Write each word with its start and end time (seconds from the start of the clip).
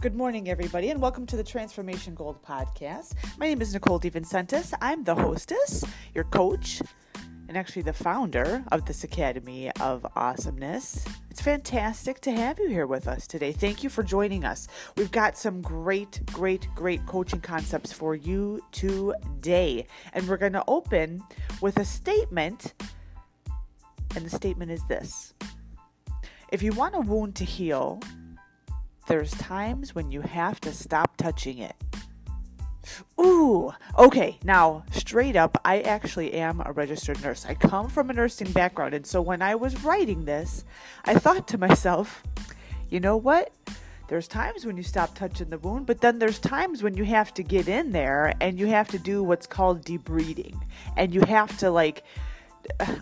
Good 0.00 0.14
morning, 0.14 0.48
everybody, 0.48 0.88
and 0.88 0.98
welcome 0.98 1.26
to 1.26 1.36
the 1.36 1.44
Transformation 1.44 2.14
Gold 2.14 2.42
podcast. 2.42 3.16
My 3.36 3.48
name 3.48 3.60
is 3.60 3.74
Nicole 3.74 4.00
DeVincentis. 4.00 4.72
I'm 4.80 5.04
the 5.04 5.14
hostess, 5.14 5.84
your 6.14 6.24
coach, 6.24 6.80
and 7.48 7.58
actually 7.58 7.82
the 7.82 7.92
founder 7.92 8.64
of 8.72 8.86
this 8.86 9.04
Academy 9.04 9.70
of 9.78 10.06
Awesomeness. 10.16 11.04
It's 11.30 11.42
fantastic 11.42 12.18
to 12.22 12.32
have 12.32 12.58
you 12.58 12.68
here 12.68 12.86
with 12.86 13.06
us 13.06 13.26
today. 13.26 13.52
Thank 13.52 13.84
you 13.84 13.90
for 13.90 14.02
joining 14.02 14.42
us. 14.42 14.68
We've 14.96 15.10
got 15.10 15.36
some 15.36 15.60
great, 15.60 16.24
great, 16.32 16.66
great 16.74 17.04
coaching 17.04 17.42
concepts 17.42 17.92
for 17.92 18.14
you 18.14 18.62
today, 18.72 19.86
and 20.14 20.26
we're 20.26 20.38
going 20.38 20.54
to 20.54 20.64
open 20.66 21.22
with 21.60 21.76
a 21.76 21.84
statement. 21.84 22.72
And 24.16 24.24
the 24.24 24.30
statement 24.30 24.70
is 24.70 24.82
this 24.86 25.34
If 26.50 26.62
you 26.62 26.72
want 26.72 26.94
a 26.94 27.00
wound 27.00 27.36
to 27.36 27.44
heal, 27.44 28.00
there's 29.10 29.32
times 29.32 29.92
when 29.92 30.12
you 30.12 30.20
have 30.20 30.60
to 30.60 30.72
stop 30.72 31.16
touching 31.16 31.58
it. 31.58 31.74
Ooh, 33.20 33.72
okay. 33.98 34.38
Now, 34.44 34.84
straight 34.92 35.34
up, 35.34 35.60
I 35.64 35.80
actually 35.80 36.32
am 36.34 36.62
a 36.64 36.70
registered 36.70 37.20
nurse. 37.20 37.44
I 37.44 37.54
come 37.54 37.88
from 37.88 38.10
a 38.10 38.12
nursing 38.12 38.52
background, 38.52 38.94
and 38.94 39.04
so 39.04 39.20
when 39.20 39.42
I 39.42 39.56
was 39.56 39.82
writing 39.82 40.26
this, 40.26 40.64
I 41.04 41.14
thought 41.14 41.48
to 41.48 41.58
myself, 41.58 42.22
you 42.88 43.00
know 43.00 43.16
what? 43.16 43.52
There's 44.06 44.28
times 44.28 44.64
when 44.64 44.76
you 44.76 44.84
stop 44.84 45.16
touching 45.16 45.48
the 45.48 45.58
wound, 45.58 45.86
but 45.86 46.00
then 46.00 46.20
there's 46.20 46.38
times 46.38 46.84
when 46.84 46.96
you 46.96 47.04
have 47.04 47.34
to 47.34 47.42
get 47.42 47.66
in 47.66 47.90
there 47.90 48.32
and 48.40 48.60
you 48.60 48.68
have 48.68 48.86
to 48.90 48.98
do 49.00 49.24
what's 49.24 49.46
called 49.46 49.84
debriding. 49.84 50.56
And 50.96 51.12
you 51.12 51.22
have 51.22 51.58
to 51.58 51.70
like 51.72 52.04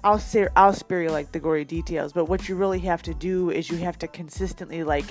I'll 0.04 0.18
say 0.18 0.48
I'll 0.56 0.72
spare 0.72 1.02
you 1.02 1.10
like 1.10 1.32
the 1.32 1.40
gory 1.40 1.64
details, 1.64 2.12
but 2.12 2.26
what 2.26 2.48
you 2.48 2.56
really 2.56 2.78
have 2.80 3.02
to 3.02 3.14
do 3.14 3.50
is 3.50 3.70
you 3.70 3.78
have 3.78 3.98
to 3.98 4.08
consistently 4.08 4.84
like 4.84 5.06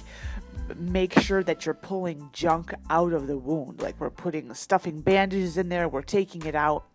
make 0.76 1.18
sure 1.20 1.44
that 1.44 1.66
you're 1.66 1.76
pulling 1.76 2.30
junk 2.34 2.74
out 2.90 3.14
of 3.14 3.28
the 3.28 3.38
wound. 3.38 3.82
Like 3.82 4.00
we're 4.00 4.10
putting 4.10 4.54
stuffing 4.54 5.02
bandages 5.02 5.58
in 5.58 5.70
there, 5.70 5.88
we're 5.88 6.02
taking 6.02 6.46
it 6.46 6.56
out. 6.56 6.86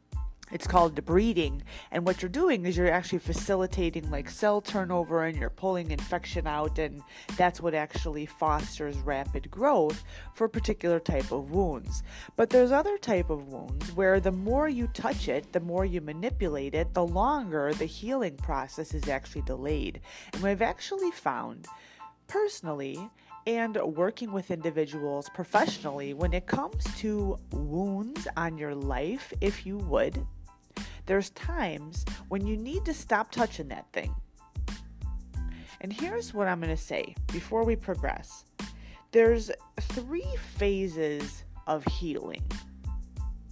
It's 0.52 0.66
called 0.66 0.94
debriding. 0.94 1.62
And 1.90 2.06
what 2.06 2.20
you're 2.20 2.28
doing 2.28 2.66
is 2.66 2.76
you're 2.76 2.92
actually 2.92 3.20
facilitating 3.20 4.10
like 4.10 4.28
cell 4.28 4.60
turnover 4.60 5.24
and 5.24 5.38
you're 5.38 5.48
pulling 5.48 5.90
infection 5.90 6.46
out. 6.46 6.78
And 6.78 7.02
that's 7.38 7.60
what 7.60 7.74
actually 7.74 8.26
fosters 8.26 8.98
rapid 8.98 9.50
growth 9.50 10.04
for 10.34 10.48
particular 10.48 11.00
type 11.00 11.32
of 11.32 11.52
wounds. 11.52 12.02
But 12.36 12.50
there's 12.50 12.70
other 12.70 12.98
type 12.98 13.30
of 13.30 13.48
wounds 13.48 13.92
where 13.92 14.20
the 14.20 14.30
more 14.30 14.68
you 14.68 14.88
touch 14.88 15.26
it, 15.26 15.52
the 15.52 15.60
more 15.60 15.86
you 15.86 16.02
manipulate 16.02 16.74
it, 16.74 16.92
the 16.92 17.06
longer 17.06 17.72
the 17.72 17.86
healing 17.86 18.36
process 18.36 18.92
is 18.92 19.08
actually 19.08 19.42
delayed. 19.42 20.02
And 20.34 20.42
we've 20.42 20.60
actually 20.60 21.12
found 21.12 21.66
personally 22.28 23.10
and 23.46 23.76
working 23.76 24.32
with 24.32 24.50
individuals 24.50 25.28
professionally 25.34 26.14
when 26.14 26.32
it 26.32 26.46
comes 26.46 26.84
to 26.98 27.36
wounds 27.50 28.28
on 28.36 28.56
your 28.56 28.74
life, 28.74 29.32
if 29.40 29.66
you 29.66 29.78
would, 29.78 30.24
there's 31.06 31.30
times 31.30 32.04
when 32.28 32.46
you 32.46 32.56
need 32.56 32.84
to 32.84 32.94
stop 32.94 33.30
touching 33.30 33.68
that 33.68 33.86
thing. 33.92 34.14
And 35.80 35.92
here's 35.92 36.32
what 36.32 36.46
I'm 36.46 36.60
going 36.60 36.74
to 36.74 36.82
say 36.82 37.14
before 37.32 37.64
we 37.64 37.76
progress 37.76 38.44
there's 39.10 39.50
three 39.80 40.26
phases 40.56 41.44
of 41.66 41.84
healing. 41.84 42.42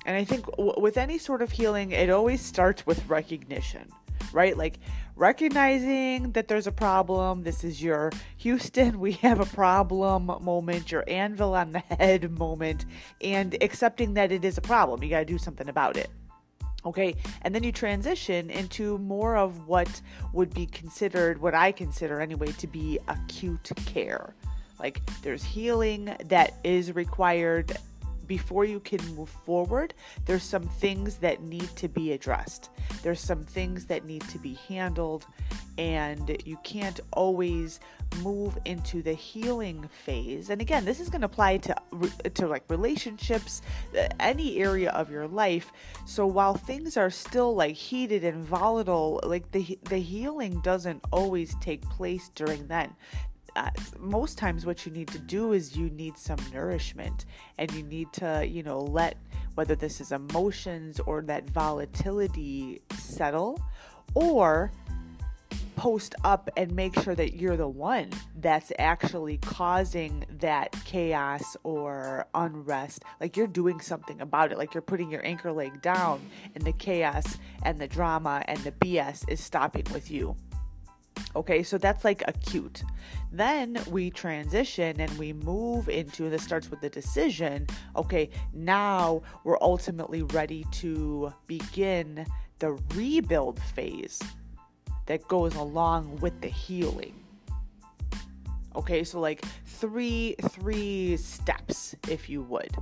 And 0.07 0.17
I 0.17 0.25
think 0.25 0.47
w- 0.53 0.73
with 0.79 0.97
any 0.97 1.19
sort 1.19 1.43
of 1.43 1.51
healing, 1.51 1.91
it 1.91 2.09
always 2.09 2.41
starts 2.41 2.87
with 2.87 3.07
recognition 3.09 3.91
right? 4.33 4.57
Like 4.57 4.79
recognizing 5.17 6.33
that 6.33 6.49
there's 6.49 6.67
a 6.67 6.73
problem. 6.73 7.43
This 7.43 7.65
is 7.65 7.83
your 7.83 8.11
Houston, 8.39 8.99
we 9.01 9.13
have 9.13 9.41
a 9.41 9.47
problem 9.47 10.27
moment, 10.27 10.91
your 10.91 11.05
anvil 11.09 11.55
on 11.55 11.73
the 11.73 11.81
head 11.81 12.31
moment, 12.31 12.87
and 13.21 13.57
accepting 13.63 14.15
that 14.15 14.33
it 14.33 14.45
is 14.45 14.59
a 14.59 14.63
problem. 14.63 15.03
You 15.03 15.11
got 15.11 15.21
to 15.21 15.25
do 15.25 15.39
something 15.39 15.69
about 15.69 15.97
it. 15.97 16.11
Okay, 16.87 17.15
and 17.43 17.55
then 17.55 17.63
you 17.63 17.73
transition 17.73 18.49
into 18.49 18.97
more 18.99 19.37
of 19.37 19.69
what 19.69 20.01
would 20.33 20.55
be 20.55 20.65
considered, 20.65 21.41
what 21.41 21.55
I 21.55 21.73
consider 21.73 22.21
anyway, 22.21 22.53
to 22.53 22.67
be 22.67 22.99
acute 23.09 23.71
care. 23.85 24.35
Like 24.79 25.03
there's 25.21 25.45
healing 25.45 26.17
that 26.25 26.55
is 26.65 26.95
required 26.95 27.77
before 28.31 28.65
you 28.65 28.79
can 28.79 29.01
move 29.17 29.29
forward, 29.29 29.93
there's 30.25 30.45
some 30.45 30.63
things 30.63 31.17
that 31.17 31.43
need 31.43 31.69
to 31.75 31.89
be 31.89 32.13
addressed. 32.13 32.71
There's 33.03 33.19
some 33.19 33.43
things 33.43 33.87
that 33.87 34.05
need 34.05 34.23
to 34.29 34.39
be 34.39 34.55
handled, 34.69 35.27
and 35.79 36.41
you 36.45 36.57
can't 36.63 37.01
always 37.13 37.81
move 38.23 38.57
into 38.67 39.03
the 39.03 39.15
healing 39.15 39.89
phase. 40.05 40.49
And 40.49 40.61
again, 40.61 40.85
this 40.85 41.01
is 41.01 41.09
going 41.09 41.23
to 41.23 41.27
apply 41.27 41.57
to 41.57 41.75
to 42.35 42.47
like 42.47 42.63
relationships, 42.69 43.63
uh, 43.99 44.07
any 44.21 44.59
area 44.59 44.91
of 44.91 45.11
your 45.11 45.27
life. 45.27 45.73
So 46.07 46.25
while 46.25 46.55
things 46.55 46.97
are 46.97 47.11
still 47.11 47.57
like 47.57 47.75
heated 47.75 48.23
and 48.23 48.45
volatile, 48.45 49.19
like 49.25 49.51
the 49.51 49.77
the 49.89 49.99
healing 49.99 50.61
doesn't 50.61 51.03
always 51.11 51.57
take 51.61 51.83
place 51.83 52.29
during 52.37 52.69
then 52.69 52.95
uh, 53.61 53.71
most 53.99 54.39
times 54.39 54.65
what 54.65 54.87
you 54.87 54.93
need 54.93 55.09
to 55.09 55.19
do 55.19 55.53
is 55.53 55.77
you 55.77 55.91
need 55.91 56.17
some 56.17 56.39
nourishment 56.53 57.27
and 57.59 57.71
you 57.73 57.83
need 57.83 58.11
to 58.13 58.47
you 58.47 58.63
know 58.63 58.81
let 58.81 59.19
whether 59.55 59.75
this 59.75 60.01
is 60.01 60.13
emotions 60.13 60.99
or 61.01 61.21
that 61.21 61.49
volatility 61.51 62.81
settle 62.97 63.61
or 64.15 64.73
post 65.77 66.15
up 66.25 66.49
and 66.57 66.73
make 66.73 66.99
sure 67.01 67.15
that 67.15 67.35
you're 67.35 67.57
the 67.57 67.69
one 67.69 68.11
that's 68.37 68.73
actually 68.79 69.39
causing 69.39 70.25
that 70.39 70.75
chaos 70.85 71.57
or 71.63 72.27
unrest. 72.35 73.03
Like 73.19 73.37
you're 73.37 73.47
doing 73.47 73.81
something 73.81 74.21
about 74.21 74.53
it. 74.53 74.59
Like 74.59 74.75
you're 74.75 74.83
putting 74.83 75.11
your 75.11 75.25
anchor 75.25 75.53
leg 75.53 75.81
down, 75.81 76.21
and 76.55 76.65
the 76.65 76.73
chaos 76.73 77.39
and 77.63 77.79
the 77.79 77.89
drama 77.89 78.43
and 78.47 78.59
the 78.59 78.73
BS 78.73 79.27
is 79.31 79.41
stopping 79.41 79.87
with 79.93 80.11
you. 80.11 80.37
Okay, 81.37 81.63
so 81.63 81.79
that's 81.79 82.05
like 82.05 82.23
acute. 82.27 82.83
Then 83.33 83.79
we 83.89 84.11
transition 84.11 85.01
and 85.01 85.11
we 85.19 85.33
move 85.33 85.89
into 85.89 86.29
this 86.29 86.43
starts 86.43 86.71
with 86.71 86.81
the 86.81 86.91
decision. 86.91 87.67
Okay, 87.95 88.31
now 88.53 89.23
we're 89.45 89.61
ultimately 89.61 90.23
ready 90.23 90.67
to 90.73 91.33
begin 91.47 92.27
the 92.59 92.73
rebuild 92.95 93.61
phase 93.61 94.21
that 95.07 95.27
goes 95.29 95.55
along 95.55 96.17
with 96.17 96.41
the 96.41 96.49
healing. 96.49 97.15
Okay, 98.77 99.05
so 99.05 99.21
like 99.21 99.45
three 99.65 100.37
three 100.51 101.17
steps 101.17 101.95
if 102.09 102.29
you 102.29 102.43
would. 102.43 102.77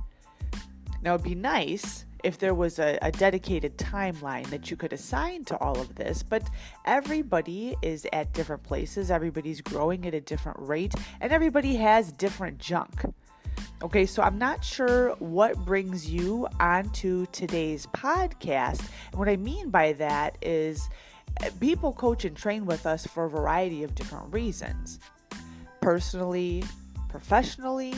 Now 1.01 1.15
it'd 1.15 1.23
be 1.23 1.35
nice 1.35 2.05
if 2.23 2.37
there 2.37 2.53
was 2.53 2.79
a, 2.79 2.97
a, 3.01 3.11
dedicated 3.11 3.77
timeline 3.77 4.47
that 4.47 4.69
you 4.69 4.77
could 4.77 4.93
assign 4.93 5.45
to 5.45 5.57
all 5.57 5.79
of 5.79 5.95
this, 5.95 6.23
but 6.23 6.43
everybody 6.85 7.75
is 7.81 8.05
at 8.13 8.33
different 8.33 8.63
places, 8.63 9.11
everybody's 9.11 9.61
growing 9.61 10.05
at 10.05 10.13
a 10.13 10.21
different 10.21 10.57
rate, 10.59 10.93
and 11.21 11.31
everybody 11.31 11.75
has 11.75 12.11
different 12.11 12.57
junk. 12.57 13.05
Okay, 13.81 14.05
so 14.05 14.21
I'm 14.21 14.37
not 14.37 14.63
sure 14.63 15.15
what 15.19 15.57
brings 15.65 16.09
you 16.09 16.47
onto 16.59 17.25
today's 17.27 17.87
podcast. 17.87 18.81
And 19.11 19.19
what 19.19 19.29
I 19.29 19.37
mean 19.37 19.69
by 19.69 19.93
that 19.93 20.37
is 20.41 20.89
eh, 21.41 21.49
people 21.59 21.93
coach 21.93 22.25
and 22.25 22.35
train 22.35 22.65
with 22.65 22.85
us 22.85 23.05
for 23.05 23.25
a 23.25 23.29
variety 23.29 23.83
of 23.83 23.95
different 23.95 24.33
reasons 24.33 24.99
personally, 25.81 26.63
professionally, 27.07 27.93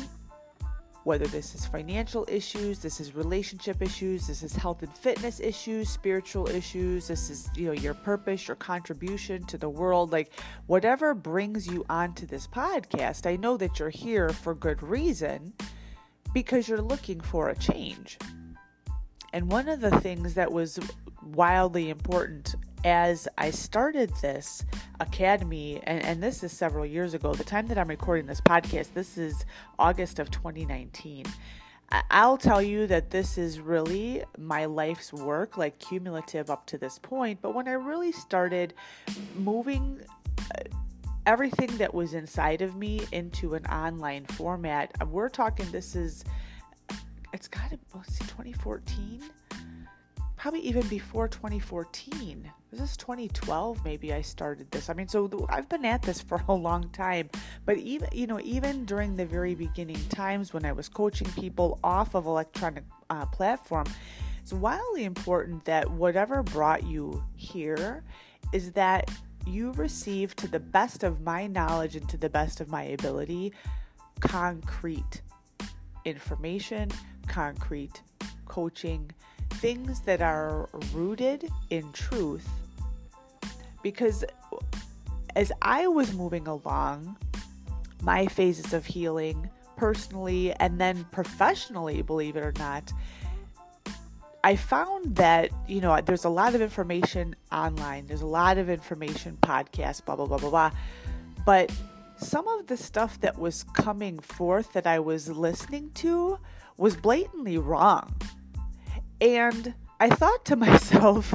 whether 1.03 1.25
this 1.27 1.55
is 1.55 1.65
financial 1.65 2.25
issues, 2.29 2.79
this 2.79 2.99
is 2.99 3.15
relationship 3.15 3.81
issues, 3.81 4.27
this 4.27 4.43
is 4.43 4.55
health 4.55 4.83
and 4.83 4.95
fitness 4.95 5.39
issues, 5.39 5.89
spiritual 5.89 6.47
issues, 6.47 7.07
this 7.07 7.29
is, 7.29 7.49
you 7.55 7.65
know, 7.65 7.71
your 7.71 7.93
purpose, 7.93 8.47
your 8.47 8.55
contribution 8.55 9.43
to 9.45 9.57
the 9.57 9.69
world, 9.69 10.11
like 10.11 10.31
whatever 10.67 11.13
brings 11.13 11.65
you 11.67 11.83
onto 11.89 12.25
this 12.25 12.47
podcast, 12.47 13.25
I 13.25 13.35
know 13.35 13.57
that 13.57 13.79
you're 13.79 13.89
here 13.89 14.29
for 14.29 14.53
good 14.53 14.83
reason 14.83 15.53
because 16.33 16.67
you're 16.67 16.81
looking 16.81 17.19
for 17.19 17.49
a 17.49 17.55
change. 17.55 18.19
And 19.33 19.51
one 19.51 19.67
of 19.69 19.81
the 19.81 19.91
things 20.01 20.33
that 20.35 20.51
was 20.51 20.79
wildly 21.23 21.89
important 21.89 22.55
as 22.83 23.27
I 23.37 23.51
started 23.51 24.11
this 24.21 24.65
academy, 24.99 25.81
and, 25.83 26.03
and, 26.03 26.23
this 26.23 26.43
is 26.43 26.51
several 26.51 26.85
years 26.85 27.13
ago, 27.13 27.33
the 27.33 27.43
time 27.43 27.67
that 27.67 27.77
I'm 27.77 27.87
recording 27.87 28.25
this 28.25 28.41
podcast, 28.41 28.93
this 28.93 29.17
is 29.17 29.45
August 29.77 30.19
of 30.19 30.31
2019. 30.31 31.25
I'll 32.09 32.37
tell 32.37 32.61
you 32.61 32.87
that 32.87 33.09
this 33.09 33.37
is 33.37 33.59
really 33.59 34.23
my 34.37 34.65
life's 34.65 35.11
work, 35.11 35.57
like 35.57 35.77
cumulative 35.77 36.49
up 36.49 36.65
to 36.67 36.77
this 36.77 36.97
point. 36.97 37.41
But 37.41 37.53
when 37.53 37.67
I 37.67 37.73
really 37.73 38.13
started 38.13 38.73
moving 39.35 39.99
uh, 40.55 40.63
everything 41.25 41.77
that 41.77 41.93
was 41.93 42.13
inside 42.13 42.61
of 42.61 42.75
me 42.75 43.01
into 43.11 43.55
an 43.55 43.65
online 43.65 44.25
format, 44.25 44.91
we're 45.09 45.29
talking 45.29 45.69
this 45.71 45.95
is, 45.95 46.23
it's 47.33 47.49
got 47.49 47.69
to, 47.71 47.77
see, 48.09 48.23
2014 48.23 49.21
probably 50.41 50.61
even 50.61 50.81
before 50.87 51.27
2014. 51.27 52.51
Was 52.71 52.79
this 52.79 52.97
2012? 52.97 53.85
Maybe 53.85 54.11
I 54.11 54.21
started 54.21 54.71
this. 54.71 54.89
I 54.89 54.93
mean, 54.93 55.07
so 55.07 55.29
I've 55.49 55.69
been 55.69 55.85
at 55.85 56.01
this 56.01 56.19
for 56.19 56.43
a 56.47 56.53
long 56.53 56.89
time. 56.89 57.29
But 57.63 57.77
even, 57.77 58.09
you 58.11 58.25
know, 58.25 58.39
even 58.39 58.83
during 58.85 59.15
the 59.15 59.25
very 59.25 59.53
beginning 59.53 60.03
times 60.09 60.51
when 60.51 60.65
I 60.65 60.71
was 60.71 60.89
coaching 60.89 61.29
people 61.33 61.77
off 61.83 62.15
of 62.15 62.25
electronic 62.25 62.85
uh, 63.11 63.27
platform, 63.27 63.85
it's 64.41 64.51
wildly 64.51 65.03
important 65.03 65.63
that 65.65 65.91
whatever 65.91 66.41
brought 66.41 66.87
you 66.87 67.23
here 67.35 68.03
is 68.51 68.71
that 68.71 69.11
you 69.45 69.73
receive, 69.73 70.35
to 70.37 70.47
the 70.47 70.59
best 70.59 71.03
of 71.03 71.21
my 71.21 71.45
knowledge 71.45 71.95
and 71.95 72.09
to 72.09 72.17
the 72.17 72.29
best 72.29 72.61
of 72.61 72.67
my 72.67 72.81
ability, 72.81 73.53
concrete 74.21 75.21
information, 76.03 76.89
concrete 77.27 78.01
coaching, 78.45 79.11
things 79.53 80.01
that 80.01 80.21
are 80.21 80.69
rooted 80.93 81.49
in 81.69 81.91
truth. 81.91 82.47
Because 83.83 84.23
as 85.35 85.51
I 85.61 85.87
was 85.87 86.13
moving 86.13 86.47
along, 86.47 87.17
my 88.01 88.25
phases 88.27 88.73
of 88.73 88.85
healing, 88.85 89.49
personally 89.77 90.53
and 90.53 90.79
then 90.79 91.05
professionally, 91.11 92.01
believe 92.01 92.35
it 92.35 92.43
or 92.43 92.53
not, 92.59 92.91
I 94.43 94.55
found 94.55 95.15
that, 95.17 95.51
you 95.67 95.81
know, 95.81 95.99
there's 96.01 96.25
a 96.25 96.29
lot 96.29 96.55
of 96.55 96.61
information 96.61 97.35
online, 97.51 98.07
there's 98.07 98.21
a 98.21 98.27
lot 98.27 98.57
of 98.57 98.69
information, 98.69 99.37
podcasts, 99.41 100.03
blah, 100.03 100.15
blah, 100.15 100.25
blah, 100.25 100.37
blah, 100.37 100.49
blah. 100.49 100.71
But 101.45 101.71
some 102.17 102.47
of 102.47 102.67
the 102.67 102.77
stuff 102.77 103.19
that 103.21 103.37
was 103.37 103.63
coming 103.73 104.19
forth 104.19 104.73
that 104.73 104.87
I 104.87 104.99
was 104.99 105.29
listening 105.29 105.91
to 105.95 106.39
was 106.77 106.95
blatantly 106.95 107.57
wrong. 107.57 108.15
And 109.21 109.75
I 109.99 110.09
thought 110.09 110.43
to 110.45 110.55
myself, 110.57 111.33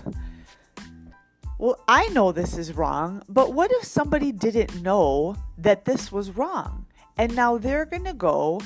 well, 1.59 1.81
I 1.89 2.09
know 2.09 2.33
this 2.33 2.59
is 2.59 2.75
wrong, 2.75 3.23
but 3.29 3.55
what 3.55 3.71
if 3.73 3.85
somebody 3.85 4.33
didn't 4.33 4.83
know 4.83 5.37
that 5.57 5.87
this 5.87 6.13
was 6.13 6.31
wrong? 6.33 6.87
And 7.17 7.35
now 7.35 7.57
they're 7.57 7.87
going 7.87 8.05
to 8.05 8.13
go 8.13 8.61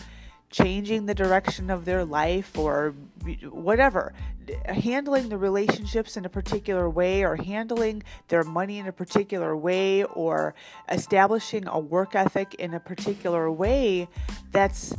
changing 0.50 1.06
the 1.06 1.14
direction 1.14 1.70
of 1.70 1.84
their 1.84 2.04
life 2.04 2.58
or 2.58 2.92
whatever, 3.48 4.12
handling 4.64 5.28
the 5.28 5.38
relationships 5.38 6.16
in 6.16 6.24
a 6.24 6.28
particular 6.28 6.90
way 6.90 7.22
or 7.22 7.36
handling 7.36 8.02
their 8.26 8.42
money 8.42 8.78
in 8.78 8.88
a 8.88 8.92
particular 8.92 9.56
way 9.56 10.02
or 10.02 10.52
establishing 10.88 11.68
a 11.68 11.78
work 11.78 12.16
ethic 12.16 12.54
in 12.54 12.74
a 12.74 12.80
particular 12.80 13.48
way 13.52 14.08
that's 14.50 14.92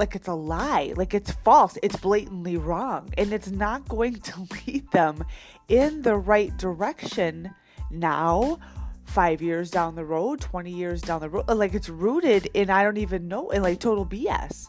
like 0.00 0.16
it's 0.16 0.28
a 0.28 0.34
lie, 0.34 0.94
like 0.96 1.12
it's 1.12 1.30
false, 1.44 1.76
it's 1.82 1.96
blatantly 1.96 2.56
wrong, 2.56 3.12
and 3.18 3.34
it's 3.34 3.50
not 3.50 3.86
going 3.86 4.14
to 4.14 4.48
lead 4.66 4.90
them 4.92 5.22
in 5.68 6.00
the 6.00 6.16
right 6.16 6.56
direction 6.56 7.54
now 7.90 8.58
five 9.04 9.42
years 9.42 9.70
down 9.70 9.94
the 9.96 10.04
road, 10.04 10.40
20 10.40 10.70
years 10.70 11.02
down 11.02 11.20
the 11.20 11.28
road. 11.28 11.44
Uh, 11.48 11.54
like 11.54 11.74
it's 11.74 11.90
rooted 11.90 12.48
in, 12.54 12.70
I 12.70 12.82
don't 12.82 12.96
even 12.96 13.28
know, 13.28 13.50
in 13.50 13.62
like 13.62 13.78
total 13.78 14.06
BS. 14.06 14.68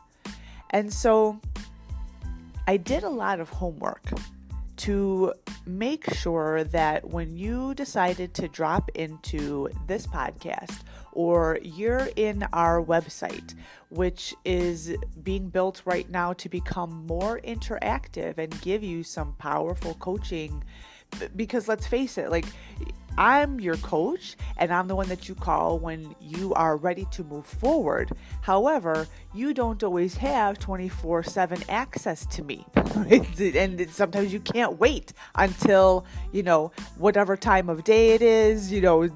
And 0.71 0.91
so 0.91 1.39
I 2.67 2.75
did 2.75 3.03
a 3.03 3.09
lot 3.09 3.39
of 3.39 3.49
homework 3.49 4.11
to 4.77 5.33
make 5.65 6.13
sure 6.13 6.63
that 6.65 7.07
when 7.07 7.37
you 7.37 7.73
decided 7.75 8.33
to 8.33 8.47
drop 8.49 8.89
into 8.95 9.69
this 9.87 10.07
podcast 10.07 10.79
or 11.13 11.59
you're 11.61 12.09
in 12.15 12.43
our 12.53 12.83
website, 12.83 13.53
which 13.89 14.33
is 14.45 14.95
being 15.23 15.49
built 15.49 15.81
right 15.85 16.09
now 16.09 16.33
to 16.33 16.49
become 16.49 17.05
more 17.07 17.39
interactive 17.41 18.37
and 18.37 18.59
give 18.61 18.83
you 18.83 19.03
some 19.03 19.33
powerful 19.33 19.93
coaching. 19.95 20.63
Because 21.35 21.67
let's 21.67 21.87
face 21.87 22.17
it, 22.17 22.31
like 22.31 22.45
I'm 23.17 23.59
your 23.59 23.77
coach 23.77 24.35
and 24.57 24.71
I'm 24.71 24.87
the 24.87 24.95
one 24.95 25.09
that 25.09 25.27
you 25.27 25.35
call 25.35 25.79
when 25.79 26.15
you 26.19 26.53
are 26.53 26.77
ready 26.77 27.05
to 27.11 27.23
move 27.23 27.45
forward. 27.45 28.11
However, 28.41 29.07
you 29.33 29.53
don't 29.53 29.81
always 29.83 30.15
have 30.17 30.59
24 30.59 31.23
7 31.23 31.63
access 31.69 32.25
to 32.27 32.43
me. 32.43 32.65
and 32.75 33.89
sometimes 33.91 34.33
you 34.33 34.39
can't 34.39 34.79
wait 34.79 35.13
until, 35.35 36.05
you 36.31 36.43
know, 36.43 36.71
whatever 36.97 37.35
time 37.35 37.69
of 37.69 37.83
day 37.83 38.11
it 38.11 38.21
is, 38.21 38.71
you 38.71 38.81
know, 38.81 39.09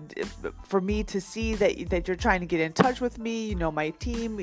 for 0.63 0.81
me 0.81 1.03
to 1.03 1.21
see 1.21 1.55
that, 1.55 1.89
that 1.89 2.07
you're 2.07 2.17
trying 2.17 2.39
to 2.41 2.45
get 2.45 2.59
in 2.59 2.73
touch 2.73 3.01
with 3.01 3.17
me, 3.17 3.47
you 3.47 3.55
know, 3.55 3.71
my 3.71 3.89
team 3.91 4.39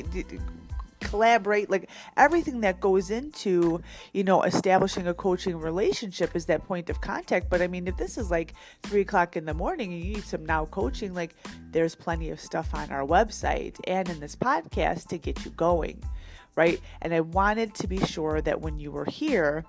collaborate 1.02 1.70
like 1.70 1.90
everything 2.16 2.60
that 2.60 2.80
goes 2.80 3.10
into 3.10 3.82
you 4.12 4.24
know 4.24 4.42
establishing 4.42 5.06
a 5.06 5.14
coaching 5.14 5.58
relationship 5.58 6.34
is 6.34 6.46
that 6.46 6.64
point 6.64 6.88
of 6.90 7.00
contact. 7.00 7.50
But 7.50 7.62
i 7.62 7.66
mean 7.66 7.86
if 7.88 7.96
this 7.96 8.16
is 8.16 8.30
like 8.30 8.54
three 8.82 9.02
o'clock 9.02 9.36
in 9.36 9.44
the 9.44 9.54
morning 9.54 9.92
and 9.92 10.02
you 10.02 10.14
need 10.14 10.24
some 10.24 10.46
now 10.46 10.66
coaching 10.66 11.14
like 11.14 11.34
there's 11.70 11.94
plenty 11.94 12.30
of 12.30 12.40
stuff 12.40 12.74
on 12.74 12.90
our 12.90 13.06
website 13.06 13.78
and 13.84 14.08
in 14.08 14.20
this 14.20 14.36
podcast 14.36 15.08
to 15.08 15.18
get 15.18 15.44
you 15.44 15.50
going 15.52 16.02
right? 16.54 16.80
And 17.00 17.14
i 17.14 17.20
wanted 17.20 17.74
to 17.76 17.86
be 17.86 17.98
sure 18.04 18.40
that 18.42 18.60
when 18.60 18.78
you 18.78 18.90
were 18.90 19.06
here 19.06 19.64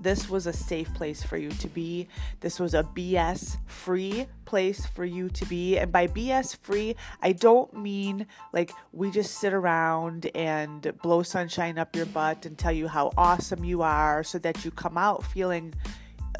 this 0.00 0.28
was 0.28 0.46
a 0.46 0.52
safe 0.52 0.92
place 0.94 1.22
for 1.22 1.36
you 1.36 1.50
to 1.50 1.68
be. 1.68 2.08
This 2.40 2.58
was 2.58 2.74
a 2.74 2.82
BS 2.82 3.56
free 3.66 4.26
place 4.44 4.86
for 4.86 5.04
you 5.04 5.28
to 5.30 5.46
be. 5.46 5.78
And 5.78 5.92
by 5.92 6.06
BS 6.06 6.56
free, 6.56 6.96
I 7.22 7.32
don't 7.32 7.72
mean 7.74 8.26
like 8.52 8.72
we 8.92 9.10
just 9.10 9.38
sit 9.38 9.52
around 9.52 10.30
and 10.34 10.92
blow 11.02 11.22
sunshine 11.22 11.78
up 11.78 11.94
your 11.96 12.06
butt 12.06 12.46
and 12.46 12.56
tell 12.58 12.72
you 12.72 12.88
how 12.88 13.12
awesome 13.16 13.64
you 13.64 13.82
are 13.82 14.22
so 14.22 14.38
that 14.38 14.64
you 14.64 14.70
come 14.70 14.98
out 14.98 15.24
feeling 15.24 15.74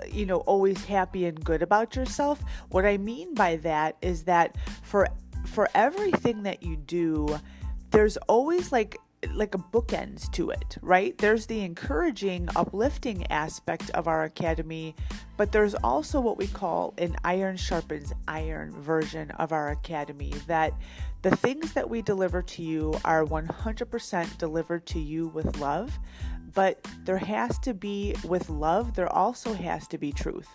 uh, 0.01 0.07
you 0.11 0.27
know 0.27 0.39
always 0.39 0.85
happy 0.85 1.25
and 1.27 1.45
good 1.45 1.63
about 1.63 1.97
yourself. 1.97 2.43
What 2.71 2.85
I 2.85 2.97
mean 2.97 3.35
by 3.35 3.57
that 3.57 3.97
is 4.03 4.25
that 4.25 4.57
for 4.83 5.09
for 5.47 5.69
everything 5.75 6.43
that 6.45 6.63
you 6.63 6.77
do, 6.77 7.39
there's 7.91 8.17
always 8.29 8.73
like 8.73 8.99
like 9.33 9.55
a 9.55 9.59
bookends 9.59 10.31
to 10.33 10.51
it, 10.51 10.77
right? 10.83 11.17
There's 11.19 11.47
the 11.47 11.61
encouraging, 11.61 12.49
uplifting 12.57 13.27
aspect 13.31 13.91
of 13.91 14.09
our 14.09 14.25
academy, 14.25 14.95
but 15.37 15.53
there's 15.53 15.75
also 15.77 16.21
what 16.21 16.39
we 16.39 16.47
call 16.47 16.95
an 16.99 17.17
iron 17.25 17.57
sharpens 17.57 18.13
iron 18.29 18.71
version 18.73 19.31
of 19.33 19.53
our 19.53 19.71
academy 19.71 20.33
that 20.47 20.73
the 21.23 21.35
things 21.37 21.73
that 21.73 21.89
we 21.89 22.03
deliver 22.03 22.43
to 22.43 22.63
you 22.63 22.95
are 23.05 23.25
100% 23.25 24.39
delivered 24.39 24.87
to 24.87 24.99
you 24.99 25.29
with 25.29 25.59
love, 25.59 25.99
but 26.53 26.87
there 27.05 27.19
has 27.19 27.59
to 27.61 27.75
be, 27.75 28.15
with 28.25 28.51
love, 28.51 28.95
there 28.95 29.13
also 29.13 29.55
has 29.55 29.89
to 29.89 29.99
be 29.99 30.13
truth 30.13 30.49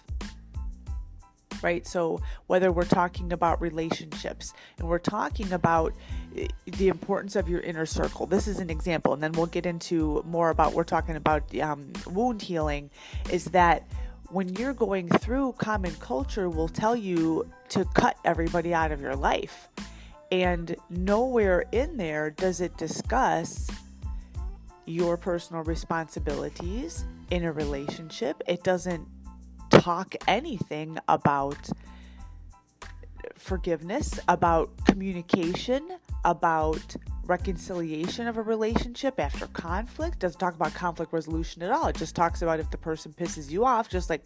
right? 1.62 1.86
So, 1.86 2.22
whether 2.48 2.72
we're 2.72 2.86
talking 2.86 3.34
about 3.34 3.62
relationships 3.62 4.54
and 4.78 4.88
we're 4.88 5.00
talking 5.00 5.52
about 5.54 5.94
eh, 6.38 6.48
the 6.66 6.88
importance 6.88 7.36
of 7.36 7.50
your 7.50 7.62
inner 7.62 7.86
circle, 7.86 8.26
this 8.26 8.48
is 8.48 8.60
an 8.60 8.70
example, 8.70 9.14
and 9.14 9.22
then 9.22 9.32
we'll 9.34 9.46
get 9.46 9.66
into 9.66 10.24
more 10.26 10.50
about 10.50 10.74
we're 10.74 10.84
talking 10.84 11.16
about 11.16 11.56
um, 11.60 11.92
wound 12.08 12.42
healing, 12.42 12.90
is 13.32 13.46
that 13.46 13.88
when 14.30 14.50
you're 14.56 14.74
going 14.74 15.10
through 15.10 15.54
common 15.54 15.94
culture, 15.96 16.50
will 16.50 16.68
tell 16.68 16.96
you 16.96 17.50
to 17.70 17.86
cut 17.86 18.18
everybody 18.24 18.74
out 18.74 18.92
of 18.92 19.02
your 19.02 19.16
life. 19.16 19.70
And 20.32 20.76
nowhere 20.90 21.66
in 21.72 21.98
there 21.98 22.30
does 22.30 22.62
it 22.62 22.78
discuss 22.78 23.70
your 24.86 25.18
personal 25.18 25.64
responsibilities 25.64 27.06
in 27.32 27.44
a 27.44 27.52
relationship. 27.52 28.42
It 28.48 28.64
doesn't 28.64 29.08
talk 29.70 30.16
anything 30.28 30.98
about 31.08 31.70
forgiveness, 33.38 34.20
about 34.28 34.70
communication, 34.86 35.88
about 36.26 36.96
reconciliation 37.30 38.28
of 38.28 38.38
a 38.38 38.42
relationship 38.42 39.20
after 39.20 39.48
conflict. 39.48 40.20
Doesn't 40.20 40.40
talk 40.40 40.56
about 40.56 40.74
conflict 40.74 41.14
resolution 41.14 41.62
at 41.62 41.72
all. 41.72 41.88
It 41.88 41.96
just 41.96 42.16
talks 42.16 42.42
about 42.42 42.60
if 42.60 42.70
the 42.72 42.78
person 42.78 43.14
pisses 43.14 43.50
you 43.50 43.66
off 43.66 43.88
just 43.88 44.10
like 44.10 44.24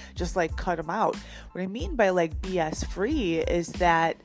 just 0.14 0.34
like 0.34 0.56
cut 0.56 0.76
them 0.76 0.90
out. 0.90 1.16
What 1.52 1.60
i 1.60 1.66
mean 1.66 1.94
by 1.94 2.10
like 2.10 2.40
bs 2.40 2.86
free 2.88 3.38
is 3.38 3.68
that 3.74 4.16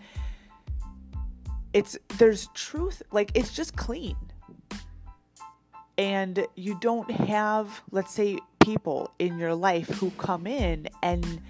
it's 1.73 1.97
there's 2.17 2.47
truth 2.53 3.03
like 3.11 3.31
it's 3.35 3.53
just 3.53 3.75
clean. 3.75 4.15
And 5.97 6.47
you 6.55 6.77
don't 6.79 7.11
have 7.11 7.83
let's 7.91 8.13
say 8.13 8.39
people 8.63 9.11
in 9.19 9.37
your 9.37 9.55
life 9.55 9.87
who 9.89 10.11
come 10.11 10.47
in 10.47 10.87
and 11.01 11.41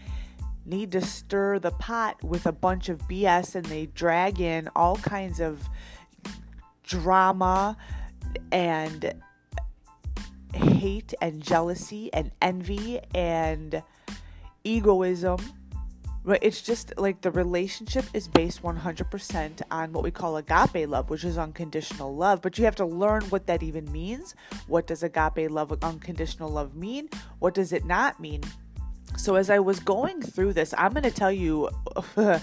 need 0.66 0.92
to 0.92 1.02
stir 1.02 1.60
the 1.60 1.72
pot 1.72 2.24
with 2.24 2.46
a 2.46 2.52
bunch 2.52 2.90
of 2.90 3.00
BS 3.08 3.56
and 3.56 3.66
they 3.66 3.88
drag 3.88 4.40
in 4.40 4.70
all 4.76 4.96
kinds 4.98 5.40
of 5.40 5.68
drama 6.84 7.78
and 8.52 9.14
hate 10.54 11.14
and 11.22 11.42
jealousy 11.42 12.14
and 12.14 12.32
envy 12.42 13.00
and 13.16 13.82
egoism 14.64 15.38
it's 16.26 16.62
just 16.62 16.94
like 16.98 17.22
the 17.22 17.32
relationship 17.32 18.06
is 18.14 18.28
based 18.28 18.62
100% 18.62 19.62
on 19.72 19.92
what 19.92 20.04
we 20.04 20.12
call 20.12 20.38
agape 20.38 20.88
love, 20.88 21.10
which 21.10 21.24
is 21.24 21.38
unconditional 21.38 22.16
love. 22.16 22.42
But 22.42 22.58
you 22.58 22.66
have 22.66 22.76
to 22.76 22.86
learn 22.86 23.24
what 23.24 23.48
that 23.48 23.64
even 23.64 23.92
means. 23.92 24.36
What 24.68 24.86
does 24.88 25.02
agape 25.02 25.50
love, 25.50 25.76
unconditional 25.82 26.50
love 26.50 26.76
mean? 26.76 27.10
What 27.40 27.56
does 27.56 27.74
it 27.74 27.86
not 27.86 28.20
mean? 28.20 28.44
So, 29.18 29.36
as 29.36 29.50
I 29.50 29.60
was 29.60 29.80
going 29.80 30.22
through 30.22 30.54
this, 30.54 30.74
I'm 30.78 30.94
going 30.94 31.04
to 31.04 31.12
tell 31.12 31.32
you 31.32 31.70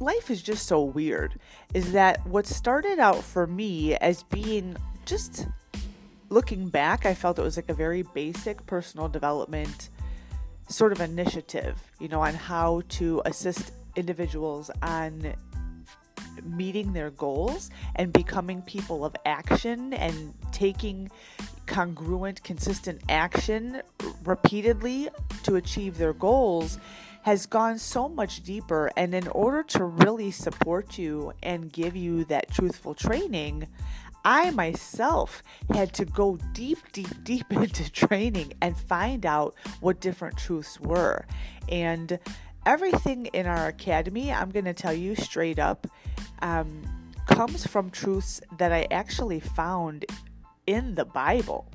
life 0.00 0.30
is 0.30 0.42
just 0.42 0.66
so 0.66 0.82
weird. 0.82 1.38
Is 1.74 1.92
that 1.92 2.26
what 2.26 2.46
started 2.46 2.98
out 2.98 3.22
for 3.22 3.46
me 3.46 3.94
as 3.96 4.24
being 4.24 4.76
just 5.06 5.46
looking 6.28 6.68
back, 6.68 7.06
I 7.06 7.14
felt 7.14 7.38
it 7.38 7.42
was 7.42 7.56
like 7.56 7.70
a 7.70 7.74
very 7.74 8.02
basic 8.02 8.66
personal 8.66 9.08
development 9.08 9.90
sort 10.78 10.92
of 10.92 11.00
initiative, 11.00 11.76
you 11.98 12.06
know, 12.06 12.20
on 12.20 12.34
how 12.34 12.80
to 12.88 13.20
assist 13.24 13.72
individuals 13.96 14.70
on 14.80 15.34
meeting 16.44 16.92
their 16.92 17.10
goals 17.10 17.68
and 17.96 18.12
becoming 18.12 18.62
people 18.62 19.04
of 19.04 19.16
action 19.26 19.92
and 19.92 20.32
taking 20.52 21.10
congruent, 21.66 22.44
consistent 22.44 23.00
action 23.08 23.82
repeatedly 24.24 25.08
to 25.42 25.56
achieve 25.56 25.98
their 25.98 26.12
goals 26.12 26.78
has 27.22 27.44
gone 27.44 27.76
so 27.76 28.08
much 28.08 28.44
deeper. 28.44 28.88
And 28.96 29.16
in 29.16 29.26
order 29.26 29.64
to 29.64 29.84
really 29.84 30.30
support 30.30 30.96
you 30.96 31.32
and 31.42 31.72
give 31.72 31.96
you 31.96 32.24
that 32.26 32.52
truthful 32.52 32.94
training, 32.94 33.66
I 34.24 34.50
myself 34.50 35.42
had 35.72 35.92
to 35.94 36.04
go 36.04 36.38
deep, 36.52 36.78
deep, 36.92 37.08
deep 37.22 37.52
into 37.52 37.90
training 37.90 38.54
and 38.60 38.76
find 38.76 39.24
out 39.24 39.54
what 39.80 40.00
different 40.00 40.36
truths 40.36 40.80
were. 40.80 41.26
And 41.68 42.18
everything 42.66 43.26
in 43.26 43.46
our 43.46 43.68
academy, 43.68 44.32
I'm 44.32 44.50
going 44.50 44.64
to 44.64 44.74
tell 44.74 44.92
you 44.92 45.14
straight 45.14 45.58
up, 45.58 45.86
um, 46.42 46.82
comes 47.26 47.66
from 47.66 47.90
truths 47.90 48.40
that 48.58 48.72
I 48.72 48.86
actually 48.90 49.40
found 49.40 50.06
in 50.66 50.94
the 50.94 51.04
Bible. 51.04 51.66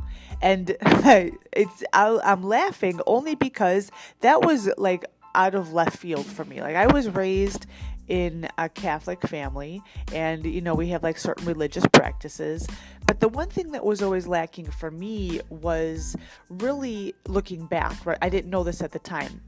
And 0.42 0.76
it's 0.82 1.84
I, 1.94 2.20
I'm 2.24 2.44
laughing 2.44 3.00
only 3.08 3.36
because 3.36 3.92
that 4.22 4.44
was 4.44 4.70
like 4.78 5.06
out 5.36 5.56
of 5.56 5.74
left 5.74 5.98
field 5.98 6.26
for 6.26 6.46
me. 6.46 6.62
Like 6.62 6.76
I 6.76 6.88
was 6.88 7.10
raised 7.10 7.66
in 8.08 8.48
a 8.58 8.70
Catholic 8.70 9.22
family, 9.28 9.82
and 10.12 10.46
you 10.46 10.62
know, 10.62 10.76
we 10.76 10.90
have 10.90 11.04
like 11.04 11.18
certain 11.18 11.46
religious 11.46 11.86
practices. 11.88 12.68
But 13.08 13.20
the 13.20 13.30
one 13.30 13.50
thing 13.50 13.72
that 13.72 13.86
was 13.86 14.02
always 14.02 14.28
lacking 14.28 14.70
for 14.72 14.92
me 14.92 15.42
was 15.50 16.16
really 16.50 17.16
looking 17.28 17.66
back, 17.66 18.06
right? 18.06 18.18
I 18.22 18.30
didn't 18.30 18.50
know 18.50 18.64
this 18.64 18.82
at 18.82 18.92
the 18.92 19.00
time. 19.00 19.42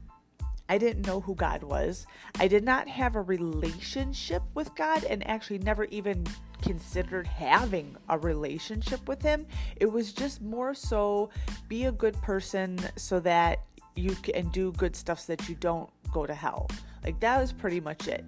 I 0.68 0.78
didn't 0.78 1.06
know 1.06 1.20
who 1.20 1.34
God 1.34 1.62
was. 1.62 2.06
I 2.40 2.48
did 2.48 2.64
not 2.64 2.88
have 2.88 3.14
a 3.14 3.22
relationship 3.22 4.42
with 4.54 4.74
God 4.74 5.04
and 5.04 5.26
actually 5.28 5.58
never 5.58 5.84
even 5.84 6.26
considered 6.60 7.26
having 7.26 7.96
a 8.08 8.18
relationship 8.18 9.06
with 9.06 9.22
Him. 9.22 9.46
It 9.76 9.86
was 9.86 10.12
just 10.12 10.42
more 10.42 10.74
so 10.74 11.30
be 11.68 11.84
a 11.84 11.92
good 11.92 12.20
person 12.20 12.80
so 12.96 13.20
that 13.20 13.60
you 13.94 14.14
can 14.16 14.48
do 14.48 14.72
good 14.72 14.96
stuff 14.96 15.20
so 15.20 15.34
that 15.34 15.48
you 15.48 15.54
don't 15.54 15.88
go 16.12 16.26
to 16.26 16.34
hell. 16.34 16.68
Like 17.06 17.20
that 17.20 17.40
was 17.40 17.52
pretty 17.52 17.80
much 17.80 18.08
it. 18.08 18.24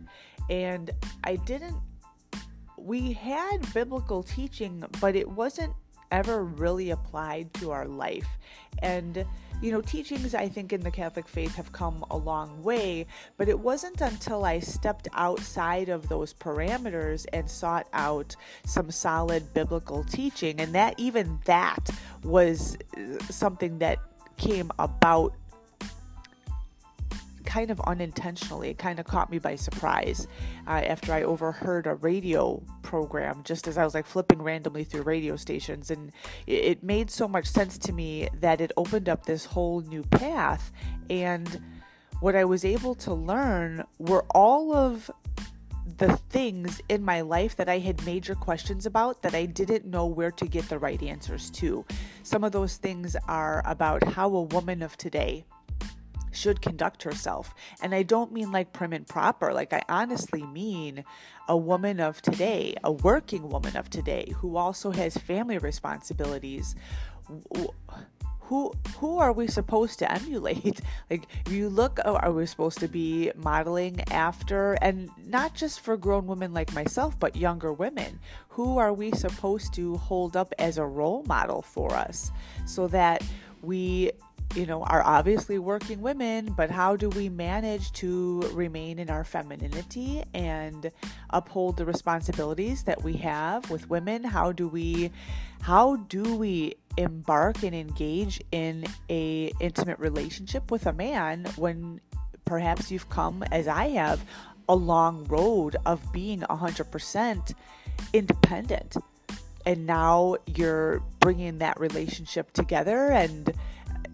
And 0.48 0.90
I 1.24 1.36
didn't 1.36 1.76
we 2.76 3.12
had 3.12 3.58
biblical 3.74 4.22
teaching, 4.22 4.82
but 5.00 5.14
it 5.14 5.28
wasn't 5.28 5.74
ever 6.10 6.44
really 6.44 6.90
applied 6.90 7.52
to 7.54 7.70
our 7.70 7.86
life. 7.86 8.26
And 8.78 9.26
you 9.60 9.72
know, 9.72 9.80
teachings 9.80 10.36
I 10.36 10.48
think 10.48 10.72
in 10.72 10.82
the 10.82 10.90
Catholic 10.90 11.26
faith 11.26 11.56
have 11.56 11.72
come 11.72 12.04
a 12.12 12.16
long 12.16 12.62
way, 12.62 13.06
but 13.36 13.48
it 13.48 13.58
wasn't 13.58 14.00
until 14.00 14.44
I 14.44 14.60
stepped 14.60 15.08
outside 15.14 15.88
of 15.88 16.08
those 16.08 16.32
parameters 16.32 17.26
and 17.32 17.50
sought 17.50 17.88
out 17.92 18.36
some 18.64 18.92
solid 18.92 19.52
biblical 19.52 20.04
teaching, 20.04 20.60
and 20.60 20.72
that 20.76 20.94
even 20.96 21.40
that 21.46 21.90
was 22.22 22.78
uh, 22.96 23.18
something 23.24 23.78
that 23.80 23.98
came 24.36 24.70
about 24.78 25.34
kind 27.48 27.70
of 27.70 27.80
unintentionally. 27.86 28.68
It 28.68 28.78
kind 28.78 29.00
of 29.00 29.06
caught 29.06 29.30
me 29.30 29.38
by 29.38 29.56
surprise 29.56 30.28
uh, 30.66 30.70
after 30.70 31.14
I 31.14 31.22
overheard 31.22 31.86
a 31.86 31.94
radio 31.94 32.62
program 32.82 33.40
just 33.42 33.66
as 33.66 33.78
I 33.78 33.84
was 33.84 33.94
like 33.94 34.04
flipping 34.04 34.42
randomly 34.42 34.84
through 34.84 35.02
radio 35.02 35.34
stations. 35.34 35.90
And 35.90 36.12
it, 36.46 36.52
it 36.52 36.82
made 36.82 37.10
so 37.10 37.26
much 37.26 37.46
sense 37.46 37.78
to 37.78 37.92
me 37.92 38.28
that 38.40 38.60
it 38.60 38.70
opened 38.76 39.08
up 39.08 39.24
this 39.24 39.46
whole 39.46 39.80
new 39.80 40.02
path. 40.02 40.72
And 41.08 41.62
what 42.20 42.36
I 42.36 42.44
was 42.44 42.66
able 42.66 42.94
to 42.96 43.14
learn 43.14 43.82
were 43.98 44.26
all 44.34 44.74
of 44.76 45.10
the 45.96 46.18
things 46.28 46.82
in 46.90 47.02
my 47.02 47.22
life 47.22 47.56
that 47.56 47.70
I 47.70 47.78
had 47.78 48.04
major 48.04 48.34
questions 48.34 48.84
about 48.84 49.22
that 49.22 49.34
I 49.34 49.46
didn't 49.46 49.86
know 49.86 50.04
where 50.04 50.32
to 50.32 50.46
get 50.46 50.68
the 50.68 50.78
right 50.78 51.02
answers 51.02 51.48
to. 51.52 51.86
Some 52.24 52.44
of 52.44 52.52
those 52.52 52.76
things 52.76 53.16
are 53.26 53.62
about 53.64 54.04
how 54.04 54.28
a 54.34 54.42
woman 54.42 54.82
of 54.82 54.98
today 54.98 55.46
should 56.38 56.62
conduct 56.62 57.02
herself. 57.02 57.54
And 57.82 57.94
I 57.94 58.02
don't 58.02 58.32
mean 58.32 58.52
like 58.52 58.72
prim 58.72 58.92
and 58.92 59.06
proper, 59.06 59.52
like 59.52 59.72
I 59.72 59.82
honestly 59.88 60.42
mean 60.42 61.04
a 61.48 61.56
woman 61.56 62.00
of 62.00 62.22
today, 62.22 62.76
a 62.84 62.92
working 62.92 63.48
woman 63.48 63.76
of 63.76 63.90
today 63.90 64.32
who 64.36 64.56
also 64.56 64.90
has 64.92 65.16
family 65.16 65.58
responsibilities. 65.58 66.76
Who 68.42 68.72
who 68.96 69.18
are 69.18 69.32
we 69.32 69.46
supposed 69.46 69.98
to 69.98 70.10
emulate? 70.10 70.80
Like 71.10 71.26
you 71.50 71.68
look, 71.68 71.98
oh, 72.04 72.16
are 72.16 72.32
we 72.32 72.46
supposed 72.46 72.78
to 72.80 72.88
be 72.88 73.32
modeling 73.34 74.00
after, 74.10 74.74
and 74.74 75.10
not 75.26 75.54
just 75.54 75.80
for 75.80 75.96
grown 75.96 76.26
women 76.26 76.52
like 76.52 76.72
myself, 76.74 77.18
but 77.18 77.34
younger 77.36 77.72
women? 77.72 78.20
Who 78.50 78.78
are 78.78 78.92
we 78.92 79.10
supposed 79.12 79.72
to 79.74 79.96
hold 79.96 80.36
up 80.36 80.52
as 80.58 80.76
a 80.76 80.84
role 80.84 81.22
model 81.24 81.62
for 81.62 81.94
us, 81.94 82.30
so 82.66 82.88
that 82.88 83.22
we 83.62 84.12
you 84.54 84.66
know, 84.66 84.82
are 84.82 85.02
obviously 85.04 85.58
working 85.58 86.00
women, 86.00 86.52
but 86.56 86.70
how 86.70 86.96
do 86.96 87.08
we 87.10 87.28
manage 87.28 87.92
to 87.92 88.40
remain 88.52 88.98
in 88.98 89.10
our 89.10 89.24
femininity 89.24 90.24
and 90.34 90.90
uphold 91.30 91.76
the 91.76 91.84
responsibilities 91.84 92.84
that 92.84 93.02
we 93.02 93.14
have 93.14 93.70
with 93.70 93.88
women? 93.90 94.24
How 94.24 94.52
do 94.52 94.68
we 94.68 95.10
how 95.60 95.96
do 95.96 96.34
we 96.36 96.74
embark 96.96 97.62
and 97.62 97.74
engage 97.74 98.40
in 98.50 98.84
a 99.10 99.52
intimate 99.60 99.98
relationship 99.98 100.70
with 100.70 100.86
a 100.86 100.92
man 100.92 101.44
when 101.56 102.00
perhaps 102.44 102.90
you've 102.90 103.08
come 103.10 103.42
as 103.52 103.68
I 103.68 103.88
have 103.90 104.24
a 104.68 104.74
long 104.74 105.24
road 105.24 105.76
of 105.86 106.12
being 106.12 106.40
100% 106.40 107.54
independent 108.12 108.96
and 109.68 109.86
now 109.86 110.36
you're 110.46 111.02
bringing 111.20 111.58
that 111.58 111.78
relationship 111.78 112.52
together 112.52 113.10
and 113.10 113.52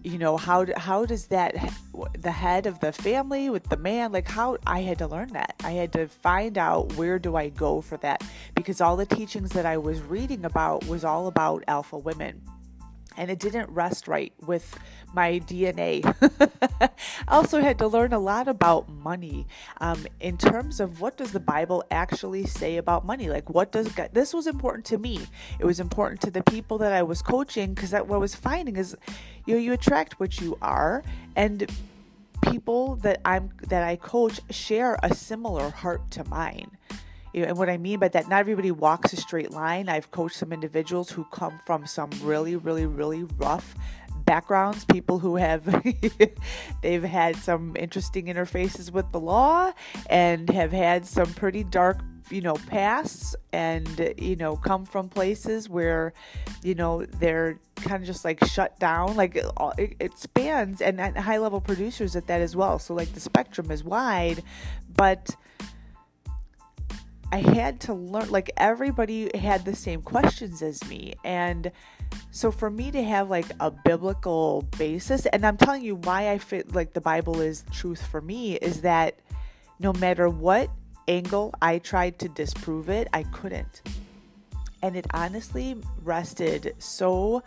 you 0.05 0.19
know 0.19 0.37
how 0.37 0.65
how 0.77 1.03
does 1.03 1.27
that 1.27 1.55
the 2.19 2.31
head 2.31 2.67
of 2.67 2.79
the 2.79 2.91
family 2.91 3.49
with 3.49 3.63
the 3.69 3.77
man 3.77 4.11
like 4.11 4.27
how 4.27 4.57
I 4.67 4.81
had 4.81 4.99
to 4.99 5.07
learn 5.07 5.29
that. 5.29 5.55
I 5.63 5.71
had 5.71 5.91
to 5.93 6.07
find 6.07 6.59
out 6.59 6.93
where 6.93 7.17
do 7.17 7.35
I 7.35 7.49
go 7.49 7.81
for 7.81 7.97
that 7.97 8.23
because 8.53 8.81
all 8.81 8.95
the 8.95 9.07
teachings 9.07 9.49
that 9.51 9.65
I 9.65 9.77
was 9.77 10.01
reading 10.01 10.45
about 10.45 10.85
was 10.85 11.03
all 11.03 11.25
about 11.25 11.63
alpha 11.67 11.97
women 11.97 12.41
and 13.17 13.31
it 13.31 13.39
didn't 13.39 13.69
rest 13.69 14.07
right 14.07 14.33
with 14.45 14.77
my 15.13 15.39
DNA. 15.39 16.03
I 16.81 16.89
also 17.27 17.61
had 17.61 17.79
to 17.79 17.87
learn 17.87 18.13
a 18.13 18.19
lot 18.19 18.47
about 18.47 18.89
money 18.89 19.47
um, 19.79 20.05
in 20.19 20.37
terms 20.37 20.79
of 20.79 21.01
what 21.01 21.17
does 21.17 21.31
the 21.31 21.39
Bible 21.39 21.83
actually 21.89 22.45
say 22.45 22.77
about 22.77 23.05
money. 23.05 23.29
Like, 23.29 23.49
what 23.49 23.71
does 23.71 23.87
God, 23.89 24.09
this 24.13 24.33
was 24.33 24.47
important 24.47 24.85
to 24.85 24.97
me. 24.97 25.25
It 25.59 25.65
was 25.65 25.79
important 25.79 26.21
to 26.21 26.31
the 26.31 26.43
people 26.43 26.77
that 26.79 26.91
I 26.91 27.03
was 27.03 27.21
coaching 27.21 27.73
because 27.73 27.91
that 27.91 28.07
what 28.07 28.15
I 28.15 28.19
was 28.19 28.35
finding 28.35 28.75
is, 28.75 28.95
you 29.45 29.55
know, 29.55 29.59
you 29.59 29.73
attract 29.73 30.19
what 30.19 30.41
you 30.41 30.57
are, 30.61 31.03
and 31.35 31.69
people 32.49 32.95
that 32.97 33.21
I'm 33.25 33.51
that 33.67 33.83
I 33.83 33.95
coach 33.95 34.41
share 34.49 34.97
a 35.01 35.13
similar 35.13 35.69
heart 35.69 36.11
to 36.11 36.23
mine 36.25 36.77
and 37.43 37.57
what 37.57 37.69
I 37.69 37.77
mean 37.77 37.99
by 37.99 38.07
that, 38.09 38.29
not 38.29 38.39
everybody 38.39 38.71
walks 38.71 39.13
a 39.13 39.17
straight 39.17 39.51
line. 39.51 39.89
I've 39.89 40.11
coached 40.11 40.37
some 40.37 40.53
individuals 40.53 41.09
who 41.09 41.25
come 41.25 41.59
from 41.65 41.85
some 41.85 42.09
really, 42.21 42.55
really, 42.55 42.85
really 42.85 43.23
rough 43.37 43.75
backgrounds, 44.25 44.85
people 44.85 45.19
who 45.19 45.35
have 45.35 45.63
they've 46.81 47.03
had 47.03 47.35
some 47.35 47.75
interesting 47.77 48.25
interfaces 48.25 48.91
with 48.91 49.11
the 49.11 49.19
law 49.19 49.71
and 50.09 50.49
have 50.49 50.71
had 50.71 51.05
some 51.05 51.31
pretty 51.33 51.63
dark 51.63 51.99
you 52.31 52.41
know 52.41 52.55
pasts 52.55 53.35
and 53.53 54.15
you 54.17 54.35
know 54.35 54.55
come 54.55 54.83
from 54.83 55.07
places 55.07 55.69
where 55.69 56.11
you 56.63 56.73
know 56.73 57.05
they're 57.19 57.59
kind 57.75 58.01
of 58.01 58.03
just 58.03 58.25
like 58.25 58.43
shut 58.45 58.79
down 58.79 59.15
like 59.15 59.35
it, 59.77 59.95
it 59.99 60.17
spans 60.17 60.81
and, 60.81 60.99
and 60.99 61.15
high 61.15 61.37
level 61.37 61.61
producers 61.61 62.15
at 62.15 62.25
that 62.25 62.41
as 62.41 62.55
well 62.55 62.79
so 62.79 62.95
like 62.95 63.13
the 63.13 63.19
spectrum 63.19 63.69
is 63.69 63.83
wide 63.83 64.41
but 64.95 65.35
I 67.31 67.37
had 67.37 67.79
to 67.81 67.93
learn, 67.93 68.29
like, 68.29 68.51
everybody 68.57 69.29
had 69.37 69.65
the 69.65 69.75
same 69.75 70.01
questions 70.01 70.61
as 70.61 70.83
me. 70.87 71.15
And 71.23 71.71
so 72.31 72.51
for 72.51 72.69
me 72.69 72.91
to 72.91 73.03
have 73.03 73.29
like 73.29 73.47
a 73.59 73.71
biblical 73.71 74.63
basis, 74.77 75.25
and 75.25 75.45
I'm 75.45 75.57
telling 75.57 75.83
you 75.83 75.95
why 75.95 76.31
I 76.31 76.37
fit 76.37 76.73
like 76.73 76.93
the 76.93 77.01
Bible 77.01 77.41
is 77.41 77.65
truth 77.71 78.05
for 78.05 78.21
me, 78.21 78.55
is 78.55 78.81
that 78.81 79.19
no 79.79 79.91
matter 79.93 80.29
what 80.29 80.69
angle 81.07 81.53
I 81.61 81.79
tried 81.79 82.19
to 82.19 82.29
disprove 82.29 82.89
it, 82.89 83.07
I 83.13 83.23
couldn't. 83.23 83.81
And 84.81 84.95
it 84.95 85.07
honestly 85.13 85.81
rested 86.03 86.75
so 86.77 87.43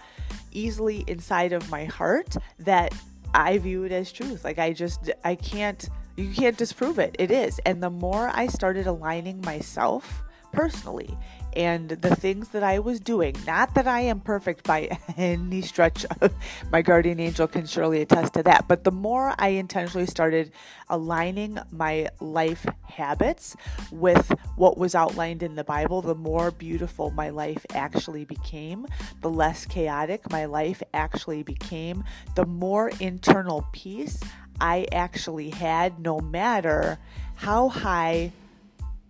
easily 0.50 1.04
inside 1.06 1.52
of 1.52 1.70
my 1.70 1.84
heart 1.84 2.36
that 2.58 2.92
I 3.32 3.58
view 3.58 3.84
it 3.84 3.92
as 3.92 4.10
truth. 4.10 4.44
Like 4.44 4.58
I 4.58 4.72
just, 4.72 5.10
I 5.24 5.34
can't, 5.34 5.88
you 6.18 6.32
can't 6.34 6.56
disprove 6.56 6.98
it. 6.98 7.14
It 7.18 7.30
is. 7.30 7.60
And 7.64 7.82
the 7.82 7.90
more 7.90 8.30
I 8.32 8.48
started 8.48 8.86
aligning 8.86 9.40
myself 9.42 10.24
personally 10.52 11.16
and 11.54 11.88
the 11.88 12.14
things 12.14 12.48
that 12.48 12.62
I 12.62 12.78
was 12.78 13.00
doing. 13.00 13.34
Not 13.46 13.74
that 13.74 13.86
I 13.86 14.00
am 14.00 14.20
perfect 14.20 14.64
by 14.64 14.98
any 15.16 15.62
stretch 15.62 16.04
of 16.20 16.34
my 16.70 16.82
guardian 16.82 17.20
angel 17.20 17.46
can 17.46 17.66
surely 17.66 18.02
attest 18.02 18.34
to 18.34 18.42
that, 18.44 18.68
but 18.68 18.84
the 18.84 18.90
more 18.90 19.34
I 19.38 19.48
intentionally 19.48 20.06
started 20.06 20.52
aligning 20.88 21.58
my 21.70 22.08
life 22.20 22.66
habits 22.84 23.56
with 23.90 24.32
what 24.56 24.78
was 24.78 24.94
outlined 24.94 25.42
in 25.42 25.54
the 25.54 25.64
Bible, 25.64 26.02
the 26.02 26.14
more 26.14 26.50
beautiful 26.50 27.10
my 27.10 27.30
life 27.30 27.64
actually 27.74 28.24
became, 28.24 28.86
the 29.20 29.30
less 29.30 29.66
chaotic 29.66 30.30
my 30.30 30.44
life 30.44 30.82
actually 30.94 31.42
became, 31.42 32.04
the 32.34 32.46
more 32.46 32.90
internal 33.00 33.66
peace 33.72 34.20
I 34.60 34.86
actually 34.92 35.50
had, 35.50 36.00
no 36.00 36.20
matter 36.20 36.98
how 37.36 37.68
high 37.68 38.32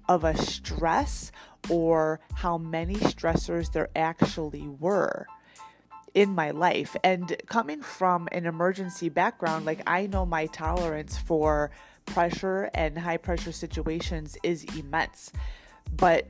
of 0.09 0.25
a 0.25 0.37
stress 0.37 1.33
or 1.69 2.21
how 2.35 2.59
many 2.59 2.95
stressors 2.97 3.73
there 3.73 3.89
actually 3.95 4.69
were 4.69 5.27
in 6.15 6.35
my 6.35 6.51
life. 6.51 6.97
And 7.05 7.37
coming 7.47 7.83
from 7.83 8.29
an 8.33 8.47
emergency 8.47 9.09
background, 9.09 9.67
like 9.67 9.83
I 9.87 10.07
know 10.07 10.25
my 10.25 10.47
tolerance 10.47 11.17
for 11.19 11.71
pressure 12.07 12.71
and 12.75 12.99
high 12.99 13.19
pressure 13.19 13.53
situations 13.53 14.37
is 14.43 14.65
immense. 14.77 15.31
But 15.97 16.27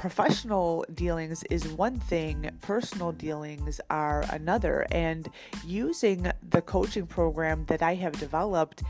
professional 0.00 0.82
dealings 0.94 1.44
is 1.50 1.68
one 1.68 2.00
thing, 2.00 2.50
personal 2.62 3.12
dealings 3.12 3.82
are 3.90 4.24
another. 4.30 4.86
And 4.90 5.28
using 5.66 6.32
the 6.48 6.62
coaching 6.62 7.06
program 7.06 7.66
that 7.66 7.82
I 7.82 7.96
have 7.96 8.14
developed, 8.14 8.82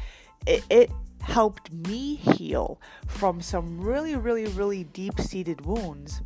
it, 0.47 0.65
it 0.71 0.91
helped 1.21 1.73
me 1.73 2.15
heal 2.15 2.81
from 3.09 3.41
some 3.41 3.81
really, 3.81 4.15
really, 4.15 4.47
really 4.47 4.85
deep 4.85 5.19
seated 5.19 5.67
wounds 5.67 6.23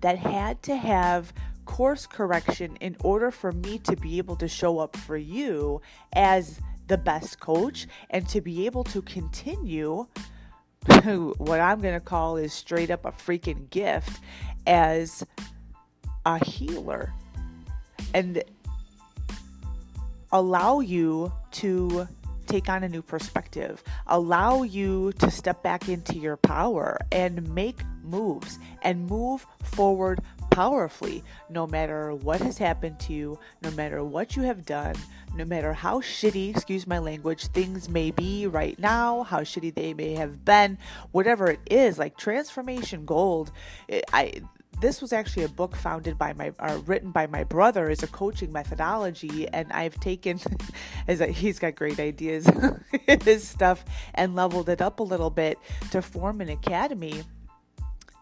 that 0.00 0.16
had 0.16 0.62
to 0.62 0.74
have 0.74 1.34
course 1.66 2.06
correction 2.06 2.76
in 2.76 2.96
order 3.04 3.30
for 3.30 3.52
me 3.52 3.78
to 3.80 3.94
be 3.96 4.16
able 4.16 4.36
to 4.36 4.48
show 4.48 4.78
up 4.78 4.96
for 4.96 5.18
you 5.18 5.82
as 6.14 6.60
the 6.86 6.96
best 6.96 7.40
coach 7.40 7.86
and 8.08 8.26
to 8.28 8.40
be 8.40 8.64
able 8.64 8.84
to 8.84 9.02
continue 9.02 10.06
what 11.38 11.60
I'm 11.60 11.80
going 11.80 11.94
to 11.94 12.00
call 12.00 12.36
is 12.36 12.52
straight 12.52 12.90
up 12.90 13.04
a 13.04 13.12
freaking 13.12 13.68
gift 13.70 14.20
as 14.66 15.24
a 16.24 16.44
healer 16.44 17.12
and 18.14 18.42
allow 20.32 20.80
you 20.80 21.32
to 21.52 22.08
take 22.46 22.68
on 22.68 22.84
a 22.84 22.88
new 22.88 23.02
perspective, 23.02 23.82
allow 24.06 24.62
you 24.62 25.12
to 25.14 25.30
step 25.30 25.62
back 25.62 25.88
into 25.88 26.16
your 26.16 26.36
power 26.36 26.98
and 27.10 27.52
make 27.54 27.80
moves 28.02 28.58
and 28.82 29.08
move 29.08 29.46
forward 29.62 30.20
powerfully 30.50 31.22
no 31.50 31.66
matter 31.66 32.14
what 32.14 32.40
has 32.40 32.56
happened 32.56 32.98
to 33.00 33.12
you, 33.12 33.38
no 33.62 33.70
matter 33.72 34.02
what 34.04 34.36
you 34.36 34.42
have 34.42 34.64
done, 34.64 34.94
no 35.36 35.44
matter 35.44 35.72
how 35.72 36.00
shitty, 36.00 36.50
excuse 36.50 36.86
my 36.86 36.98
language, 36.98 37.46
things 37.48 37.88
may 37.88 38.10
be 38.10 38.46
right 38.46 38.78
now, 38.78 39.22
how 39.24 39.40
shitty 39.40 39.74
they 39.74 39.94
may 39.94 40.14
have 40.14 40.44
been, 40.44 40.78
whatever 41.12 41.48
it 41.48 41.60
is, 41.70 41.98
like 41.98 42.16
transformation 42.16 43.04
gold. 43.04 43.52
It, 43.88 44.04
I 44.12 44.42
this 44.80 45.00
was 45.00 45.12
actually 45.12 45.44
a 45.44 45.48
book 45.48 45.74
founded 45.74 46.18
by 46.18 46.32
my 46.34 46.52
uh, 46.58 46.78
written 46.84 47.10
by 47.10 47.26
my 47.26 47.44
brother 47.44 47.88
as 47.88 48.02
a 48.02 48.06
coaching 48.08 48.52
methodology 48.52 49.48
and 49.48 49.72
i've 49.72 49.98
taken 50.00 50.38
as 51.08 51.20
a, 51.20 51.26
he's 51.28 51.58
got 51.58 51.74
great 51.74 51.98
ideas 51.98 52.46
his 53.24 53.48
stuff 53.48 53.84
and 54.14 54.34
leveled 54.34 54.68
it 54.68 54.82
up 54.82 55.00
a 55.00 55.02
little 55.02 55.30
bit 55.30 55.58
to 55.90 56.02
form 56.02 56.40
an 56.40 56.50
academy 56.50 57.22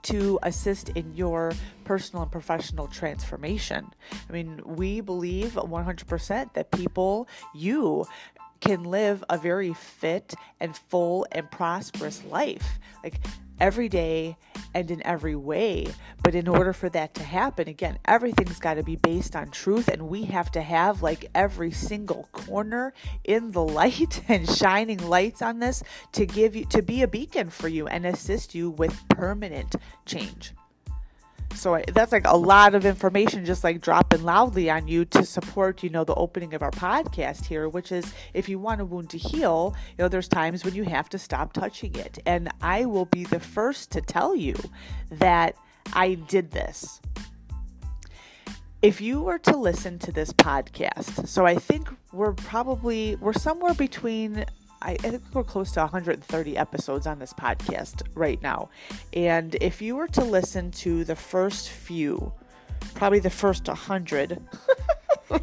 to 0.05 0.39
assist 0.43 0.91
in 0.91 1.13
your 1.15 1.53
personal 1.85 2.23
and 2.23 2.33
professional 2.33 2.87
transformation. 2.87 3.91
I 4.29 4.33
mean, 4.33 4.61
we 4.65 5.01
believe 5.01 5.53
100% 5.53 6.53
that 6.55 6.71
people, 6.71 7.29
you, 7.55 8.07
can 8.65 8.85
live 8.85 9.23
a 9.29 9.37
very 9.37 9.75
fit 9.75 10.35
and 10.61 10.77
full 10.77 11.27
and 11.33 11.51
prosperous 11.51 12.25
life. 12.25 12.79
Like 13.03 13.21
every 13.61 13.89
day 13.89 14.37
and 14.75 14.91
in 14.91 15.05
every 15.07 15.37
way. 15.37 15.87
But 16.23 16.35
in 16.35 16.49
order 16.49 16.73
for 16.73 16.89
that 16.91 17.15
to 17.15 17.23
happen, 17.23 17.69
again, 17.69 17.99
everything's 18.07 18.59
got 18.59 18.75
to 18.75 18.83
be 18.83 18.97
based 18.97 19.37
on 19.37 19.51
truth, 19.51 19.89
and 19.89 20.09
we 20.09 20.25
have 20.25 20.51
to 20.53 20.63
have 20.63 21.03
like 21.03 21.31
every 21.35 21.71
single 21.71 22.29
corner 22.33 22.93
in 23.23 23.53
the 23.53 23.63
light 23.63 24.23
and 24.29 24.49
shining 24.49 24.99
lights 24.99 25.43
on 25.43 25.61
this 25.61 25.83
to 26.13 26.27
give 26.27 26.57
you 26.57 26.65
to 26.67 26.83
be 26.83 27.03
a 27.03 27.09
beacon 27.09 27.51
for 27.51 27.69
you 27.69 27.87
and 27.87 28.07
assist 28.07 28.55
you 28.55 28.71
with 28.71 29.09
permanent 29.09 29.77
change. 30.07 30.53
So 31.55 31.83
that's 31.93 32.13
like 32.13 32.27
a 32.27 32.37
lot 32.37 32.75
of 32.75 32.85
information 32.85 33.45
just 33.45 33.65
like 33.65 33.81
dropping 33.81 34.23
loudly 34.25 34.71
on 34.71 34.89
you 34.89 35.05
to 35.07 35.25
support, 35.25 35.83
you 35.83 35.91
know, 35.91 36.05
the 36.05 36.15
opening 36.15 36.53
of 36.55 36.63
our 36.63 36.71
podcast 36.71 37.47
here, 37.47 37.69
which 37.69 37.93
is 37.93 38.13
if 38.35 38.49
you 38.49 38.59
want 38.59 38.81
a 38.81 38.85
wound 38.85 39.11
to 39.11 39.19
heal, 39.19 39.75
you 39.91 40.03
know, 40.03 40.09
there's 40.09 40.29
times 40.29 40.65
when 40.65 40.75
you 40.75 40.85
have 40.85 41.09
to 41.11 41.19
stop 41.19 41.53
touching 41.53 41.95
it. 41.95 42.19
And 42.27 42.51
I 42.61 42.85
will 42.87 43.07
be 43.07 43.25
the 43.25 43.41
first 43.41 43.93
to 43.93 44.01
tell 44.01 44.35
you 44.35 44.57
that 45.11 45.55
I 45.93 46.15
did 46.15 46.51
this. 46.51 47.01
If 48.83 49.01
you 49.01 49.23
were 49.23 49.39
to 49.39 49.57
listen 49.57 49.99
to 50.01 50.13
this 50.13 50.33
podcast, 50.33 51.27
so 51.27 51.47
I 51.47 51.55
think 51.55 51.89
we're 52.13 52.35
probably 52.35 53.17
we're 53.17 53.33
somewhere 53.33 53.73
between 53.73 54.45
I, 54.85 54.97
think 54.97 55.23
we're 55.33 55.45
close 55.45 55.73
to 55.73 55.81
130 55.81 56.57
episodes 56.57 57.07
on 57.07 57.19
this 57.19 57.33
podcast 57.33 58.03
right 58.15 58.41
now. 58.43 58.69
And 59.15 59.57
if 59.61 59.81
you 59.81 59.97
were 59.97 60.09
to 60.09 60.23
listen 60.23 60.71
to 60.73 61.05
the 61.05 61.17
first 61.17 61.71
few, 61.71 62.33
probably 62.95 63.19
the 63.19 63.31
first 63.31 63.67
100, 63.67 64.41
uh, 65.31 65.41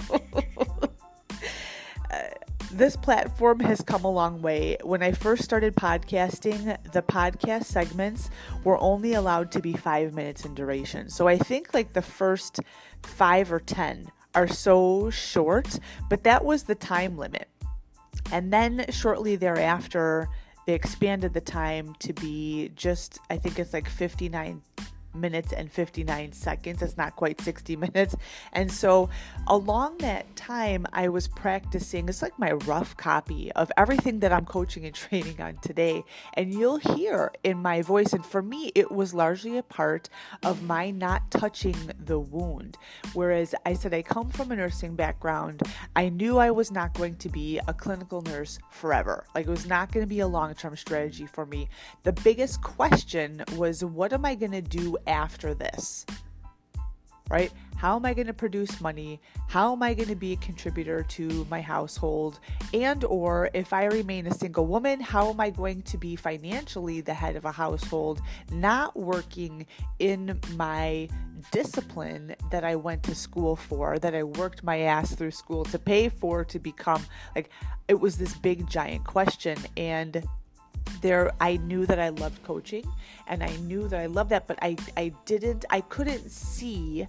this 2.72 2.96
platform 2.96 3.60
has 3.62 3.82
come 3.82 4.04
a 4.04 4.12
long 4.12 4.44
way. 4.44 4.78
When 4.84 5.02
I 5.02 5.12
first 5.12 5.44
started 5.44 5.76
podcasting, 5.76 6.78
the 6.92 7.02
podcast 7.02 7.66
segments 7.66 8.30
were 8.64 8.78
only 8.78 9.16
allowed 9.16 9.52
to 9.54 9.60
be 9.60 9.74
five 9.74 10.14
minutes 10.14 10.46
in 10.46 10.54
duration. 10.54 11.10
So 11.10 11.28
I 11.28 11.40
think 11.40 11.74
like 11.74 11.94
the 11.94 12.04
first 12.04 12.60
five 13.02 13.52
or 13.52 13.60
10 13.60 14.12
are 14.36 14.48
so 14.48 15.10
short, 15.10 15.80
but 16.10 16.24
that 16.26 16.46
was 16.46 16.64
the 16.64 16.76
time 16.76 17.18
limit. 17.18 17.48
And 18.32 18.52
then 18.52 18.86
shortly 18.90 19.36
thereafter, 19.36 20.30
they 20.66 20.74
expanded 20.74 21.34
the 21.34 21.42
time 21.42 21.96
to 22.00 22.14
be 22.14 22.72
just, 22.76 23.20
I 23.30 23.38
think 23.38 23.60
it's 23.60 23.74
like 23.74 23.90
59 23.90 24.62
minutes 25.14 25.54
and 25.54 25.72
59 25.72 26.32
seconds. 26.34 26.82
It's 26.82 26.98
not 26.98 27.16
quite 27.16 27.42
60 27.42 27.76
minutes. 27.76 28.16
And 28.54 28.72
so, 28.72 29.10
along 29.48 30.00
that 30.00 30.36
time, 30.36 30.86
I 30.94 31.10
was 31.10 31.28
practicing. 31.28 32.10
It's 32.10 32.22
like 32.22 32.38
my 32.40 32.54
rough 32.54 32.96
copy 32.98 33.52
of 33.54 33.72
everything 33.78 34.20
that 34.20 34.32
I'm 34.32 34.46
coaching 34.46 34.86
and 34.86 34.96
training 35.02 35.42
on 35.42 35.58
today. 35.58 36.04
And 36.34 36.54
you'll 36.54 36.78
hear 36.78 37.32
in 37.44 37.58
my 37.58 37.82
voice. 37.82 38.14
And 38.14 38.26
for 38.26 38.42
me, 38.42 38.72
it 38.76 38.92
was 38.92 39.14
largely 39.14 39.58
a 39.58 39.64
part 39.64 40.10
of 40.44 40.64
my 40.64 40.92
not 40.92 41.30
touching 41.32 41.76
the 42.06 42.20
wound. 42.20 42.78
Whereas 43.14 43.56
I 43.66 43.74
said, 43.74 43.94
I 43.94 44.02
come 44.02 44.30
from 44.30 44.52
a 44.52 44.56
nursing 44.56 44.96
background. 44.96 45.62
I 45.96 46.10
knew 46.10 46.38
I 46.38 46.52
was 46.52 46.72
not 46.72 46.94
going 46.94 47.16
to 47.18 47.30
be 47.30 47.60
a 47.68 47.74
clinical 47.74 48.22
nurse 48.22 48.60
forever. 48.70 49.26
Like, 49.36 49.48
it 49.48 49.50
was 49.50 49.68
not 49.68 49.92
going 49.92 50.06
to 50.06 50.10
be 50.10 50.20
a 50.20 50.28
long 50.28 50.54
term 50.54 50.76
strategy 50.76 51.26
for 51.26 51.46
me. 51.46 51.70
The 52.04 52.14
biggest 52.14 52.62
question 52.62 53.44
was, 53.56 53.84
what 53.84 54.14
am 54.14 54.26
I 54.26 54.36
going 54.36 54.52
to 54.52 54.62
do 54.62 54.98
after 55.08 55.54
this? 55.54 56.06
Right? 57.30 57.52
How 57.82 57.96
am 57.96 58.06
I 58.06 58.14
going 58.14 58.28
to 58.28 58.34
produce 58.34 58.80
money? 58.80 59.20
How 59.48 59.74
am 59.74 59.82
I 59.82 59.96
going 59.96 60.10
to 60.10 60.16
be 60.16 60.34
a 60.34 60.38
contributor 60.38 61.02
to 61.02 61.48
my 61.50 61.62
household? 61.62 62.40
And 62.76 63.04
or 63.06 63.50
if 63.56 63.74
I 63.74 63.86
remain 63.86 64.28
a 64.28 64.34
single 64.36 64.68
woman, 64.68 65.00
how 65.00 65.32
am 65.32 65.40
I 65.40 65.50
going 65.50 65.82
to 65.84 65.98
be 65.98 66.16
financially 66.16 67.02
the 67.02 67.16
head 67.16 67.36
of 67.36 67.46
a 67.46 67.52
household, 67.52 68.22
not 68.52 68.96
working 68.96 69.66
in 69.98 70.40
my 70.56 71.10
discipline 71.52 72.36
that 72.52 72.64
I 72.64 72.76
went 72.76 73.02
to 73.04 73.16
school 73.16 73.56
for, 73.56 73.98
that 73.98 74.14
I 74.14 74.24
worked 74.24 74.64
my 74.64 74.82
ass 74.82 75.16
through 75.16 75.32
school 75.32 75.66
to 75.66 75.80
pay 75.80 76.10
for 76.10 76.46
to 76.46 76.60
become 76.60 77.04
like 77.36 77.50
it 77.88 78.00
was 78.00 78.18
this 78.18 78.36
big 78.36 78.70
giant 78.70 79.06
question 79.06 79.58
and 79.76 80.24
there 81.02 81.32
I 81.40 81.58
knew 81.58 81.86
that 81.86 82.00
I 82.00 82.10
loved 82.10 82.44
coaching 82.44 82.86
and 83.28 83.44
I 83.44 83.56
knew 83.58 83.88
that 83.88 84.00
I 84.00 84.08
loved 84.08 84.30
that 84.32 84.48
but 84.48 84.58
I 84.62 84.76
I 84.98 85.14
didn't 85.26 85.66
I 85.70 85.82
couldn't 85.82 86.30
see 86.30 87.08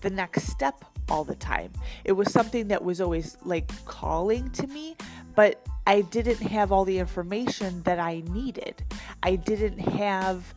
the 0.00 0.10
next 0.10 0.44
step 0.44 0.84
all 1.10 1.24
the 1.24 1.34
time. 1.34 1.72
It 2.04 2.12
was 2.12 2.32
something 2.32 2.68
that 2.68 2.82
was 2.82 3.00
always 3.00 3.36
like 3.44 3.70
calling 3.84 4.50
to 4.52 4.66
me, 4.66 4.96
but 5.34 5.66
I 5.86 6.02
didn't 6.02 6.40
have 6.40 6.72
all 6.72 6.84
the 6.84 6.98
information 6.98 7.82
that 7.82 7.98
I 7.98 8.22
needed. 8.28 8.82
I 9.22 9.36
didn't 9.36 9.78
have 9.78 10.54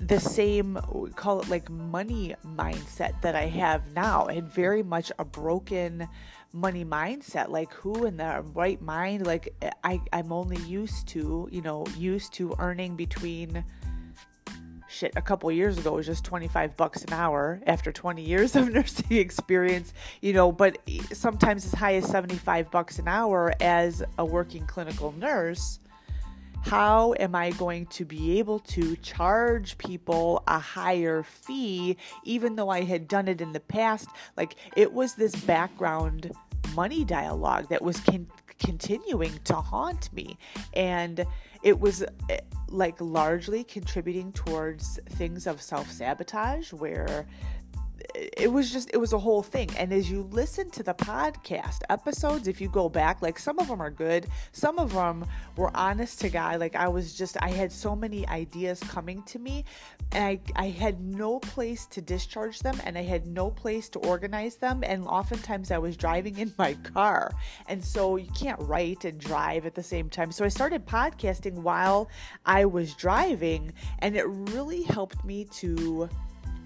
the 0.00 0.18
same 0.18 0.78
call 1.14 1.40
it 1.42 1.48
like 1.48 1.68
money 1.68 2.34
mindset 2.44 3.20
that 3.20 3.36
I 3.36 3.46
have 3.46 3.94
now. 3.94 4.26
I 4.28 4.34
had 4.34 4.48
very 4.48 4.82
much 4.82 5.12
a 5.18 5.24
broken 5.24 6.08
money 6.52 6.84
mindset 6.84 7.48
like 7.48 7.72
who 7.74 8.06
in 8.06 8.16
the 8.16 8.44
right 8.54 8.80
mind 8.82 9.26
like 9.26 9.54
I 9.84 10.00
I'm 10.12 10.32
only 10.32 10.58
used 10.62 11.06
to, 11.08 11.48
you 11.50 11.62
know, 11.62 11.86
used 11.96 12.32
to 12.34 12.54
earning 12.58 12.96
between 12.96 13.64
shit 14.88 15.12
a 15.14 15.22
couple 15.22 15.50
years 15.52 15.78
ago 15.78 15.92
was 15.92 16.06
just 16.06 16.24
25 16.24 16.76
bucks 16.76 17.04
an 17.04 17.12
hour 17.12 17.60
after 17.66 17.92
20 17.92 18.22
years 18.22 18.56
of 18.56 18.68
nursing 18.72 19.16
experience 19.16 19.94
you 20.20 20.32
know 20.32 20.50
but 20.50 20.78
sometimes 21.12 21.64
as 21.64 21.72
high 21.72 21.94
as 21.94 22.04
75 22.06 22.70
bucks 22.72 22.98
an 22.98 23.06
hour 23.06 23.54
as 23.60 24.02
a 24.18 24.24
working 24.24 24.66
clinical 24.66 25.12
nurse 25.12 25.78
how 26.62 27.14
am 27.18 27.34
I 27.34 27.50
going 27.52 27.86
to 27.86 28.04
be 28.04 28.38
able 28.38 28.60
to 28.60 28.96
charge 28.96 29.78
people 29.78 30.42
a 30.46 30.58
higher 30.58 31.22
fee 31.22 31.96
even 32.24 32.56
though 32.56 32.68
I 32.68 32.82
had 32.82 33.08
done 33.08 33.28
it 33.28 33.40
in 33.40 33.52
the 33.52 33.60
past? 33.60 34.08
Like 34.36 34.56
it 34.76 34.92
was 34.92 35.14
this 35.14 35.34
background 35.34 36.32
money 36.74 37.04
dialogue 37.04 37.68
that 37.70 37.82
was 37.82 37.98
con- 38.00 38.30
continuing 38.58 39.32
to 39.44 39.54
haunt 39.54 40.12
me. 40.12 40.38
And 40.74 41.24
it 41.62 41.80
was 41.80 42.04
eh, 42.28 42.38
like 42.68 43.00
largely 43.00 43.64
contributing 43.64 44.32
towards 44.32 45.00
things 45.08 45.46
of 45.46 45.60
self 45.60 45.90
sabotage 45.90 46.72
where 46.72 47.26
it 48.36 48.52
was 48.52 48.70
just 48.70 48.90
it 48.92 48.98
was 48.98 49.12
a 49.12 49.18
whole 49.18 49.42
thing. 49.42 49.70
And 49.76 49.92
as 49.92 50.10
you 50.10 50.22
listen 50.30 50.70
to 50.70 50.82
the 50.82 50.94
podcast 50.94 51.80
episodes 51.88 52.48
if 52.48 52.60
you 52.60 52.68
go 52.68 52.88
back 52.88 53.22
like 53.22 53.38
some 53.38 53.58
of 53.58 53.68
them 53.68 53.80
are 53.80 53.90
good. 53.90 54.26
Some 54.52 54.78
of 54.78 54.92
them 54.92 55.24
were 55.56 55.74
honest 55.74 56.20
to 56.20 56.28
god. 56.28 56.60
Like 56.60 56.76
i 56.76 56.88
was 56.88 57.14
just 57.14 57.36
i 57.40 57.48
had 57.48 57.72
so 57.72 57.96
many 57.96 58.26
ideas 58.28 58.80
coming 58.80 59.22
to 59.24 59.38
me 59.38 59.64
and 60.12 60.24
i 60.24 60.40
i 60.56 60.68
had 60.68 61.00
no 61.00 61.38
place 61.38 61.86
to 61.86 62.00
discharge 62.00 62.58
them 62.60 62.80
and 62.84 62.98
i 62.98 63.02
had 63.02 63.26
no 63.26 63.50
place 63.50 63.88
to 63.90 63.98
organize 64.00 64.56
them. 64.56 64.82
And 64.84 65.06
oftentimes 65.06 65.70
i 65.70 65.78
was 65.78 65.96
driving 65.96 66.38
in 66.38 66.52
my 66.58 66.74
car. 66.74 67.32
And 67.68 67.82
so 67.82 68.16
you 68.16 68.30
can't 68.32 68.60
write 68.60 69.04
and 69.04 69.18
drive 69.18 69.66
at 69.66 69.74
the 69.74 69.82
same 69.82 70.10
time. 70.10 70.30
So 70.32 70.44
i 70.44 70.48
started 70.48 70.86
podcasting 70.86 71.54
while 71.54 72.10
i 72.44 72.64
was 72.64 72.94
driving 72.94 73.72
and 74.00 74.16
it 74.16 74.26
really 74.26 74.82
helped 74.82 75.24
me 75.24 75.44
to 75.44 76.08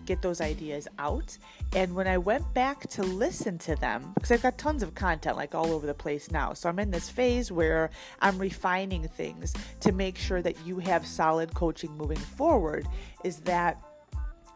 get 0.07 0.23
those 0.23 0.41
ideas 0.41 0.89
out. 0.99 1.37
And 1.75 1.95
when 1.95 2.07
I 2.07 2.19
went 2.19 2.53
back 2.55 2.89
to 2.91 3.03
listen 3.03 3.59
to 3.59 3.77
them, 3.77 4.13
because 4.15 4.31
I've 4.31 4.43
got 4.43 4.59
tons 4.59 4.83
of 4.83 4.95
content 4.95 5.37
like 5.37 5.55
all 5.55 5.73
over 5.73 5.87
the 5.87 5.95
place 5.95 6.31
now. 6.31 6.53
So 6.53 6.69
I'm 6.69 6.79
in 6.79 6.91
this 6.91 7.11
phase 7.11 7.51
where 7.51 7.91
I'm 8.21 8.39
refining 8.39 9.09
things 9.09 9.55
to 9.81 9.93
make 9.93 10.17
sure 10.17 10.43
that 10.43 10.57
you 10.67 10.79
have 10.79 11.07
solid 11.07 11.55
coaching 11.55 11.97
moving 11.97 12.19
forward, 12.19 12.87
is 13.25 13.39
that 13.41 13.83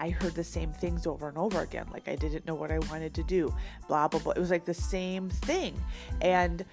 I 0.01 0.11
heard 0.11 0.35
the 0.35 0.45
same 0.45 0.73
things 0.73 1.07
over 1.07 1.29
and 1.29 1.37
over 1.37 1.61
again. 1.61 1.87
Like 1.93 2.09
I 2.09 2.15
didn't 2.15 2.47
know 2.47 2.55
what 2.55 2.71
I 2.71 2.79
wanted 2.79 3.15
to 3.15 3.23
do, 3.25 3.53
blah, 3.89 4.09
blah, 4.09 4.21
blah. 4.21 4.33
It 4.33 4.39
was 4.39 4.51
like 4.51 4.65
the 4.65 4.75
same 4.75 5.29
thing. 5.29 5.75
And 6.21 6.65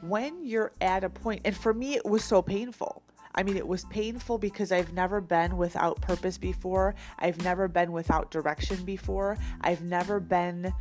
when 0.00 0.44
you're 0.44 0.72
at 0.80 1.04
a 1.04 1.08
point, 1.08 1.42
and 1.44 1.56
for 1.56 1.72
me, 1.72 1.94
it 1.94 2.04
was 2.04 2.24
so 2.24 2.42
painful 2.42 3.02
I 3.34 3.42
mean, 3.42 3.56
it 3.56 3.66
was 3.66 3.84
painful 3.86 4.38
because 4.38 4.72
I've 4.72 4.92
never 4.92 5.20
been 5.20 5.56
without 5.56 6.00
purpose 6.00 6.38
before. 6.38 6.94
I've 7.18 7.42
never 7.42 7.68
been 7.68 7.92
without 7.92 8.30
direction 8.30 8.84
before. 8.84 9.38
I've 9.62 9.82
never 9.82 10.20
been 10.20 10.72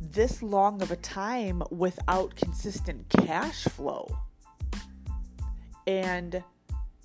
this 0.00 0.42
long 0.42 0.82
of 0.82 0.90
a 0.90 0.96
time 0.96 1.62
without 1.70 2.34
consistent 2.36 3.08
cash 3.08 3.64
flow. 3.64 4.08
And, 5.86 6.42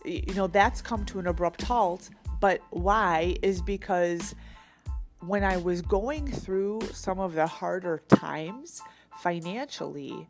you 0.06 0.34
know, 0.34 0.48
that's 0.48 0.82
come 0.82 1.06
to 1.06 1.20
an 1.20 1.28
abrupt 1.28 1.62
halt. 1.62 2.10
But 2.40 2.62
why 2.70 3.36
is 3.42 3.62
because 3.62 4.36
when 5.20 5.44
I 5.44 5.58
was 5.58 5.82
going 5.82 6.32
through 6.32 6.82
some 6.94 7.20
of 7.20 7.34
the 7.34 7.48
harder 7.48 8.04
times 8.10 8.82
financially, 9.18 10.30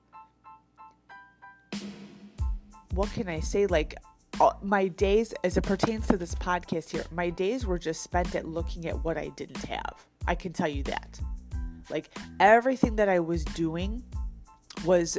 what 2.98 3.14
can 3.14 3.30
I 3.30 3.40
say? 3.40 3.68
Like, 3.68 3.96
uh, 4.42 4.54
my 4.64 4.88
days, 4.88 5.34
as 5.44 5.56
it 5.56 5.62
pertains 5.62 6.08
to 6.08 6.18
this 6.18 6.34
podcast 6.34 6.90
here, 6.90 7.06
my 7.12 7.30
days 7.30 7.66
were 7.66 7.78
just 7.78 8.02
spent 8.02 8.36
at 8.36 8.48
looking 8.48 8.88
at 8.88 9.04
what 9.04 9.18
I 9.18 9.30
didn't 9.30 9.64
have. 9.66 10.06
I 10.28 10.34
can 10.34 10.52
tell 10.52 10.68
you 10.68 10.84
that. 10.84 11.20
Like, 11.92 12.10
everything 12.40 12.96
that 12.96 13.08
I 13.08 13.20
was 13.20 13.46
doing 13.46 14.04
was 14.84 15.18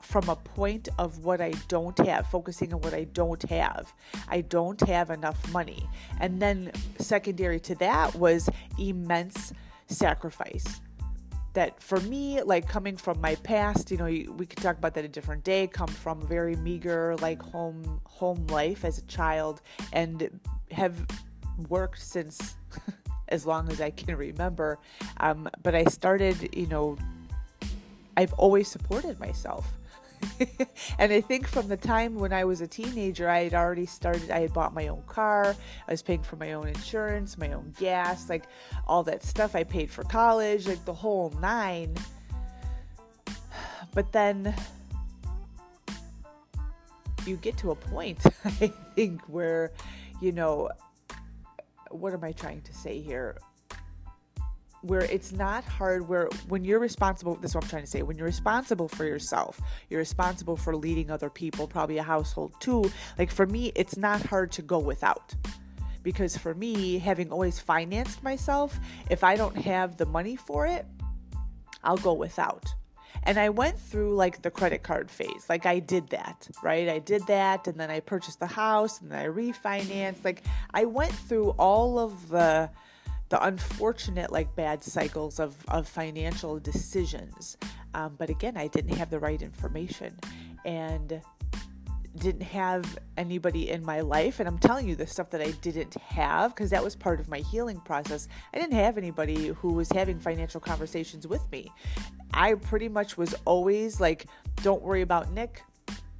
from 0.00 0.28
a 0.30 0.36
point 0.36 0.88
of 0.98 1.18
what 1.18 1.40
I 1.40 1.52
don't 1.68 1.96
have, 2.06 2.26
focusing 2.26 2.72
on 2.72 2.80
what 2.80 2.94
I 2.94 3.04
don't 3.04 3.42
have. 3.44 3.92
I 4.28 4.40
don't 4.40 4.80
have 4.88 5.10
enough 5.10 5.52
money. 5.52 5.86
And 6.18 6.40
then, 6.40 6.72
secondary 6.98 7.60
to 7.60 7.74
that, 7.76 8.14
was 8.14 8.48
immense 8.78 9.52
sacrifice 9.86 10.80
that 11.54 11.82
for 11.82 12.00
me, 12.00 12.42
like 12.42 12.68
coming 12.68 12.96
from 12.96 13.20
my 13.20 13.34
past, 13.36 13.90
you 13.90 13.96
know, 13.96 14.04
we 14.04 14.46
could 14.46 14.58
talk 14.58 14.78
about 14.78 14.94
that 14.94 15.04
a 15.04 15.08
different 15.08 15.44
day. 15.44 15.66
Come 15.66 15.88
from 15.88 16.26
very 16.26 16.56
meager, 16.56 17.16
like 17.16 17.42
home 17.42 18.00
home 18.04 18.46
life 18.48 18.84
as 18.84 18.98
a 18.98 19.02
child, 19.02 19.60
and 19.92 20.40
have 20.70 21.06
worked 21.68 22.00
since 22.00 22.56
as 23.28 23.46
long 23.46 23.70
as 23.70 23.80
I 23.80 23.90
can 23.90 24.16
remember. 24.16 24.78
Um, 25.18 25.48
but 25.62 25.74
I 25.74 25.84
started, 25.84 26.54
you 26.54 26.66
know, 26.66 26.96
I've 28.16 28.32
always 28.34 28.68
supported 28.68 29.18
myself. 29.20 29.66
and 30.98 31.12
I 31.12 31.20
think 31.20 31.46
from 31.46 31.68
the 31.68 31.76
time 31.76 32.14
when 32.16 32.32
I 32.32 32.44
was 32.44 32.60
a 32.60 32.66
teenager, 32.66 33.28
I 33.28 33.44
had 33.44 33.54
already 33.54 33.86
started, 33.86 34.30
I 34.30 34.40
had 34.40 34.52
bought 34.52 34.74
my 34.74 34.88
own 34.88 35.02
car, 35.06 35.54
I 35.86 35.90
was 35.90 36.02
paying 36.02 36.22
for 36.22 36.36
my 36.36 36.52
own 36.52 36.68
insurance, 36.68 37.38
my 37.38 37.52
own 37.52 37.74
gas, 37.78 38.28
like 38.28 38.44
all 38.86 39.02
that 39.04 39.22
stuff. 39.22 39.54
I 39.54 39.64
paid 39.64 39.90
for 39.90 40.04
college, 40.04 40.66
like 40.66 40.84
the 40.84 40.94
whole 40.94 41.30
nine. 41.40 41.94
But 43.94 44.12
then 44.12 44.54
you 47.26 47.36
get 47.36 47.56
to 47.58 47.70
a 47.70 47.74
point, 47.74 48.18
I 48.44 48.72
think, 48.94 49.22
where, 49.28 49.72
you 50.20 50.32
know, 50.32 50.70
what 51.90 52.12
am 52.12 52.24
I 52.24 52.32
trying 52.32 52.62
to 52.62 52.72
say 52.72 53.00
here? 53.00 53.38
Where 54.82 55.02
it's 55.04 55.32
not 55.32 55.64
hard 55.64 56.08
where 56.08 56.28
when 56.48 56.64
you're 56.64 56.78
responsible 56.78 57.34
this 57.36 57.52
is 57.52 57.54
what 57.54 57.64
i'm 57.64 57.70
trying 57.70 57.82
to 57.82 57.88
say 57.88 58.02
when 58.02 58.16
you're 58.16 58.26
responsible 58.26 58.88
for 58.88 59.04
yourself 59.04 59.60
you're 59.88 60.00
responsible 60.00 60.56
for 60.56 60.76
leading 60.76 61.10
other 61.10 61.30
people 61.30 61.66
probably 61.66 61.98
a 61.98 62.02
household 62.02 62.52
too 62.60 62.90
like 63.18 63.30
for 63.30 63.46
me 63.46 63.72
it's 63.74 63.96
not 63.96 64.20
hard 64.26 64.50
to 64.50 64.62
go 64.62 64.78
without 64.78 65.34
because 66.02 66.36
for 66.36 66.54
me 66.54 66.98
having 66.98 67.30
always 67.30 67.60
financed 67.60 68.22
myself 68.22 68.78
if 69.08 69.22
i 69.22 69.36
don't 69.36 69.56
have 69.56 69.96
the 69.96 70.06
money 70.06 70.36
for 70.36 70.66
it 70.66 70.84
i'll 71.84 71.96
go 71.96 72.12
without 72.12 72.74
and 73.24 73.38
I 73.38 73.50
went 73.50 73.78
through 73.78 74.16
like 74.16 74.42
the 74.42 74.50
credit 74.50 74.82
card 74.82 75.10
phase. 75.10 75.46
Like 75.48 75.64
I 75.64 75.78
did 75.78 76.08
that, 76.08 76.48
right? 76.62 76.88
I 76.88 76.98
did 76.98 77.24
that 77.28 77.68
and 77.68 77.78
then 77.78 77.90
I 77.90 78.00
purchased 78.00 78.40
the 78.40 78.46
house 78.46 79.00
and 79.00 79.12
then 79.12 79.18
I 79.18 79.26
refinanced. 79.26 80.24
Like 80.24 80.42
I 80.74 80.86
went 80.86 81.12
through 81.12 81.50
all 81.50 81.98
of 81.98 82.28
the 82.28 82.68
the 83.32 83.42
unfortunate 83.46 84.30
like 84.30 84.54
bad 84.54 84.84
cycles 84.84 85.40
of, 85.40 85.56
of 85.68 85.88
financial 85.88 86.58
decisions. 86.58 87.56
Um, 87.94 88.14
but 88.18 88.28
again 88.28 88.58
i 88.58 88.66
didn't 88.66 88.94
have 88.94 89.08
the 89.08 89.18
right 89.18 89.40
information 89.40 90.14
and 90.66 91.22
didn't 92.18 92.42
have 92.42 92.98
anybody 93.16 93.70
in 93.70 93.82
my 93.82 94.02
life. 94.02 94.38
And 94.38 94.46
i'm 94.46 94.58
telling 94.58 94.86
you 94.86 94.96
the 94.96 95.06
stuff 95.06 95.30
that 95.30 95.40
i 95.40 95.50
didn't 95.62 95.94
have 95.94 96.54
because 96.54 96.68
that 96.70 96.84
was 96.84 96.94
part 96.94 97.20
of 97.20 97.28
my 97.30 97.38
healing 97.38 97.80
process. 97.80 98.28
I 98.52 98.58
didn't 98.58 98.74
have 98.74 98.98
anybody 98.98 99.46
who 99.46 99.72
was 99.72 99.90
having 99.90 100.18
financial 100.18 100.60
conversations 100.60 101.26
with 101.26 101.50
me. 101.50 101.72
I 102.34 102.52
pretty 102.52 102.90
much 102.90 103.16
was 103.16 103.34
always 103.46 103.98
like 103.98 104.26
don't 104.56 104.82
worry 104.82 105.00
about 105.00 105.32
nick. 105.32 105.62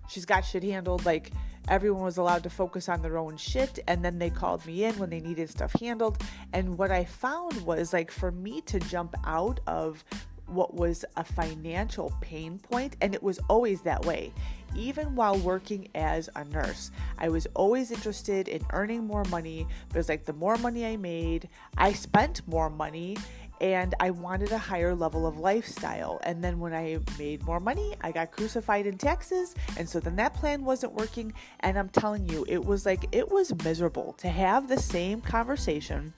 She's 0.09 0.25
got 0.25 0.47
shit 0.47 0.63
handled 0.63 1.05
like 1.05 1.31
everyone 1.69 2.03
was 2.03 2.19
allowed 2.19 2.43
to 2.43 2.51
focus 2.51 2.89
on 2.89 3.03
their 3.03 3.19
own 3.19 3.37
shit 3.37 3.79
and 3.89 4.05
then 4.05 4.19
they 4.19 4.31
called 4.31 4.65
me 4.67 4.85
in 4.85 4.99
when 4.99 5.11
they 5.11 5.21
needed 5.21 5.51
stuff 5.51 5.73
handled. 5.81 6.23
And 6.53 6.77
what 6.79 6.91
i 6.91 7.05
found 7.05 7.61
was 7.63 7.93
like 7.93 8.11
for 8.11 8.31
me 8.31 8.61
to 8.63 8.79
jump 8.81 9.15
out 9.25 9.61
of 9.67 10.05
what 10.47 10.75
was 10.75 11.05
a 11.17 11.25
financial 11.25 12.13
pain 12.21 12.59
point 12.59 12.97
and 13.01 13.15
it 13.15 13.23
was 13.23 13.39
always 13.49 13.81
that 13.83 14.05
way. 14.05 14.33
Even 14.75 15.15
while 15.15 15.37
working 15.37 15.89
as 15.95 16.31
a 16.35 16.45
nurse 16.45 16.91
i 17.19 17.29
was 17.29 17.47
always 17.55 17.91
interested 17.91 18.49
in 18.49 18.65
earning 18.71 19.05
more 19.05 19.25
money 19.25 19.67
it's 19.95 20.09
like 20.09 20.25
the 20.25 20.33
more 20.33 20.57
money 20.57 20.87
i 20.87 20.97
made 20.97 21.47
i 21.77 21.93
spent 21.93 22.41
more 22.49 22.71
money 22.71 23.19
and 23.63 23.95
I 24.01 24.11
wanted 24.11 24.51
a 24.51 24.59
higher 24.59 24.93
level 24.95 25.25
of 25.25 25.39
lifestyle. 25.39 26.21
And 26.25 26.43
then 26.43 26.59
when 26.59 26.75
I 26.75 26.99
made 27.17 27.45
more 27.45 27.61
money, 27.61 27.95
I 28.01 28.11
got 28.11 28.33
crucified 28.33 28.87
in 28.87 28.99
taxes. 28.99 29.55
And 29.79 29.89
so 29.89 30.01
then 30.01 30.17
that 30.17 30.35
plan 30.35 30.65
wasn't 30.65 30.95
working. 30.95 31.33
And 31.61 31.79
I'm 31.79 31.89
telling 31.89 32.29
you, 32.29 32.45
it 32.49 32.63
was 32.63 32.85
like, 32.85 33.07
it 33.13 33.31
was 33.31 33.55
miserable 33.65 34.15
to 34.15 34.29
have 34.29 34.67
the 34.67 34.79
same 34.79 35.21
conversation 35.21 36.13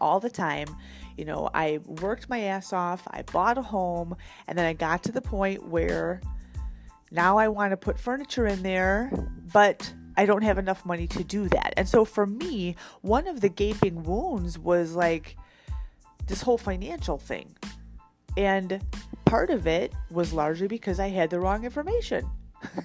all 0.00 0.20
the 0.20 0.30
time 0.30 0.68
You 1.18 1.24
know, 1.24 1.50
I 1.52 1.80
worked 1.84 2.30
my 2.30 2.42
ass 2.42 2.72
off, 2.72 3.02
I 3.10 3.22
bought 3.22 3.58
a 3.58 3.62
home, 3.62 4.16
and 4.46 4.56
then 4.56 4.64
I 4.64 4.72
got 4.72 5.02
to 5.02 5.12
the 5.12 5.20
point 5.20 5.66
where 5.66 6.20
now 7.10 7.38
I 7.38 7.48
want 7.48 7.72
to 7.72 7.76
put 7.76 7.98
furniture 7.98 8.46
in 8.46 8.62
there, 8.62 9.10
but 9.52 9.92
I 10.16 10.26
don't 10.26 10.42
have 10.42 10.58
enough 10.58 10.86
money 10.86 11.08
to 11.08 11.24
do 11.24 11.48
that. 11.48 11.74
And 11.76 11.88
so 11.88 12.04
for 12.04 12.24
me, 12.24 12.76
one 13.00 13.26
of 13.26 13.40
the 13.40 13.48
gaping 13.48 14.04
wounds 14.04 14.60
was 14.60 14.94
like 14.94 15.36
this 16.28 16.42
whole 16.42 16.58
financial 16.58 17.18
thing. 17.18 17.56
And 18.36 18.80
part 19.24 19.50
of 19.50 19.66
it 19.66 19.92
was 20.10 20.32
largely 20.32 20.68
because 20.68 21.00
I 21.00 21.08
had 21.08 21.30
the 21.30 21.40
wrong 21.40 21.64
information. 21.64 22.28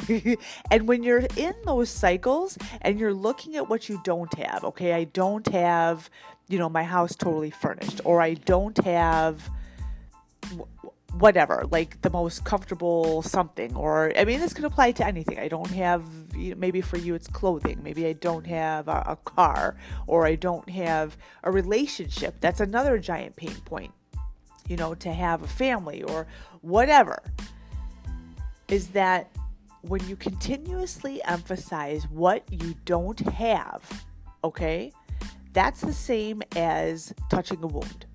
and 0.71 0.87
when 0.87 1.03
you're 1.03 1.25
in 1.37 1.53
those 1.65 1.89
cycles 1.89 2.57
and 2.81 2.99
you're 2.99 3.13
looking 3.13 3.55
at 3.55 3.69
what 3.69 3.89
you 3.89 4.01
don't 4.03 4.33
have, 4.35 4.63
okay, 4.63 4.93
I 4.93 5.05
don't 5.05 5.47
have, 5.49 6.09
you 6.47 6.57
know, 6.57 6.69
my 6.69 6.83
house 6.83 7.15
totally 7.15 7.49
furnished, 7.49 8.01
or 8.03 8.21
I 8.21 8.35
don't 8.35 8.77
have 8.83 9.49
whatever, 11.19 11.65
like 11.69 12.01
the 12.01 12.09
most 12.09 12.43
comfortable 12.43 13.21
something, 13.21 13.75
or 13.75 14.11
I 14.17 14.25
mean, 14.25 14.39
this 14.39 14.53
could 14.53 14.65
apply 14.65 14.93
to 14.93 15.05
anything. 15.05 15.37
I 15.39 15.47
don't 15.47 15.69
have, 15.71 16.03
maybe 16.35 16.81
for 16.81 16.97
you 16.97 17.13
it's 17.13 17.27
clothing, 17.27 17.79
maybe 17.83 18.07
I 18.07 18.13
don't 18.13 18.45
have 18.47 18.87
a, 18.87 19.03
a 19.07 19.15
car, 19.23 19.77
or 20.07 20.25
I 20.25 20.35
don't 20.35 20.67
have 20.69 21.15
a 21.43 21.51
relationship. 21.51 22.35
That's 22.41 22.59
another 22.59 22.97
giant 22.97 23.35
pain 23.35 23.55
point, 23.65 23.93
you 24.67 24.75
know, 24.75 24.95
to 24.95 25.13
have 25.13 25.43
a 25.43 25.47
family 25.47 26.03
or 26.03 26.25
whatever. 26.61 27.21
Is 28.67 28.87
that 28.89 29.29
when 29.81 30.05
you 30.07 30.15
continuously 30.15 31.23
emphasize 31.25 32.07
what 32.09 32.43
you 32.51 32.73
don't 32.85 33.19
have, 33.19 34.05
okay, 34.43 34.91
that's 35.51 35.81
the 35.81 35.93
same 35.93 36.41
as 36.55 37.13
touching 37.29 37.61
a 37.63 37.67
wound. 37.67 38.07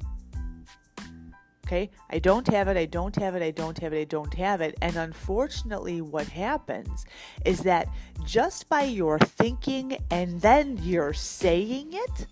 Okay, 1.69 1.91
I 2.09 2.19
don't 2.19 2.47
have 2.47 2.69
it, 2.69 2.79
I 2.79 2.87
don't 2.87 3.15
have 3.17 3.35
it, 3.35 3.43
I 3.43 3.51
don't 3.51 3.79
have 3.79 3.93
it, 3.93 4.01
I 4.01 4.05
don't 4.05 4.33
have 4.33 4.63
it. 4.63 4.79
And 4.81 4.97
unfortunately, 4.97 6.01
what 6.01 6.27
happens 6.27 7.05
is 7.45 7.61
that 7.65 7.91
just 8.25 8.71
by 8.71 8.85
your 8.85 9.19
thinking 9.19 9.99
and 10.11 10.41
then 10.41 10.79
you're 10.81 11.13
saying 11.13 11.91
it, 11.93 12.27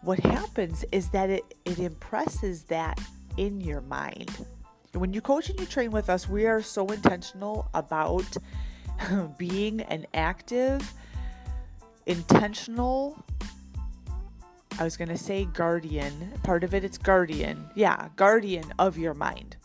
what 0.00 0.18
happens 0.20 0.82
is 0.92 1.10
that 1.10 1.28
it, 1.28 1.44
it 1.66 1.78
impresses 1.78 2.62
that 2.64 2.98
in 3.36 3.60
your 3.60 3.82
mind. 3.82 4.46
When 4.94 5.12
you 5.12 5.20
coach 5.20 5.50
and 5.50 5.60
you 5.60 5.66
train 5.66 5.90
with 5.90 6.08
us, 6.08 6.26
we 6.26 6.46
are 6.46 6.62
so 6.62 6.86
intentional 6.86 7.68
about 7.74 8.34
being 9.36 9.82
an 9.82 10.06
active, 10.14 10.90
intentional 12.06 13.22
I 14.78 14.84
was 14.84 14.96
going 14.96 15.08
to 15.08 15.18
say 15.18 15.44
guardian. 15.44 16.32
Part 16.42 16.64
of 16.64 16.74
it, 16.74 16.84
it's 16.84 16.98
guardian. 16.98 17.68
Yeah, 17.74 18.08
guardian 18.16 18.64
of 18.78 18.98
your 18.98 19.14
mind. 19.14 19.56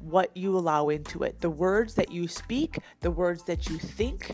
What 0.00 0.34
you 0.36 0.56
allow 0.56 0.88
into 0.88 1.22
it. 1.22 1.40
The 1.40 1.50
words 1.50 1.94
that 1.94 2.12
you 2.12 2.28
speak, 2.28 2.78
the 3.00 3.10
words 3.10 3.42
that 3.44 3.68
you 3.68 3.78
think, 3.78 4.32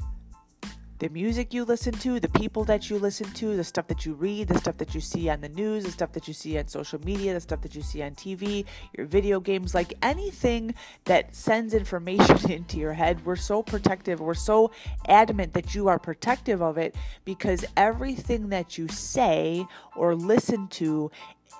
the 1.00 1.08
music 1.08 1.54
you 1.54 1.64
listen 1.64 1.94
to, 1.94 2.20
the 2.20 2.28
people 2.28 2.62
that 2.62 2.90
you 2.90 2.98
listen 2.98 3.26
to, 3.32 3.56
the 3.56 3.64
stuff 3.64 3.86
that 3.88 4.04
you 4.04 4.12
read, 4.12 4.48
the 4.48 4.58
stuff 4.58 4.76
that 4.76 4.94
you 4.94 5.00
see 5.00 5.30
on 5.30 5.40
the 5.40 5.48
news, 5.48 5.82
the 5.84 5.90
stuff 5.90 6.12
that 6.12 6.28
you 6.28 6.34
see 6.34 6.58
on 6.58 6.68
social 6.68 7.00
media, 7.00 7.32
the 7.32 7.40
stuff 7.40 7.62
that 7.62 7.74
you 7.74 7.80
see 7.80 8.02
on 8.02 8.10
TV, 8.10 8.66
your 8.96 9.06
video 9.06 9.40
games, 9.40 9.74
like 9.74 9.94
anything 10.02 10.74
that 11.06 11.34
sends 11.34 11.72
information 11.72 12.50
into 12.50 12.76
your 12.76 12.92
head. 12.92 13.24
We're 13.24 13.36
so 13.36 13.62
protective. 13.62 14.20
We're 14.20 14.34
so 14.34 14.72
adamant 15.08 15.54
that 15.54 15.74
you 15.74 15.88
are 15.88 15.98
protective 15.98 16.60
of 16.60 16.76
it 16.76 16.94
because 17.24 17.64
everything 17.78 18.50
that 18.50 18.76
you 18.76 18.86
say 18.88 19.64
or 19.96 20.14
listen 20.14 20.68
to 20.68 21.10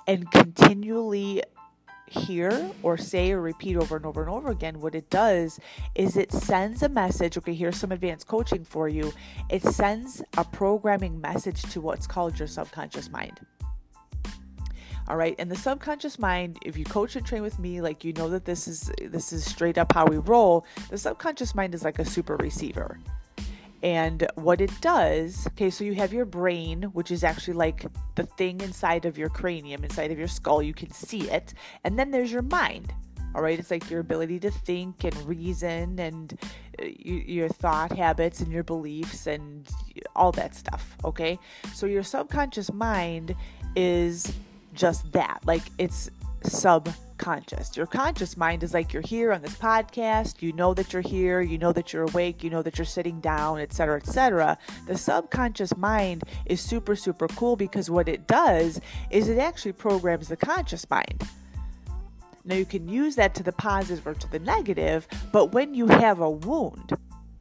and 0.07 0.31
continually 0.31 1.43
hear 2.11 2.71
or 2.83 2.99
say 2.99 3.31
or 3.33 3.41
repeat 3.41 3.77
over 3.77 3.97
and 3.97 4.05
over 4.05 4.21
and 4.21 4.31
over 4.31 4.51
again, 4.51 4.81
what 4.81 4.95
it 4.95 5.09
does 5.11 5.61
is 5.95 6.17
it 6.17 6.33
sends 6.33 6.83
a 6.83 6.89
message. 6.89 7.39
Okay, 7.39 7.55
here's 7.55 7.77
some 7.77 7.93
advanced 7.93 8.27
coaching 8.27 8.65
for 8.65 8.89
you. 8.89 9.13
It 9.49 9.63
sends 9.63 10.21
a 10.37 10.45
programming 10.45 11.21
message 11.21 11.63
to 11.73 11.81
what's 11.81 12.07
called 12.07 12.39
your 12.39 12.49
subconscious 12.49 13.11
mind. 13.11 13.41
All 15.09 15.17
right, 15.17 15.35
and 15.39 15.51
the 15.51 15.57
subconscious 15.57 16.19
mind, 16.19 16.59
if 16.65 16.77
you 16.77 16.85
coach 16.85 17.17
and 17.17 17.25
train 17.25 17.43
with 17.43 17.59
me, 17.59 17.81
like 17.81 18.05
you 18.05 18.13
know 18.13 18.29
that 18.29 18.45
this 18.45 18.69
is 18.69 18.91
this 19.03 19.33
is 19.33 19.45
straight 19.45 19.79
up 19.79 19.93
how 19.93 20.07
we 20.07 20.19
roll. 20.19 20.67
The 20.89 20.99
subconscious 20.99 21.55
mind 21.55 21.75
is 21.75 21.85
like 21.85 21.99
a 21.99 22.05
super 22.05 22.37
receiver. 22.37 22.99
And 23.83 24.27
what 24.35 24.61
it 24.61 24.71
does, 24.81 25.47
okay, 25.49 25.71
so 25.71 25.85
you 25.85 25.95
have 25.95 26.13
your 26.13 26.27
brain, 26.27 26.83
which 26.93 27.11
is 27.11 27.25
actually 27.25 27.55
like 27.55 27.87
the 28.15 28.25
thing 28.25 28.61
inside 28.61 29.07
of 29.07 29.17
your 29.17 29.31
cranium, 29.31 29.85
inside 29.85 30.13
of 30.13 30.19
your 30.19 30.29
skull. 30.29 30.63
You 30.63 30.75
can 30.75 30.91
see 30.91 31.31
it. 31.31 31.55
And 31.85 31.99
then 31.99 32.11
there's 32.11 32.31
your 32.31 32.43
mind. 32.43 32.93
All 33.35 33.43
right, 33.43 33.59
it's 33.59 33.71
like 33.71 33.89
your 33.89 34.01
ability 34.01 34.41
to 34.41 34.51
think 34.51 35.05
and 35.05 35.17
reason 35.27 35.99
and 36.01 36.37
uh, 36.83 36.85
your 36.85 37.49
thought 37.49 37.97
habits 37.97 38.41
and 38.41 38.51
your 38.51 38.65
beliefs 38.65 39.27
and 39.27 39.69
all 40.17 40.33
that 40.33 40.55
stuff. 40.55 40.97
Okay, 41.05 41.39
so 41.73 41.87
your 41.87 42.03
subconscious 42.03 42.73
mind 42.73 43.37
is 43.77 44.33
just 44.75 45.11
that. 45.13 45.41
Like 45.47 45.63
it's 45.79 46.11
subconscious. 46.43 47.10
Your 47.77 47.87
conscious 47.87 48.37
mind 48.37 48.63
is 48.63 48.73
like 48.73 48.93
you're 48.93 49.03
here 49.03 49.33
on 49.33 49.43
this 49.43 49.57
podcast, 49.57 50.41
you 50.41 50.53
know 50.53 50.73
that 50.75 50.93
you're 50.93 51.03
here, 51.03 51.41
you 51.41 51.59
know 51.59 51.73
that 51.73 51.93
you're 51.93 52.05
awake, 52.05 52.43
you 52.43 52.51
know 52.51 52.63
that 52.63 52.79
you're 52.79 52.85
sitting 52.85 53.21
down, 53.21 53.61
etc., 53.61 53.99
etc. 53.99 54.59
The 54.87 54.97
subconscious 54.97 55.77
mind 55.77 56.25
is 56.47 56.61
super 56.61 56.97
super 56.97 57.29
cool 57.29 57.57
because 57.57 57.91
what 57.91 58.09
it 58.09 58.27
does 58.27 58.81
is 59.11 59.29
it 59.29 59.39
actually 59.39 59.73
programs 59.73 60.29
the 60.29 60.37
conscious 60.37 60.89
mind. 60.89 61.29
Now 62.45 62.55
you 62.55 62.65
can 62.65 62.89
use 62.89 63.17
that 63.17 63.35
to 63.35 63.43
the 63.43 63.53
positive 63.53 64.07
or 64.07 64.15
to 64.15 64.31
the 64.31 64.39
negative, 64.39 65.07
but 65.31 65.53
when 65.53 65.75
you 65.75 65.87
have 65.89 66.21
a 66.21 66.31
wound, 66.31 66.97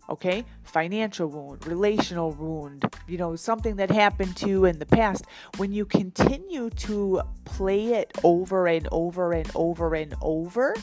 okay? 0.10 0.46
Financial 0.64 1.28
wound 1.28 1.66
relational 1.66 2.32
wound 2.32 2.86
you 3.08 3.18
know 3.18 3.36
something 3.36 3.76
that 3.78 3.90
happened 3.90 4.36
to 4.38 4.48
you 4.48 4.66
in 4.66 4.80
the 4.80 4.86
past. 4.86 5.26
When 5.58 5.72
you 5.72 5.86
continue 5.86 6.70
to 6.70 7.22
play 7.46 7.94
it 7.94 8.12
over 8.24 8.68
and 8.68 8.88
over 8.92 9.34
and 9.34 9.50
over 9.56 9.96
and 9.96 10.14
over 10.22 10.76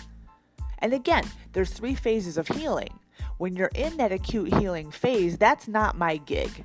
and 0.79 0.93
again 0.93 1.25
there's 1.53 1.71
three 1.71 1.95
phases 1.95 2.37
of 2.37 2.49
healing. 2.49 2.99
When 3.39 3.55
you're 3.55 3.71
in 3.75 3.97
that 3.99 4.13
acute 4.13 4.55
healing 4.55 4.91
phase 4.91 5.37
that's 5.37 5.69
not 5.69 5.97
my 5.97 6.17
gig 6.19 6.65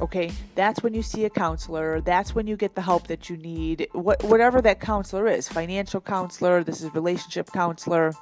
okay? 0.00 0.32
That's 0.54 0.82
when 0.82 0.94
you 0.94 1.02
see 1.02 1.26
a 1.26 1.30
counselor. 1.30 2.00
That's 2.00 2.34
when 2.34 2.46
you 2.46 2.56
get 2.56 2.74
the 2.74 2.80
help 2.80 3.06
that 3.08 3.28
you 3.28 3.36
need. 3.36 3.86
What, 3.92 4.24
whatever 4.24 4.62
that 4.62 4.80
counselor 4.80 5.26
is 5.26 5.46
financial 5.46 6.00
counselor 6.00 6.64
this 6.64 6.80
is 6.80 6.94
relationship 6.94 7.52
counselor 7.52 8.14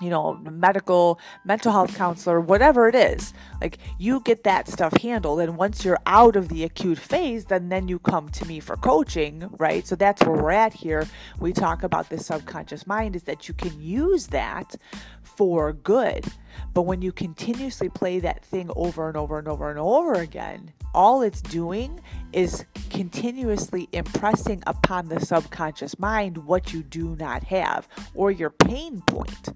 you 0.00 0.10
know, 0.10 0.34
medical, 0.34 1.18
mental 1.44 1.72
health 1.72 1.96
counselor, 1.96 2.40
whatever 2.40 2.88
it 2.88 2.94
is. 2.94 3.32
Like 3.60 3.78
you 3.98 4.20
get 4.20 4.44
that 4.44 4.68
stuff 4.68 4.96
handled 5.00 5.40
and 5.40 5.56
once 5.56 5.84
you're 5.84 6.00
out 6.06 6.36
of 6.36 6.48
the 6.48 6.64
acute 6.64 6.98
phase, 6.98 7.46
then 7.46 7.68
then 7.68 7.88
you 7.88 7.98
come 7.98 8.28
to 8.30 8.46
me 8.46 8.60
for 8.60 8.76
coaching, 8.76 9.48
right? 9.58 9.86
So 9.86 9.96
that's 9.96 10.22
where 10.22 10.36
we're 10.36 10.50
at 10.50 10.72
here. 10.72 11.06
We 11.38 11.52
talk 11.52 11.82
about 11.82 12.08
the 12.10 12.18
subconscious 12.18 12.86
mind 12.86 13.16
is 13.16 13.22
that 13.24 13.48
you 13.48 13.54
can 13.54 13.80
use 13.80 14.28
that 14.28 14.76
for 15.22 15.72
good. 15.72 16.24
But 16.72 16.82
when 16.82 17.02
you 17.02 17.12
continuously 17.12 17.88
play 17.88 18.20
that 18.20 18.44
thing 18.44 18.70
over 18.76 19.08
and 19.08 19.16
over 19.16 19.38
and 19.38 19.48
over 19.48 19.70
and 19.70 19.78
over 19.78 20.14
again, 20.14 20.72
all 20.94 21.22
it's 21.22 21.42
doing 21.42 22.00
is 22.32 22.64
continuously 22.90 23.88
impressing 23.92 24.62
upon 24.66 25.08
the 25.08 25.20
subconscious 25.20 25.98
mind 25.98 26.38
what 26.38 26.72
you 26.72 26.82
do 26.82 27.14
not 27.16 27.44
have 27.44 27.88
or 28.14 28.30
your 28.30 28.50
pain 28.50 29.02
point. 29.02 29.50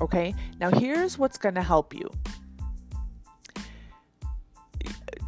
Okay, 0.00 0.34
now 0.58 0.70
here's 0.70 1.18
what's 1.18 1.38
going 1.38 1.54
to 1.54 1.62
help 1.62 1.94
you. 1.94 2.10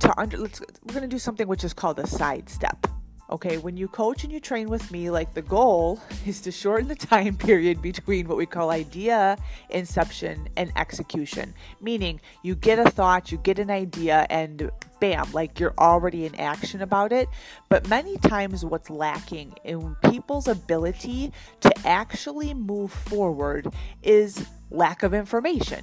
To 0.01 0.21
under, 0.21 0.37
let's, 0.39 0.61
we're 0.61 0.95
going 0.95 1.03
to 1.03 1.09
do 1.09 1.19
something 1.19 1.47
which 1.49 1.65
is 1.65 1.73
called 1.73 1.99
a 1.99 2.07
sidestep. 2.07 2.87
Okay, 3.31 3.57
when 3.57 3.79
you 3.79 3.89
coach 3.89 4.23
and 4.23 4.33
you 4.33 4.39
train 4.39 4.69
with 4.69 4.93
me, 4.93 5.11
like 5.11 5.33
the 5.33 5.41
goal 5.41 5.99
is 6.27 6.43
to 6.43 6.53
shorten 6.53 6.89
the 6.89 6.95
time 6.95 7.37
period 7.39 7.81
between 7.81 8.29
what 8.29 8.37
we 8.37 8.45
call 8.45 8.71
idea 8.71 9.39
inception 9.71 10.47
and 10.57 10.71
execution. 10.77 11.55
Meaning, 11.81 12.21
you 12.43 12.55
get 12.55 12.79
a 12.79 12.91
thought, 12.91 13.33
you 13.33 13.39
get 13.39 13.59
an 13.59 13.71
idea, 13.71 14.27
and 14.29 14.71
bam, 15.01 15.33
like 15.33 15.59
you're 15.59 15.75
already 15.79 16.27
in 16.27 16.35
action 16.35 16.83
about 16.83 17.13
it. 17.13 17.29
But 17.71 17.89
many 17.89 18.19
times, 18.19 18.63
what's 18.63 18.91
lacking 18.91 19.55
in 19.65 19.97
people's 20.11 20.47
ability 20.47 21.33
to 21.61 21.73
actually 21.87 22.53
move 22.53 22.93
forward 22.93 23.73
is 24.03 24.47
lack 24.71 25.03
of 25.03 25.15
information. 25.15 25.83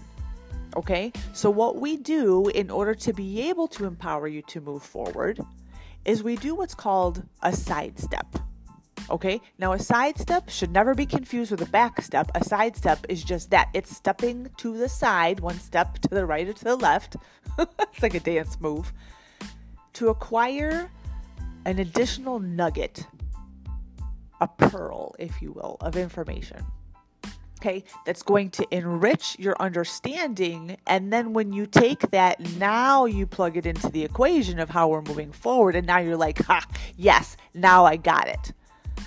Okay, 0.77 1.12
so 1.34 1.49
what 1.49 1.77
we 1.77 1.97
do 1.97 2.47
in 2.49 2.69
order 2.69 2.93
to 2.93 3.12
be 3.13 3.41
able 3.49 3.67
to 3.69 3.86
empower 3.86 4.27
you 4.27 4.41
to 4.43 4.62
move 4.62 4.84
forward 4.84 5.43
is 6.05 6.23
we 6.23 6.35
do 6.35 6.55
what's 6.55 6.75
called 6.75 7.23
a 7.41 7.55
sidestep. 7.55 8.25
Okay, 9.09 9.41
now 9.57 9.73
a 9.73 9.79
sidestep 9.79 10.49
should 10.49 10.71
never 10.71 10.95
be 10.95 11.05
confused 11.05 11.51
with 11.51 11.61
a 11.61 11.65
back 11.65 12.01
step. 12.01 12.31
A 12.33 12.43
sidestep 12.43 13.05
is 13.09 13.23
just 13.23 13.49
that 13.49 13.69
it's 13.73 13.95
stepping 13.95 14.49
to 14.57 14.77
the 14.77 14.87
side, 14.87 15.39
one 15.39 15.59
step 15.59 15.99
to 15.99 16.09
the 16.09 16.25
right 16.25 16.47
or 16.47 16.53
to 16.53 16.63
the 16.63 16.75
left. 16.75 17.17
it's 17.59 18.01
like 18.01 18.13
a 18.13 18.19
dance 18.19 18.59
move 18.61 18.93
to 19.93 20.09
acquire 20.09 20.89
an 21.65 21.79
additional 21.79 22.39
nugget, 22.39 23.05
a 24.39 24.47
pearl, 24.47 25.15
if 25.19 25.41
you 25.41 25.51
will, 25.51 25.77
of 25.81 25.97
information. 25.97 26.63
Okay, 27.62 27.84
that's 28.08 28.24
going 28.24 28.50
to 28.50 28.65
enrich 28.76 29.38
your 29.38 29.56
understanding. 29.60 30.78
And 30.88 31.13
then 31.13 31.32
when 31.32 31.54
you 31.54 31.67
take 31.67 32.10
that, 32.10 32.39
now 32.58 33.06
you 33.06 33.28
plug 33.28 33.56
it 33.56 33.67
into 33.67 33.88
the 33.88 34.04
equation 34.04 34.58
of 34.58 34.71
how 34.71 34.88
we're 34.88 35.04
moving 35.04 35.32
forward. 35.32 35.76
And 35.76 35.86
now 35.86 36.00
you're 36.00 36.17
like, 36.17 36.43
ha, 36.43 36.65
yes, 36.97 37.38
now 37.54 37.86
I 37.86 37.97
got 37.97 38.28
it. 38.28 38.54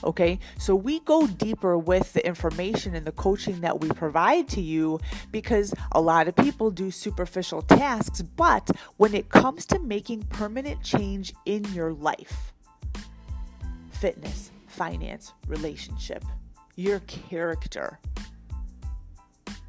Okay, 0.04 0.38
so 0.56 0.76
we 0.76 1.00
go 1.00 1.26
deeper 1.26 1.76
with 1.76 2.12
the 2.12 2.24
information 2.24 2.94
and 2.94 3.04
the 3.04 3.10
coaching 3.10 3.60
that 3.62 3.80
we 3.80 3.88
provide 3.88 4.46
to 4.50 4.60
you 4.60 5.00
because 5.32 5.74
a 5.90 6.00
lot 6.00 6.28
of 6.28 6.36
people 6.36 6.70
do 6.70 6.92
superficial 6.92 7.60
tasks, 7.62 8.22
but 8.22 8.70
when 8.98 9.14
it 9.14 9.30
comes 9.30 9.66
to 9.66 9.80
making 9.80 10.22
permanent 10.24 10.80
change 10.84 11.34
in 11.44 11.64
your 11.72 11.92
life, 11.92 12.52
fitness, 13.90 14.52
finance, 14.68 15.32
relationship, 15.48 16.24
your 16.76 17.00
character, 17.00 17.98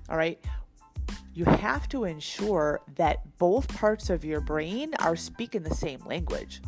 all 0.10 0.18
right, 0.18 0.40
you 1.34 1.46
have 1.46 1.90
to 1.90 2.06
ensure 2.06 2.82
that 2.96 3.20
both 3.38 3.68
parts 3.76 4.10
of 4.10 4.24
your 4.24 4.40
brain 4.40 4.94
are 5.00 5.16
speaking 5.16 5.64
the 5.64 5.76
same 5.76 6.00
language. 6.06 6.62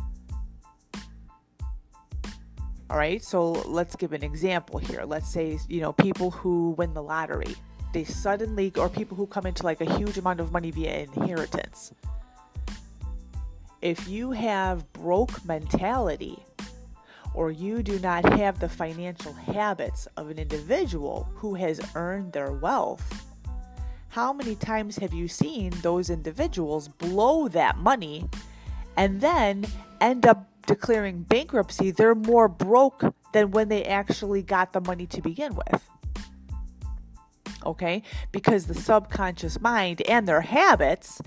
All 2.90 2.96
right, 2.96 3.22
so 3.22 3.52
let's 3.52 3.96
give 3.96 4.12
an 4.12 4.24
example 4.24 4.78
here. 4.78 5.04
Let's 5.04 5.30
say, 5.30 5.58
you 5.68 5.80
know, 5.80 5.92
people 5.92 6.30
who 6.30 6.70
win 6.78 6.94
the 6.94 7.02
lottery, 7.02 7.54
they 7.92 8.04
suddenly, 8.04 8.72
or 8.76 8.88
people 8.88 9.16
who 9.16 9.26
come 9.26 9.46
into 9.46 9.62
like 9.62 9.80
a 9.80 9.96
huge 9.96 10.18
amount 10.18 10.40
of 10.40 10.52
money 10.52 10.70
via 10.70 11.00
inheritance. 11.00 11.92
If 13.80 14.08
you 14.08 14.32
have 14.32 14.90
broke 14.92 15.44
mentality, 15.44 16.42
or 17.34 17.50
you 17.50 17.82
do 17.82 17.98
not 18.00 18.24
have 18.38 18.58
the 18.58 18.68
financial 18.68 19.32
habits 19.32 20.08
of 20.16 20.30
an 20.30 20.38
individual 20.38 21.28
who 21.36 21.54
has 21.54 21.80
earned 21.94 22.32
their 22.32 22.52
wealth, 22.52 23.27
how 24.08 24.32
many 24.32 24.54
times 24.54 24.96
have 24.96 25.12
you 25.12 25.28
seen 25.28 25.70
those 25.82 26.10
individuals 26.10 26.88
blow 26.88 27.48
that 27.48 27.78
money 27.78 28.28
and 28.96 29.20
then 29.20 29.66
end 30.00 30.26
up 30.26 30.48
declaring 30.66 31.22
bankruptcy, 31.22 31.90
they're 31.90 32.14
more 32.14 32.46
broke 32.46 33.02
than 33.32 33.50
when 33.50 33.68
they 33.68 33.84
actually 33.84 34.42
got 34.42 34.72
the 34.72 34.80
money 34.80 35.06
to 35.06 35.20
begin 35.20 35.54
with. 35.54 35.88
Okay? 37.66 38.02
Because 38.30 38.66
the 38.66 38.74
subconscious 38.74 39.60
mind 39.60 40.02
and 40.02 40.28
their 40.28 40.42
habits 40.42 41.20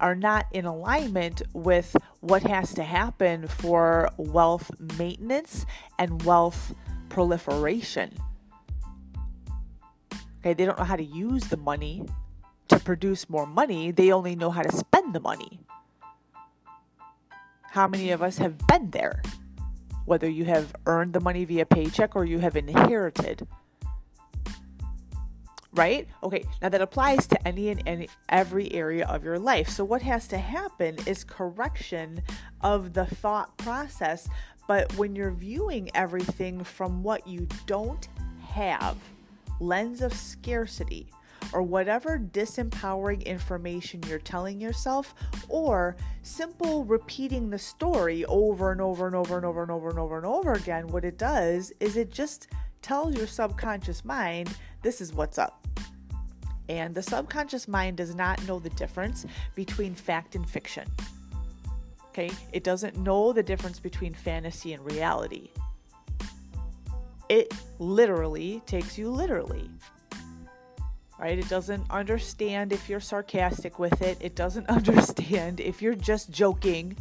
are 0.00 0.14
not 0.14 0.46
in 0.52 0.64
alignment 0.64 1.42
with 1.52 1.96
what 2.20 2.42
has 2.42 2.74
to 2.74 2.82
happen 2.82 3.46
for 3.46 4.08
wealth 4.16 4.70
maintenance 4.98 5.66
and 5.98 6.22
wealth 6.22 6.74
proliferation. 7.08 8.12
Okay, 10.48 10.54
they 10.54 10.64
don't 10.64 10.78
know 10.78 10.84
how 10.86 10.96
to 10.96 11.04
use 11.04 11.44
the 11.48 11.58
money 11.58 12.06
to 12.68 12.78
produce 12.78 13.28
more 13.28 13.44
money, 13.44 13.90
they 13.90 14.10
only 14.10 14.34
know 14.34 14.50
how 14.50 14.62
to 14.62 14.74
spend 14.74 15.14
the 15.14 15.20
money. 15.20 15.60
How 17.72 17.86
many 17.86 18.12
of 18.12 18.22
us 18.22 18.38
have 18.38 18.56
been 18.66 18.90
there? 18.90 19.20
Whether 20.06 20.26
you 20.26 20.46
have 20.46 20.74
earned 20.86 21.12
the 21.12 21.20
money 21.20 21.44
via 21.44 21.66
paycheck 21.66 22.16
or 22.16 22.24
you 22.24 22.38
have 22.38 22.56
inherited. 22.56 23.46
Right? 25.74 26.08
Okay, 26.22 26.46
now 26.62 26.70
that 26.70 26.80
applies 26.80 27.26
to 27.26 27.46
any 27.46 27.68
and 27.68 27.82
any, 27.84 28.08
every 28.30 28.72
area 28.72 29.04
of 29.04 29.22
your 29.22 29.38
life. 29.38 29.68
So, 29.68 29.84
what 29.84 30.00
has 30.00 30.26
to 30.28 30.38
happen 30.38 30.96
is 31.04 31.24
correction 31.24 32.22
of 32.62 32.94
the 32.94 33.04
thought 33.04 33.54
process. 33.58 34.30
But 34.66 34.96
when 34.96 35.14
you're 35.14 35.30
viewing 35.30 35.90
everything 35.94 36.64
from 36.64 37.02
what 37.02 37.26
you 37.26 37.46
don't 37.66 38.08
have, 38.48 38.96
lens 39.60 40.02
of 40.02 40.12
scarcity, 40.12 41.10
or 41.52 41.62
whatever 41.62 42.18
disempowering 42.18 43.24
information 43.24 44.02
you're 44.06 44.18
telling 44.18 44.60
yourself, 44.60 45.14
or 45.48 45.96
simple 46.22 46.84
repeating 46.84 47.50
the 47.50 47.58
story 47.58 48.24
over 48.26 48.72
and 48.72 48.80
over 48.80 49.06
and 49.06 49.16
over 49.16 49.36
and 49.36 49.46
over 49.46 49.62
and 49.62 49.70
over 49.70 49.88
and 49.88 49.98
over 49.98 50.16
and 50.16 50.26
over 50.26 50.52
again, 50.52 50.86
what 50.88 51.04
it 51.04 51.18
does 51.18 51.72
is 51.80 51.96
it 51.96 52.12
just 52.12 52.48
tells 52.82 53.16
your 53.16 53.26
subconscious 53.26 54.04
mind 54.04 54.54
this 54.82 55.00
is 55.00 55.12
what's 55.12 55.38
up. 55.38 55.66
And 56.68 56.94
the 56.94 57.02
subconscious 57.02 57.66
mind 57.66 57.96
does 57.96 58.14
not 58.14 58.46
know 58.46 58.58
the 58.58 58.70
difference 58.70 59.24
between 59.54 59.94
fact 59.94 60.34
and 60.34 60.48
fiction. 60.48 60.86
Okay? 62.08 62.30
It 62.52 62.62
doesn't 62.62 62.96
know 62.96 63.32
the 63.32 63.42
difference 63.42 63.80
between 63.80 64.12
fantasy 64.12 64.74
and 64.74 64.84
reality. 64.84 65.50
It 67.28 67.52
literally 67.78 68.62
takes 68.66 68.96
you 68.96 69.10
literally 69.10 69.70
right? 71.18 71.38
It 71.38 71.48
doesn't 71.48 71.84
understand 71.90 72.72
if 72.72 72.88
you're 72.88 73.00
sarcastic 73.00 73.78
with 73.78 74.00
it, 74.00 74.18
it 74.20 74.36
doesn't 74.36 74.68
understand 74.68 75.60
if 75.60 75.82
you're 75.82 75.94
just 75.94 76.30
joking. 76.30 76.96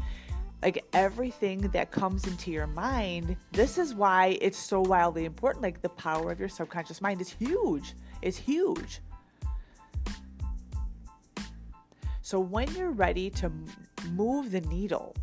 Like 0.63 0.83
everything 0.91 1.61
that 1.69 1.91
comes 1.91 2.25
into 2.25 2.49
your 2.49 2.65
mind, 2.65 3.37
this 3.51 3.77
is 3.77 3.93
why 3.93 4.39
it's 4.41 4.57
so 4.57 4.81
wildly 4.81 5.25
important. 5.25 5.61
Like 5.61 5.83
the 5.83 5.89
power 5.89 6.31
of 6.31 6.39
your 6.39 6.49
subconscious 6.49 6.99
mind 6.99 7.21
is 7.21 7.29
huge. 7.29 7.93
It's 8.23 8.37
huge. 8.37 9.01
So 12.23 12.39
when 12.39 12.73
you're 12.73 12.89
ready 12.89 13.29
to 13.29 13.51
move 14.13 14.49
the 14.49 14.61
needle, 14.61 15.15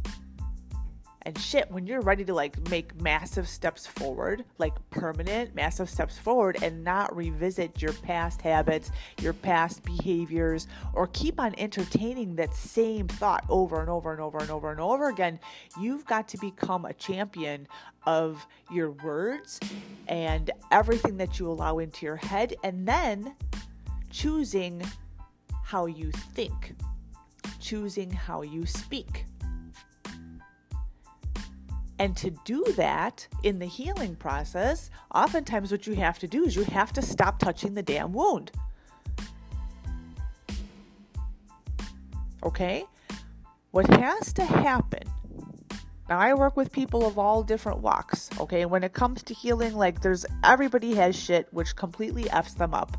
and 1.27 1.39
shit, 1.39 1.71
when 1.71 1.87
you're 1.87 2.03
ready 2.03 2.25
to 2.25 2.35
like 2.35 2.69
make 2.69 3.01
massive 3.01 3.49
steps 3.49 3.87
forward, 3.87 4.45
like 4.59 4.75
permanent 4.91 5.55
massive 5.55 5.89
steps 5.89 6.19
forward, 6.19 6.59
and 6.63 6.85
not 6.85 7.15
revisit 7.17 7.81
your 7.81 7.95
past 7.95 8.43
habits, 8.43 8.91
your 9.23 9.33
past 9.33 9.83
behaviors, 9.85 10.67
or 10.93 11.07
keep 11.09 11.41
on 11.41 11.55
entertaining 11.57 12.37
that 12.37 12.55
same 12.55 13.09
thought 13.09 13.45
over 13.49 13.81
and 13.81 13.89
over 13.89 14.13
and 14.13 14.21
over 14.21 14.39
and 14.39 14.51
over 14.51 14.71
and 14.71 14.81
over 14.81 15.09
again, 15.09 15.41
you've 15.81 16.05
got 16.05 16.29
to 16.29 16.39
become 16.39 16.85
a 16.85 16.93
champion 16.93 17.67
of 18.07 18.47
your 18.71 18.91
words 18.91 19.61
and 20.09 20.51
everything 20.71 21.17
that 21.17 21.39
you 21.39 21.49
allow 21.51 21.79
into 21.79 22.05
your 22.05 22.17
head, 22.17 22.55
and 22.63 22.87
then 22.87 23.35
choosing 24.11 24.83
how 25.63 25.87
you 25.87 26.11
think, 26.35 26.75
choosing 27.61 28.11
how 28.11 28.43
you 28.43 28.67
speak 28.67 29.25
and 31.99 32.17
to 32.17 32.31
do 32.45 32.65
that 32.77 33.27
in 33.43 33.59
the 33.59 33.67
healing 33.67 34.17
process, 34.17 34.91
oftentimes 35.15 35.71
what 35.71 35.87
you 35.87 35.95
have 35.95 36.19
to 36.19 36.29
do 36.29 36.45
is 36.45 36.57
you 36.57 36.65
have 36.65 36.93
to 36.95 37.03
stop 37.03 37.39
touching 37.39 37.75
the 37.75 37.83
damn 37.83 38.13
wound. 38.13 38.51
Okay? 42.43 42.85
What 43.71 43.89
has 43.89 44.33
to 44.35 44.45
happen 44.45 45.05
now 46.09 46.19
I 46.19 46.35
work 46.35 46.57
with 46.57 46.71
people 46.71 47.07
of 47.07 47.19
all 47.19 47.43
different 47.43 47.81
walks, 47.81 48.29
okay? 48.39 48.67
When 48.67 48.85
it 48.85 48.93
comes 48.93 49.23
to 49.25 49.35
healing, 49.35 49.75
like 49.75 50.03
there's 50.03 50.27
everybody 50.43 50.95
has 50.97 51.17
shit 51.17 51.49
which 51.51 51.77
completely 51.77 52.29
f's 52.31 52.55
them 52.55 52.75
up. 52.75 52.99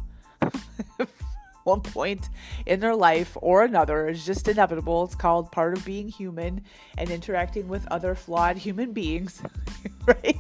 One 1.66 1.82
point 1.82 2.30
in 2.66 2.80
their 2.80 2.96
life 2.96 3.36
or 3.42 3.64
another 3.64 4.08
is 4.08 4.26
just 4.26 4.48
inevitable. 4.48 5.04
It's 5.04 5.16
called 5.16 5.52
part 5.52 5.76
of 5.76 5.84
being 5.84 6.08
human 6.08 6.62
and 6.98 7.10
interacting 7.10 7.68
with 7.68 7.86
other 7.90 8.16
flawed 8.16 8.56
human 8.56 8.94
beings, 8.94 9.42
right? 10.06 10.38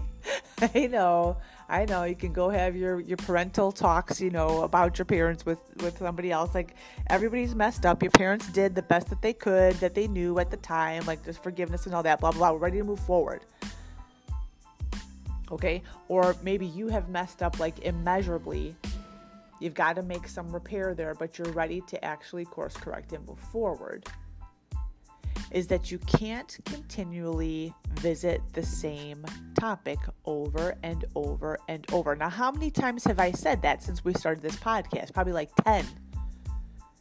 I 0.73 0.87
know. 0.87 1.37
I 1.67 1.85
know 1.85 2.03
you 2.03 2.15
can 2.15 2.31
go 2.31 2.49
have 2.49 2.75
your 2.75 2.99
your 2.99 3.17
parental 3.17 3.71
talks, 3.71 4.21
you 4.21 4.29
know, 4.29 4.61
about 4.61 4.99
your 4.99 5.05
parents 5.05 5.45
with 5.45 5.59
with 5.81 5.97
somebody 5.97 6.31
else. 6.31 6.53
Like 6.53 6.75
everybody's 7.09 7.55
messed 7.55 7.87
up. 7.87 8.03
Your 8.03 8.11
parents 8.11 8.47
did 8.49 8.75
the 8.75 8.83
best 8.83 9.09
that 9.09 9.23
they 9.23 9.33
could, 9.33 9.73
that 9.75 9.95
they 9.95 10.07
knew 10.07 10.37
at 10.37 10.51
the 10.51 10.57
time. 10.57 11.05
Like 11.07 11.23
there's 11.23 11.39
forgiveness 11.39 11.87
and 11.87 11.95
all 11.95 12.03
that. 12.03 12.19
Blah 12.19 12.31
blah. 12.31 12.39
blah. 12.39 12.51
We're 12.51 12.59
ready 12.59 12.77
to 12.77 12.83
move 12.83 12.99
forward. 12.99 13.41
Okay, 15.51 15.81
or 16.07 16.35
maybe 16.43 16.67
you 16.67 16.87
have 16.87 17.09
messed 17.09 17.41
up 17.41 17.59
like 17.59 17.79
immeasurably 17.79 18.75
You've 19.65 19.73
got 19.73 19.95
to 19.95 20.03
make 20.03 20.27
some 20.27 20.51
repair 20.51 20.93
there, 20.93 21.15
but 21.15 21.39
you're 21.39 21.51
ready 21.51 21.81
to 21.87 22.05
actually 22.05 22.45
course 22.45 22.77
correct 22.77 23.13
and 23.13 23.27
move 23.27 23.39
forward. 23.39 24.05
Is 25.49 25.65
that 25.69 25.89
you 25.89 25.97
can't 25.97 26.55
continually 26.65 27.73
visit 27.93 28.43
the 28.53 28.61
same 28.61 29.25
topic 29.59 29.97
over 30.25 30.75
and 30.83 31.03
over 31.15 31.57
and 31.67 31.83
over. 31.91 32.15
Now, 32.15 32.29
how 32.29 32.51
many 32.51 32.69
times 32.69 33.05
have 33.05 33.17
I 33.17 33.31
said 33.31 33.63
that 33.63 33.81
since 33.81 34.05
we 34.05 34.13
started 34.13 34.43
this 34.43 34.55
podcast? 34.57 35.15
Probably 35.15 35.33
like 35.33 35.49
10. 35.63 35.83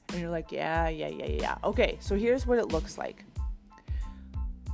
And 0.09 0.21
you're 0.23 0.31
like, 0.31 0.51
yeah, 0.51 0.89
yeah, 0.89 1.09
yeah, 1.09 1.27
yeah. 1.27 1.57
Okay, 1.65 1.99
so 2.01 2.17
here's 2.17 2.47
what 2.47 2.59
it 2.59 2.69
looks 2.69 2.97
like. 2.97 3.27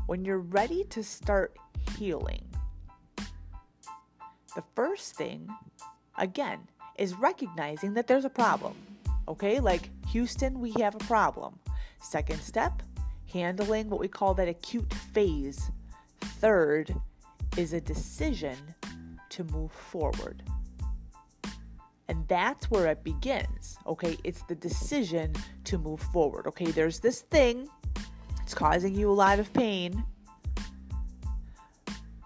When 0.07 0.25
you're 0.25 0.39
ready 0.39 0.85
to 0.91 1.03
start 1.03 1.57
healing, 1.99 2.45
the 4.55 4.63
first 4.77 5.17
thing, 5.17 5.49
again, 6.17 6.61
is 7.01 7.15
recognizing 7.15 7.95
that 7.95 8.07
there's 8.07 8.27
a 8.27 8.31
problem. 8.31 8.75
Okay, 9.27 9.59
like 9.59 9.89
Houston, 10.09 10.61
we 10.61 10.73
have 10.79 10.95
a 10.95 10.99
problem. 10.99 11.59
Second 12.03 12.41
step, 12.41 12.83
handling 13.33 13.89
what 13.89 13.99
we 13.99 14.07
call 14.07 14.35
that 14.35 14.49
acute 14.49 14.93
phase 15.13 15.71
third 16.21 16.95
is 17.57 17.73
a 17.73 17.81
decision 17.81 18.57
to 19.31 19.45
move 19.45 19.73
forward. 19.73 20.43
And 22.09 22.27
that's 22.29 22.71
where 22.71 22.87
it 22.87 23.03
begins. 23.03 23.79
Okay, 23.87 24.19
it's 24.23 24.43
the 24.43 24.55
decision 24.57 25.33
to 25.65 25.79
move 25.79 26.01
forward. 26.01 26.47
Okay, 26.49 26.71
there's 26.71 26.99
this 26.99 27.23
thing, 27.23 27.67
it's 28.43 28.53
causing 28.53 28.95
you 28.95 29.11
a 29.11 29.13
lot 29.13 29.39
of 29.39 29.51
pain, 29.55 30.05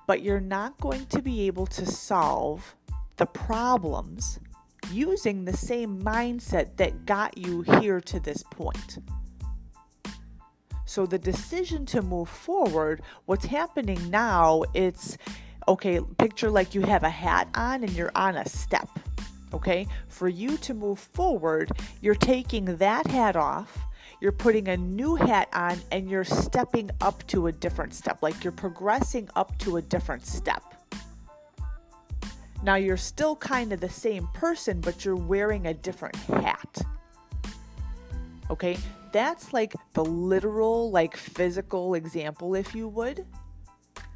but 0.08 0.22
you're 0.22 0.40
not 0.40 0.76
going 0.80 1.06
to 1.06 1.22
be 1.22 1.46
able 1.46 1.66
to 1.66 1.86
solve 1.86 2.74
the 3.16 3.26
problems 3.26 4.40
using 4.92 5.44
the 5.44 5.56
same 5.56 6.00
mindset 6.02 6.76
that 6.76 7.06
got 7.06 7.36
you 7.38 7.62
here 7.80 8.00
to 8.00 8.20
this 8.20 8.42
point. 8.42 8.98
So 10.86 11.06
the 11.06 11.18
decision 11.18 11.86
to 11.86 12.02
move 12.02 12.28
forward, 12.28 13.02
what's 13.26 13.46
happening 13.46 14.10
now, 14.10 14.62
it's 14.74 15.16
okay, 15.66 16.00
picture 16.18 16.50
like 16.50 16.74
you 16.74 16.82
have 16.82 17.02
a 17.02 17.10
hat 17.10 17.48
on 17.54 17.82
and 17.82 17.92
you're 17.92 18.12
on 18.14 18.36
a 18.36 18.48
step. 18.48 18.88
Okay? 19.52 19.86
For 20.08 20.28
you 20.28 20.56
to 20.58 20.74
move 20.74 20.98
forward, 20.98 21.72
you're 22.00 22.14
taking 22.14 22.76
that 22.76 23.06
hat 23.06 23.34
off, 23.34 23.78
you're 24.20 24.32
putting 24.32 24.68
a 24.68 24.76
new 24.76 25.14
hat 25.14 25.48
on, 25.52 25.80
and 25.90 26.08
you're 26.08 26.24
stepping 26.24 26.90
up 27.00 27.26
to 27.28 27.46
a 27.46 27.52
different 27.52 27.94
step. 27.94 28.22
Like 28.22 28.44
you're 28.44 28.52
progressing 28.52 29.28
up 29.36 29.56
to 29.58 29.78
a 29.78 29.82
different 29.82 30.26
step. 30.26 30.73
Now 32.64 32.76
you're 32.76 32.96
still 32.96 33.36
kind 33.36 33.72
of 33.72 33.80
the 33.80 33.90
same 33.90 34.26
person, 34.32 34.80
but 34.80 35.04
you're 35.04 35.14
wearing 35.14 35.66
a 35.66 35.74
different 35.74 36.16
hat. 36.16 36.78
Okay? 38.50 38.76
That's 39.12 39.52
like 39.52 39.74
the 39.92 40.04
literal, 40.04 40.90
like 40.90 41.16
physical 41.16 41.94
example, 41.94 42.54
if 42.54 42.74
you 42.74 42.88
would. 42.88 43.26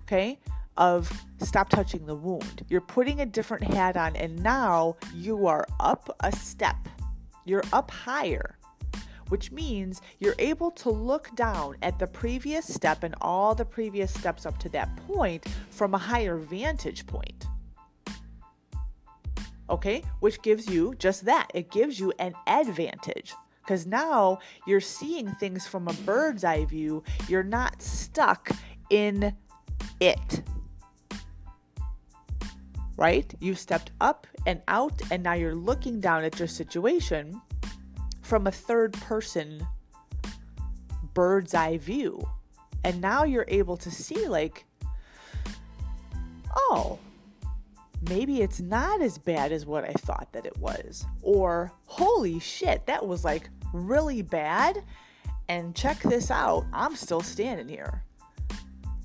Okay? 0.03 0.41
of 0.79 1.11
stop 1.41 1.69
touching 1.69 2.07
the 2.07 2.15
wound. 2.15 2.65
You're 2.69 2.81
putting 2.81 3.21
a 3.21 3.27
different 3.27 3.65
hat 3.65 3.97
on, 3.97 4.17
and 4.17 4.41
now 4.43 4.97
you 5.13 5.47
are 5.47 5.67
up 5.81 6.17
a 6.21 6.35
step. 6.35 6.77
You're 7.45 7.65
up 7.73 7.91
higher, 7.91 8.57
which 9.29 9.51
means 9.51 10.01
you're 10.21 10.37
able 10.39 10.71
to 10.71 10.91
look 10.91 11.35
down 11.35 11.77
at 11.83 11.99
the 11.99 12.07
previous 12.07 12.73
step 12.73 13.03
and 13.03 13.15
all 13.21 13.55
the 13.55 13.65
previous 13.65 14.15
steps 14.15 14.47
up 14.47 14.57
to 14.59 14.69
that 14.71 14.97
point 15.09 15.45
from 15.71 15.95
a 15.95 15.99
higher 15.99 16.37
vantage 16.37 17.07
point. 17.07 17.47
Okay, 19.71 20.03
which 20.21 20.41
gives 20.43 20.69
you 20.69 20.95
just 20.99 21.25
that 21.27 21.49
it 21.55 21.71
gives 21.71 22.01
you 22.01 22.12
an 22.19 22.35
advantage 22.47 23.35
because 23.62 23.87
now 23.87 24.39
you're 24.66 24.81
seeing 24.81 25.29
things 25.35 25.66
from 25.66 25.89
a 25.89 25.93
bird's 25.93 26.45
eye 26.45 26.64
view. 26.64 27.03
You're 27.29 27.43
not 27.43 27.83
stuck 27.83 28.51
in 28.91 29.35
it 30.01 30.43
right? 32.99 33.33
You've 33.39 33.61
stepped 33.61 33.93
up 34.01 34.27
and 34.45 34.61
out, 34.69 35.01
and 35.11 35.23
now 35.23 35.33
you're 35.35 35.55
looking 35.55 36.01
down 36.01 36.25
at 36.25 36.39
your 36.39 36.49
situation 36.49 37.41
from 38.21 38.47
a 38.47 38.53
third 38.53 38.93
person 38.93 39.66
bird's 41.14 41.55
eye 41.55 41.79
view. 41.79 42.29
And 42.85 43.01
now 43.01 43.25
you're 43.25 43.47
able 43.49 43.77
to 43.79 43.91
see, 43.91 44.27
like, 44.27 44.66
oh, 46.55 46.99
maybe 48.09 48.43
it's 48.43 48.61
not 48.61 49.01
as 49.01 49.19
bad 49.19 49.53
as 49.53 49.67
what 49.67 49.85
I 49.85 49.93
thought 49.93 50.29
that 50.33 50.47
it 50.47 50.57
was. 50.59 51.05
Or, 51.23 51.73
holy 51.87 52.39
shit, 52.39 52.87
that 52.87 53.07
was 53.07 53.25
like 53.25 53.51
really 53.73 54.23
bad. 54.23 54.83
And 55.49 55.75
check 55.75 56.01
this 56.03 56.31
out, 56.31 56.67
I'm 56.73 56.95
still 56.95 57.23
standing 57.23 57.69
here. 57.69 58.05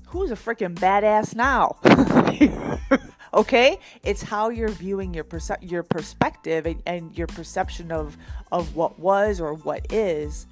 Who's 0.08 0.30
a 0.30 0.36
freaking 0.36 0.74
badass 0.74 1.34
now? 1.34 1.76
okay 3.34 3.80
it's 4.04 4.22
how 4.22 4.48
you're 4.48 4.68
viewing 4.68 5.12
your 5.12 5.24
perce- 5.24 5.60
your 5.60 5.82
perspective 5.82 6.66
and, 6.66 6.80
and 6.86 7.18
your 7.18 7.26
perception 7.26 7.90
of 7.90 8.16
of 8.52 8.76
what 8.76 8.98
was 8.98 9.40
or 9.40 9.54
what 9.54 9.92
is 9.92 10.46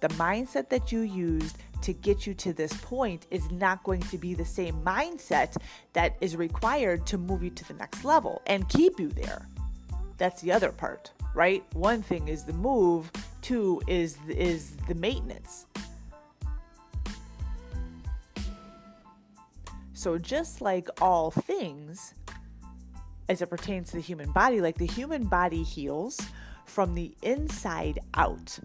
the 0.00 0.08
mindset 0.08 0.68
that 0.70 0.90
you 0.90 1.00
used 1.00 1.58
to 1.84 1.92
get 1.92 2.26
you 2.26 2.34
to 2.34 2.52
this 2.52 2.72
point 2.82 3.26
is 3.30 3.50
not 3.50 3.82
going 3.84 4.00
to 4.00 4.18
be 4.18 4.34
the 4.34 4.44
same 4.44 4.74
mindset 4.82 5.56
that 5.92 6.16
is 6.20 6.36
required 6.36 7.06
to 7.06 7.18
move 7.18 7.42
you 7.42 7.50
to 7.50 7.68
the 7.68 7.74
next 7.74 8.04
level 8.04 8.42
and 8.46 8.68
keep 8.68 8.98
you 9.00 9.08
there. 9.08 9.48
That's 10.18 10.42
the 10.42 10.52
other 10.52 10.70
part 10.70 11.12
right? 11.34 11.64
One 11.74 12.02
thing 12.02 12.28
is 12.28 12.44
the 12.44 12.52
move 12.52 13.10
two 13.42 13.82
is 13.86 14.16
is 14.28 14.76
the 14.88 14.94
maintenance. 14.94 15.66
So, 19.92 20.18
just 20.18 20.60
like 20.60 20.88
all 21.00 21.30
things, 21.30 22.14
as 23.28 23.42
it 23.42 23.50
pertains 23.50 23.90
to 23.90 23.96
the 23.96 24.02
human 24.02 24.30
body, 24.32 24.60
like 24.60 24.78
the 24.78 24.86
human 24.86 25.24
body 25.24 25.62
heals 25.62 26.20
from 26.66 26.94
the 26.94 27.14
inside 27.22 27.98
out 28.14 28.58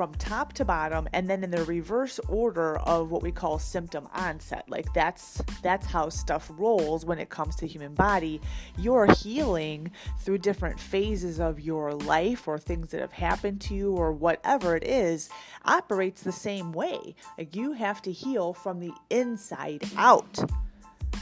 from 0.00 0.14
top 0.14 0.54
to 0.54 0.64
bottom 0.64 1.06
and 1.12 1.28
then 1.28 1.44
in 1.44 1.50
the 1.50 1.62
reverse 1.64 2.18
order 2.26 2.78
of 2.78 3.10
what 3.10 3.22
we 3.22 3.30
call 3.30 3.58
symptom 3.58 4.08
onset. 4.14 4.64
Like 4.66 4.90
that's 4.94 5.42
that's 5.60 5.84
how 5.84 6.08
stuff 6.08 6.50
rolls 6.56 7.04
when 7.04 7.18
it 7.18 7.28
comes 7.28 7.54
to 7.56 7.66
human 7.66 7.92
body. 7.92 8.40
You're 8.78 9.12
healing 9.12 9.90
through 10.20 10.38
different 10.38 10.80
phases 10.80 11.38
of 11.38 11.60
your 11.60 11.92
life 11.92 12.48
or 12.48 12.58
things 12.58 12.92
that 12.92 13.02
have 13.02 13.12
happened 13.12 13.60
to 13.60 13.74
you 13.74 13.92
or 13.92 14.10
whatever 14.10 14.74
it 14.74 14.84
is 14.84 15.28
operates 15.66 16.22
the 16.22 16.32
same 16.32 16.72
way. 16.72 17.14
Like 17.36 17.54
you 17.54 17.72
have 17.72 18.00
to 18.00 18.10
heal 18.10 18.54
from 18.54 18.80
the 18.80 18.92
inside 19.10 19.82
out 19.98 20.42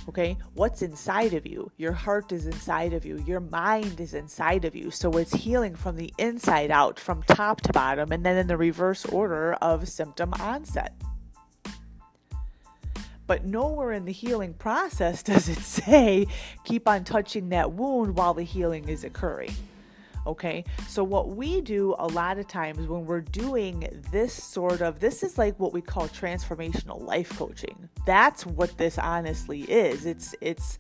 Okay, 0.08 0.38
what's 0.54 0.80
inside 0.80 1.34
of 1.34 1.46
you? 1.46 1.70
Your 1.76 1.92
heart 1.92 2.32
is 2.32 2.46
inside 2.46 2.94
of 2.94 3.04
you, 3.04 3.22
your 3.26 3.40
mind 3.40 4.00
is 4.00 4.14
inside 4.14 4.64
of 4.64 4.74
you. 4.74 4.90
So 4.90 5.12
it's 5.18 5.34
healing 5.34 5.76
from 5.76 5.96
the 5.96 6.14
inside 6.16 6.70
out, 6.70 6.98
from 6.98 7.22
top 7.24 7.60
to 7.62 7.74
bottom, 7.74 8.10
and 8.10 8.24
then 8.24 8.38
in 8.38 8.46
the 8.46 8.56
reverse 8.56 9.04
order 9.04 9.52
of 9.54 9.86
symptom 9.86 10.32
onset. 10.40 10.94
But 13.26 13.44
nowhere 13.44 13.92
in 13.92 14.06
the 14.06 14.12
healing 14.12 14.54
process 14.54 15.22
does 15.24 15.50
it 15.50 15.58
say 15.58 16.26
keep 16.64 16.88
on 16.88 17.04
touching 17.04 17.50
that 17.50 17.72
wound 17.72 18.16
while 18.16 18.32
the 18.32 18.44
healing 18.44 18.88
is 18.88 19.04
occurring. 19.04 19.54
Okay, 20.28 20.62
so 20.86 21.02
what 21.02 21.30
we 21.36 21.62
do 21.62 21.94
a 21.98 22.06
lot 22.06 22.38
of 22.38 22.46
times 22.46 22.86
when 22.86 23.06
we're 23.06 23.22
doing 23.22 23.88
this 24.12 24.34
sort 24.34 24.82
of 24.82 25.00
this 25.00 25.22
is 25.22 25.38
like 25.38 25.58
what 25.58 25.72
we 25.72 25.80
call 25.80 26.06
transformational 26.06 27.00
life 27.00 27.30
coaching. 27.38 27.88
That's 28.04 28.44
what 28.44 28.76
this 28.76 28.98
honestly 28.98 29.62
is. 29.62 30.04
It's 30.04 30.34
it's 30.42 30.78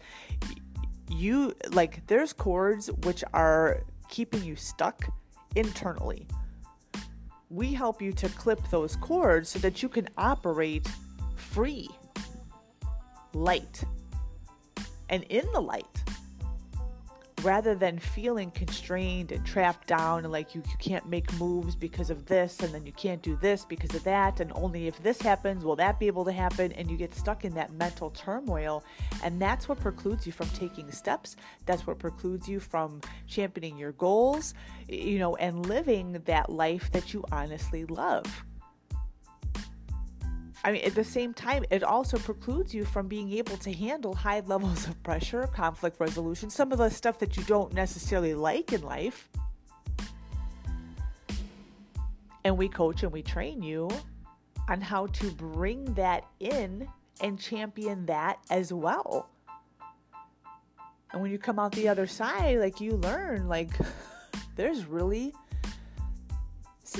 you 1.10 1.54
like 1.70 2.06
there's 2.08 2.34
cords 2.34 2.90
which 3.04 3.24
are 3.32 3.84
keeping 4.10 4.44
you 4.44 4.54
stuck 4.54 5.06
internally. 5.56 6.26
We 7.48 7.72
help 7.72 8.02
you 8.02 8.12
to 8.12 8.28
clip 8.28 8.60
those 8.68 8.96
cords 8.96 9.48
so 9.48 9.58
that 9.60 9.82
you 9.82 9.88
can 9.88 10.08
operate 10.18 10.86
free, 11.36 11.88
light, 13.32 13.82
and 15.08 15.22
in 15.22 15.50
the 15.54 15.60
light 15.60 15.86
rather 17.42 17.74
than 17.74 17.98
feeling 17.98 18.50
constrained 18.50 19.32
and 19.32 19.44
trapped 19.44 19.86
down 19.86 20.24
and 20.24 20.32
like 20.32 20.54
you, 20.54 20.62
you 20.68 20.76
can't 20.78 21.08
make 21.08 21.32
moves 21.34 21.76
because 21.76 22.10
of 22.10 22.26
this 22.26 22.60
and 22.60 22.72
then 22.74 22.84
you 22.84 22.92
can't 22.92 23.22
do 23.22 23.36
this 23.36 23.64
because 23.64 23.94
of 23.94 24.04
that 24.04 24.40
and 24.40 24.52
only 24.54 24.86
if 24.86 25.02
this 25.02 25.20
happens 25.20 25.64
will 25.64 25.76
that 25.76 25.98
be 25.98 26.06
able 26.06 26.24
to 26.24 26.32
happen 26.32 26.72
and 26.72 26.90
you 26.90 26.96
get 26.96 27.14
stuck 27.14 27.44
in 27.44 27.54
that 27.54 27.72
mental 27.72 28.10
turmoil. 28.10 28.82
And 29.22 29.40
that's 29.40 29.68
what 29.68 29.78
precludes 29.80 30.26
you 30.26 30.32
from 30.32 30.48
taking 30.50 30.90
steps. 30.90 31.36
That's 31.66 31.86
what 31.86 31.98
precludes 31.98 32.48
you 32.48 32.60
from 32.60 33.00
championing 33.26 33.76
your 33.76 33.92
goals 33.92 34.54
you 34.88 35.18
know 35.18 35.36
and 35.36 35.66
living 35.66 36.12
that 36.24 36.50
life 36.50 36.90
that 36.92 37.12
you 37.12 37.24
honestly 37.30 37.84
love 37.86 38.44
I 40.64 40.72
mean, 40.72 40.84
at 40.84 40.94
the 40.94 41.04
same 41.04 41.32
time, 41.32 41.64
it 41.70 41.82
also 41.82 42.18
precludes 42.18 42.74
you 42.74 42.84
from 42.84 43.06
being 43.06 43.32
able 43.32 43.56
to 43.58 43.72
handle 43.72 44.14
high 44.14 44.40
levels 44.46 44.86
of 44.86 45.00
pressure, 45.02 45.46
conflict 45.46 46.00
resolution, 46.00 46.50
some 46.50 46.72
of 46.72 46.78
the 46.78 46.90
stuff 46.90 47.18
that 47.20 47.36
you 47.36 47.44
don't 47.44 47.72
necessarily 47.72 48.34
like 48.34 48.72
in 48.72 48.82
life. 48.82 49.28
And 52.44 52.56
we 52.56 52.68
coach 52.68 53.02
and 53.02 53.12
we 53.12 53.22
train 53.22 53.62
you 53.62 53.88
on 54.68 54.80
how 54.80 55.06
to 55.06 55.30
bring 55.32 55.84
that 55.94 56.24
in 56.40 56.88
and 57.20 57.38
champion 57.38 58.06
that 58.06 58.38
as 58.50 58.72
well. 58.72 59.28
And 61.12 61.22
when 61.22 61.30
you 61.30 61.38
come 61.38 61.58
out 61.58 61.72
the 61.72 61.88
other 61.88 62.06
side, 62.06 62.58
like 62.58 62.80
you 62.80 62.92
learn, 62.92 63.48
like, 63.48 63.70
there's 64.56 64.84
really 64.84 65.34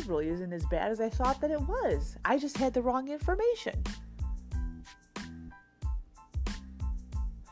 really 0.06 0.28
isn't 0.28 0.52
as 0.52 0.64
bad 0.66 0.90
as 0.90 1.00
I 1.00 1.08
thought 1.08 1.40
that 1.40 1.50
it 1.50 1.60
was. 1.60 2.16
I 2.24 2.38
just 2.38 2.56
had 2.56 2.74
the 2.74 2.82
wrong 2.82 3.08
information. 3.08 3.82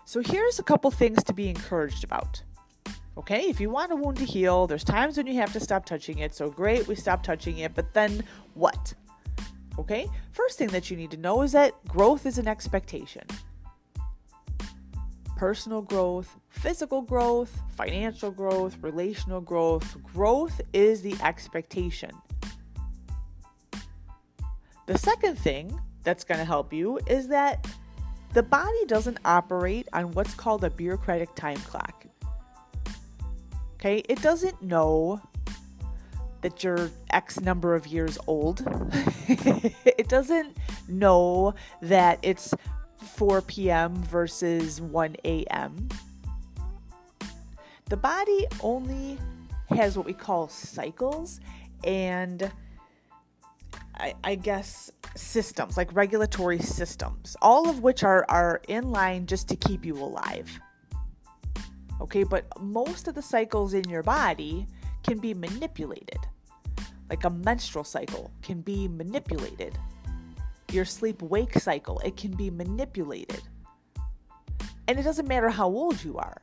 So 0.04 0.22
here's 0.22 0.58
a 0.58 0.62
couple 0.62 0.90
things 0.90 1.22
to 1.24 1.32
be 1.32 1.48
encouraged 1.48 2.04
about. 2.04 2.42
Okay, 3.18 3.48
if 3.48 3.60
you 3.60 3.70
want 3.70 3.92
a 3.92 3.96
wound 3.96 4.18
to 4.18 4.24
heal, 4.24 4.66
there's 4.66 4.84
times 4.84 5.16
when 5.16 5.26
you 5.26 5.34
have 5.34 5.52
to 5.54 5.60
stop 5.60 5.84
touching 5.84 6.18
it. 6.18 6.34
So 6.34 6.50
great, 6.50 6.86
we 6.86 6.94
stop 6.94 7.22
touching 7.22 7.58
it, 7.58 7.74
but 7.74 7.92
then 7.92 8.22
what? 8.54 8.94
Okay? 9.78 10.06
First 10.32 10.58
thing 10.58 10.68
that 10.68 10.90
you 10.90 10.96
need 10.96 11.10
to 11.10 11.16
know 11.16 11.42
is 11.42 11.52
that 11.52 11.72
growth 11.88 12.26
is 12.26 12.38
an 12.38 12.46
expectation. 12.46 13.22
Personal 15.36 15.82
growth, 15.82 16.36
physical 16.48 17.02
growth, 17.02 17.58
financial 17.76 18.30
growth, 18.30 18.76
relational 18.80 19.40
growth, 19.40 20.02
growth 20.02 20.60
is 20.72 21.02
the 21.02 21.16
expectation. 21.22 22.10
The 24.86 24.96
second 24.96 25.36
thing 25.36 25.78
that's 26.04 26.22
going 26.22 26.38
to 26.38 26.44
help 26.44 26.72
you 26.72 26.98
is 27.06 27.28
that 27.28 27.66
the 28.32 28.42
body 28.42 28.84
doesn't 28.86 29.18
operate 29.24 29.88
on 29.92 30.12
what's 30.12 30.34
called 30.34 30.62
a 30.62 30.70
bureaucratic 30.70 31.34
time 31.34 31.58
clock. 31.58 32.06
Okay, 33.74 34.02
it 34.08 34.22
doesn't 34.22 34.62
know 34.62 35.20
that 36.42 36.62
you're 36.62 36.90
X 37.10 37.40
number 37.40 37.74
of 37.74 37.86
years 37.86 38.18
old. 38.28 38.62
it 39.28 40.08
doesn't 40.08 40.56
know 40.88 41.54
that 41.82 42.20
it's 42.22 42.54
4 42.98 43.42
p.m. 43.42 43.96
versus 44.04 44.80
1 44.80 45.16
a.m. 45.24 45.88
The 47.86 47.96
body 47.96 48.46
only 48.62 49.18
has 49.70 49.96
what 49.96 50.06
we 50.06 50.12
call 50.12 50.48
cycles 50.48 51.40
and 51.84 52.50
I, 53.98 54.14
I, 54.24 54.34
guess 54.34 54.90
systems 55.14 55.76
like 55.76 55.94
regulatory 55.94 56.58
systems, 56.58 57.36
all 57.40 57.68
of 57.68 57.82
which 57.82 58.04
are, 58.04 58.26
are 58.28 58.60
in 58.68 58.90
line 58.90 59.26
just 59.26 59.48
to 59.48 59.56
keep 59.56 59.84
you 59.84 59.96
alive. 59.96 60.60
Okay, 62.00 62.24
but 62.24 62.44
most 62.60 63.08
of 63.08 63.14
the 63.14 63.22
cycles 63.22 63.72
in 63.74 63.88
your 63.88 64.02
body 64.02 64.66
can 65.02 65.18
be 65.18 65.32
manipulated. 65.32 66.18
Like 67.08 67.24
a 67.24 67.30
menstrual 67.30 67.84
cycle 67.84 68.30
can 68.42 68.60
be 68.60 68.88
manipulated. 68.88 69.78
Your 70.72 70.84
sleep 70.84 71.22
wake 71.22 71.58
cycle, 71.58 71.98
it 72.00 72.16
can 72.16 72.32
be 72.32 72.50
manipulated. 72.50 73.42
And 74.88 74.98
it 74.98 75.02
doesn't 75.02 75.26
matter 75.26 75.48
how 75.48 75.68
old 75.68 76.02
you 76.04 76.18
are. 76.18 76.42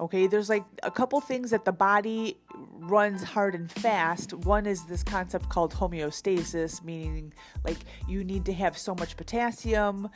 Okay, 0.00 0.26
there's 0.26 0.48
like 0.48 0.64
a 0.82 0.90
couple 0.90 1.20
things 1.20 1.50
that 1.50 1.66
the 1.66 1.72
body 1.72 2.38
runs 2.54 3.22
hard 3.22 3.54
and 3.54 3.70
fast. 3.70 4.32
One 4.32 4.64
is 4.64 4.86
this 4.86 5.02
concept 5.02 5.50
called 5.50 5.74
homeostasis, 5.74 6.82
meaning 6.82 7.34
like 7.64 7.76
you 8.08 8.24
need 8.24 8.46
to 8.46 8.54
have 8.54 8.78
so 8.78 8.94
much 8.94 9.14
potassium 9.18 10.08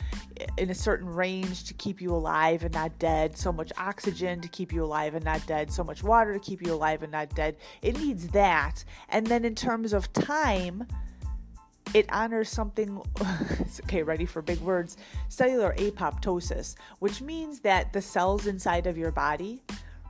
in 0.56 0.70
a 0.70 0.74
certain 0.74 1.06
range 1.06 1.64
to 1.64 1.74
keep 1.74 2.00
you 2.00 2.14
alive 2.14 2.64
and 2.64 2.72
not 2.72 2.98
dead, 2.98 3.36
so 3.36 3.52
much 3.52 3.72
oxygen 3.76 4.40
to 4.40 4.48
keep 4.48 4.72
you 4.72 4.82
alive 4.82 5.14
and 5.14 5.24
not 5.24 5.46
dead, 5.46 5.70
so 5.70 5.84
much 5.84 6.02
water 6.02 6.32
to 6.32 6.40
keep 6.40 6.64
you 6.64 6.72
alive 6.72 7.02
and 7.02 7.12
not 7.12 7.34
dead. 7.34 7.54
It 7.82 7.98
needs 7.98 8.28
that. 8.28 8.84
And 9.10 9.26
then 9.26 9.44
in 9.44 9.54
terms 9.54 9.92
of 9.92 10.10
time, 10.14 10.86
it 11.98 12.06
honors 12.12 12.48
something 12.48 13.00
okay 13.84 14.02
ready 14.02 14.26
for 14.26 14.42
big 14.42 14.58
words 14.60 14.96
cellular 15.28 15.74
apoptosis 15.78 16.74
which 16.98 17.22
means 17.22 17.60
that 17.60 17.92
the 17.92 18.02
cells 18.02 18.46
inside 18.46 18.86
of 18.86 18.98
your 18.98 19.12
body 19.12 19.62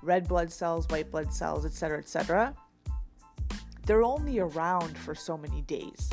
red 0.03 0.27
blood 0.27 0.51
cells 0.51 0.89
white 0.89 1.11
blood 1.11 1.33
cells 1.33 1.65
etc 1.65 1.99
etc 1.99 2.55
they're 3.87 4.03
only 4.03 4.39
around 4.39 4.97
for 4.97 5.15
so 5.15 5.37
many 5.37 5.61
days 5.63 6.11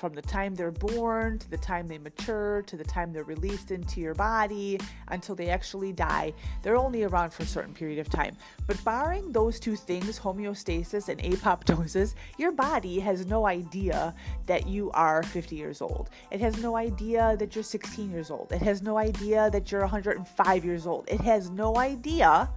from 0.00 0.14
the 0.14 0.22
time 0.22 0.54
they're 0.54 0.70
born 0.70 1.38
to 1.38 1.50
the 1.50 1.58
time 1.58 1.86
they 1.86 1.98
mature 1.98 2.62
to 2.62 2.74
the 2.74 2.84
time 2.84 3.12
they're 3.12 3.22
released 3.22 3.70
into 3.70 4.00
your 4.00 4.14
body 4.14 4.80
until 5.08 5.34
they 5.34 5.50
actually 5.50 5.92
die, 5.92 6.32
they're 6.62 6.76
only 6.76 7.04
around 7.04 7.30
for 7.30 7.42
a 7.42 7.46
certain 7.46 7.74
period 7.74 7.98
of 7.98 8.08
time. 8.08 8.34
But 8.66 8.82
barring 8.82 9.30
those 9.30 9.60
two 9.60 9.76
things, 9.76 10.18
homeostasis 10.18 11.10
and 11.10 11.20
apoptosis, 11.20 12.14
your 12.38 12.50
body 12.50 12.98
has 13.00 13.26
no 13.26 13.46
idea 13.46 14.14
that 14.46 14.66
you 14.66 14.90
are 14.92 15.22
50 15.22 15.54
years 15.54 15.82
old. 15.82 16.08
It 16.30 16.40
has 16.40 16.62
no 16.62 16.76
idea 16.76 17.36
that 17.38 17.54
you're 17.54 17.62
16 17.62 18.10
years 18.10 18.30
old. 18.30 18.52
It 18.52 18.62
has 18.62 18.80
no 18.80 18.96
idea 18.96 19.50
that 19.50 19.70
you're 19.70 19.82
105 19.82 20.64
years 20.64 20.86
old. 20.86 21.08
It 21.10 21.20
has 21.20 21.50
no 21.50 21.76
idea 21.76 22.48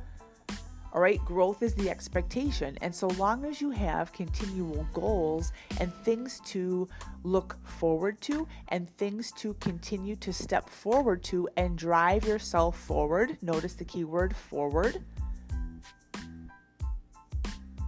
all 0.94 1.02
right, 1.02 1.24
growth 1.26 1.64
is 1.64 1.74
the 1.74 1.89
expectation. 1.89 2.78
And 2.82 2.94
so 2.94 3.08
long 3.08 3.46
as 3.46 3.60
you 3.60 3.72
have 3.72 4.14
continual 4.14 4.88
goals 4.94 5.52
and 5.80 5.91
things 5.91 6.39
to 6.46 6.88
look 7.24 7.58
forward 7.66 8.22
to 8.22 8.48
and 8.68 8.88
things 8.98 9.32
to 9.38 9.56
continue 9.56 10.16
to 10.18 10.32
step 10.32 10.70
forward 10.70 11.24
to 11.24 11.50
and 11.58 11.76
drive 11.76 12.28
yourself 12.28 12.80
forward, 12.80 13.38
notice 13.41 13.74
the 13.74 13.84
key 13.84 14.04
word 14.04 14.36
forward. 14.36 15.04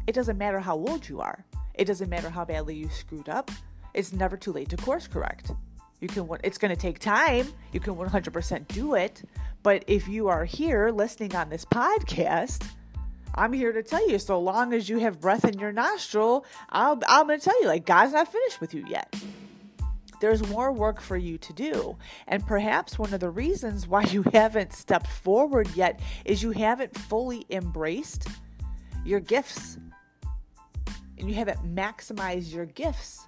It 0.07 0.15
doesn't 0.15 0.39
matter 0.39 0.59
how 0.59 0.75
old 0.75 1.07
you 1.07 1.21
are, 1.21 1.45
it 1.75 1.85
doesn't 1.85 2.09
matter 2.09 2.31
how 2.31 2.43
badly 2.43 2.75
you 2.75 2.89
screwed 2.89 3.29
up. 3.29 3.51
It's 3.93 4.13
never 4.13 4.35
too 4.35 4.51
late 4.51 4.69
to 4.69 4.77
course 4.77 5.05
correct. 5.05 5.51
You 6.01 6.07
can 6.07 6.27
it's 6.43 6.57
going 6.57 6.75
to 6.75 6.79
take 6.79 6.99
time. 6.99 7.47
You 7.71 7.79
can 7.79 7.95
100% 7.95 8.67
do 8.67 8.95
it, 8.95 9.23
but 9.61 9.83
if 9.85 10.07
you 10.07 10.27
are 10.27 10.43
here 10.43 10.89
listening 10.89 11.35
on 11.35 11.49
this 11.49 11.65
podcast, 11.65 12.67
I'm 13.35 13.51
here 13.51 13.73
to 13.73 13.83
tell 13.83 14.09
you, 14.09 14.17
so 14.17 14.39
long 14.39 14.73
as 14.73 14.87
you 14.87 14.99
have 14.99 15.19
breath 15.19 15.45
in 15.45 15.59
your 15.59 15.73
nostril, 15.73 16.45
I'll, 16.69 16.99
I'm 17.07 17.27
going 17.27 17.39
to 17.39 17.43
tell 17.43 17.61
you, 17.61 17.67
like, 17.67 17.85
God's 17.85 18.13
not 18.13 18.31
finished 18.31 18.61
with 18.61 18.73
you 18.73 18.85
yet. 18.87 19.13
There's 20.21 20.47
more 20.47 20.71
work 20.71 21.01
for 21.01 21.17
you 21.17 21.37
to 21.39 21.53
do. 21.53 21.97
And 22.27 22.45
perhaps 22.47 22.97
one 22.97 23.13
of 23.13 23.19
the 23.19 23.29
reasons 23.29 23.87
why 23.87 24.03
you 24.03 24.23
haven't 24.33 24.73
stepped 24.73 25.07
forward 25.07 25.69
yet 25.75 25.99
is 26.23 26.41
you 26.41 26.51
haven't 26.51 26.97
fully 26.97 27.45
embraced 27.49 28.29
your 29.03 29.19
gifts 29.19 29.77
and 31.17 31.29
you 31.29 31.35
haven't 31.35 31.59
maximized 31.75 32.53
your 32.53 32.65
gifts 32.65 33.27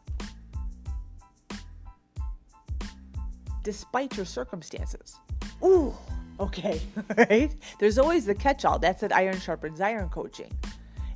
despite 3.64 4.16
your 4.16 4.26
circumstances. 4.26 5.20
Ooh, 5.64 5.94
Okay, 6.40 6.82
right? 7.18 7.52
There's 7.80 7.98
always 7.98 8.26
the 8.26 8.36
catch 8.36 8.66
all. 8.66 8.80
That's 8.80 9.02
what 9.02 9.14
iron 9.14 9.40
sharpens 9.40 9.82
iron 9.82 10.10
coaching, 10.10 10.52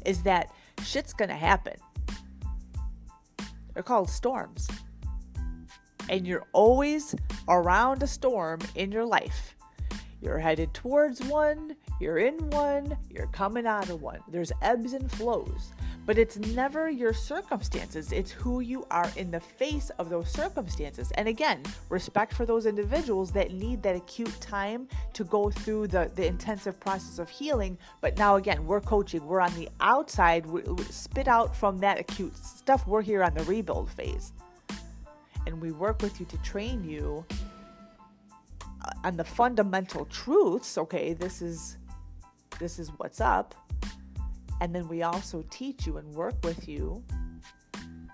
is 0.05 0.23
that 0.23 0.51
shit's 0.83 1.13
gonna 1.13 1.35
happen. 1.35 1.75
They're 3.73 3.83
called 3.83 4.09
storms. 4.09 4.67
And 6.09 6.27
you're 6.27 6.45
always 6.51 7.15
around 7.47 8.03
a 8.03 8.07
storm 8.07 8.59
in 8.75 8.91
your 8.91 9.05
life. 9.05 9.55
You're 10.21 10.39
headed 10.39 10.73
towards 10.73 11.21
one, 11.23 11.75
you're 11.99 12.19
in 12.19 12.49
one, 12.51 12.97
you're 13.09 13.27
coming 13.27 13.65
out 13.65 13.89
of 13.89 14.01
one. 14.01 14.19
There's 14.27 14.51
ebbs 14.61 14.93
and 14.93 15.11
flows. 15.11 15.71
But 16.05 16.17
it's 16.17 16.37
never 16.37 16.89
your 16.89 17.13
circumstances, 17.13 18.11
it's 18.11 18.31
who 18.31 18.59
you 18.59 18.85
are 18.89 19.09
in 19.17 19.29
the 19.29 19.39
face 19.39 19.91
of 19.99 20.09
those 20.09 20.29
circumstances. 20.29 21.11
And 21.11 21.27
again, 21.27 21.61
respect 21.89 22.33
for 22.33 22.45
those 22.45 22.65
individuals 22.65 23.31
that 23.33 23.51
need 23.51 23.83
that 23.83 23.95
acute 23.95 24.35
time 24.41 24.87
to 25.13 25.23
go 25.23 25.51
through 25.51 25.87
the, 25.87 26.11
the 26.15 26.25
intensive 26.25 26.79
process 26.79 27.19
of 27.19 27.29
healing. 27.29 27.77
But 28.01 28.17
now, 28.17 28.37
again, 28.37 28.65
we're 28.65 28.81
coaching, 28.81 29.25
we're 29.25 29.41
on 29.41 29.53
the 29.53 29.69
outside, 29.79 30.45
we, 30.45 30.61
we 30.61 30.83
spit 30.85 31.27
out 31.27 31.55
from 31.55 31.77
that 31.79 31.99
acute 31.99 32.35
stuff. 32.35 32.87
We're 32.87 33.03
here 33.03 33.23
on 33.23 33.35
the 33.35 33.43
rebuild 33.43 33.91
phase. 33.91 34.33
And 35.45 35.61
we 35.61 35.71
work 35.71 36.01
with 36.01 36.19
you 36.19 36.25
to 36.27 36.37
train 36.37 36.83
you 36.83 37.25
uh, 38.83 38.91
on 39.03 39.17
the 39.17 39.23
fundamental 39.23 40.05
truths. 40.05 40.77
Okay, 40.77 41.13
this 41.13 41.41
is 41.41 41.77
this 42.59 42.77
is 42.77 42.89
what's 42.97 43.19
up 43.19 43.55
and 44.61 44.73
then 44.75 44.87
we 44.87 45.01
also 45.01 45.43
teach 45.49 45.87
you 45.87 45.97
and 45.97 46.07
work 46.13 46.35
with 46.43 46.69
you 46.69 47.03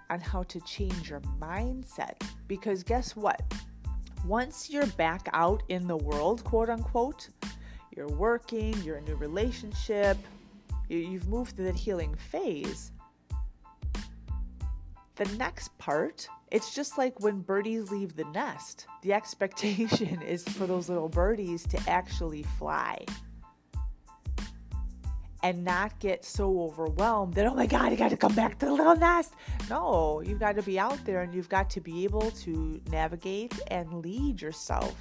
on 0.09 0.21
how 0.21 0.43
to 0.43 0.61
change 0.61 1.09
your 1.09 1.19
mindset. 1.39 2.15
Because 2.47 2.83
guess 2.83 3.15
what? 3.17 3.41
Once 4.25 4.69
you're 4.69 4.87
back 4.87 5.27
out 5.33 5.61
in 5.67 5.87
the 5.87 5.97
world, 5.97 6.43
quote 6.45 6.69
unquote, 6.69 7.27
you're 7.95 8.07
working, 8.07 8.73
you're 8.83 8.97
in 8.97 9.03
a 9.03 9.07
new 9.07 9.15
relationship, 9.15 10.17
you've 10.87 11.27
moved 11.27 11.57
to 11.57 11.63
the 11.63 11.73
healing 11.73 12.15
phase. 12.15 12.93
The 15.17 15.25
next 15.35 15.77
part, 15.77 16.29
it's 16.49 16.73
just 16.73 16.97
like 16.97 17.19
when 17.19 17.41
birdies 17.41 17.91
leave 17.91 18.15
the 18.15 18.23
nest. 18.25 18.87
The 19.01 19.11
expectation 19.19 20.21
is 20.21 20.47
for 20.47 20.65
those 20.65 20.87
little 20.87 21.09
birdies 21.09 21.67
to 21.67 21.89
actually 21.89 22.43
fly 22.43 23.03
and 25.43 25.63
not 25.63 25.99
get 25.99 26.25
so 26.25 26.61
overwhelmed 26.61 27.35
that, 27.35 27.45
oh 27.45 27.53
my 27.53 27.65
God, 27.65 27.91
I 27.91 27.95
got 27.95 28.09
to 28.09 28.17
come 28.17 28.33
back 28.33 28.57
to 28.59 28.65
the 28.65 28.73
little 28.73 28.95
nest. 28.95 29.33
No, 29.69 30.21
you've 30.21 30.39
got 30.39 30.55
to 30.55 30.63
be 30.63 30.79
out 30.79 31.03
there 31.05 31.21
and 31.21 31.33
you've 31.33 31.49
got 31.49 31.69
to 31.71 31.81
be 31.81 32.03
able 32.03 32.31
to 32.31 32.81
navigate 32.89 33.59
and 33.67 34.03
lead 34.03 34.41
yourself. 34.41 34.95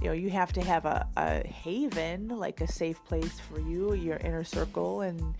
You 0.00 0.08
know, 0.08 0.12
you 0.12 0.30
have 0.30 0.52
to 0.52 0.62
have 0.62 0.84
a, 0.84 1.08
a 1.16 1.46
haven, 1.46 2.28
like 2.28 2.60
a 2.60 2.70
safe 2.70 3.02
place 3.04 3.40
for 3.40 3.60
you, 3.60 3.94
your 3.94 4.18
inner 4.18 4.44
circle, 4.44 5.00
and 5.00 5.34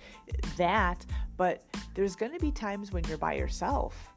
that. 0.56 1.04
But 1.36 1.62
there's 1.94 2.16
going 2.16 2.32
to 2.32 2.38
be 2.38 2.50
times 2.50 2.90
when 2.90 3.04
you're 3.04 3.18
by 3.18 3.34
yourself 3.34 4.15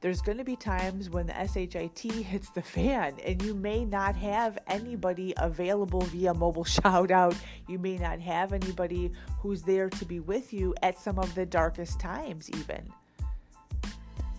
there's 0.00 0.22
going 0.22 0.38
to 0.38 0.44
be 0.44 0.56
times 0.56 1.10
when 1.10 1.26
the 1.26 1.34
SHIT 1.34 1.98
hits 1.98 2.48
the 2.50 2.62
fan 2.62 3.16
and 3.24 3.42
you 3.42 3.54
may 3.54 3.84
not 3.84 4.16
have 4.16 4.58
anybody 4.66 5.34
available 5.36 6.00
via 6.02 6.32
mobile 6.32 6.64
shout 6.80 7.10
out. 7.10 7.34
You 7.68 7.78
may 7.78 7.98
not 7.98 8.18
have 8.20 8.52
anybody 8.52 9.12
who's 9.40 9.62
there 9.62 9.90
to 9.90 10.04
be 10.04 10.20
with 10.20 10.52
you 10.52 10.74
at 10.82 10.98
some 10.98 11.18
of 11.18 11.34
the 11.34 11.44
darkest 11.44 12.00
times, 12.00 12.48
even. 12.50 12.90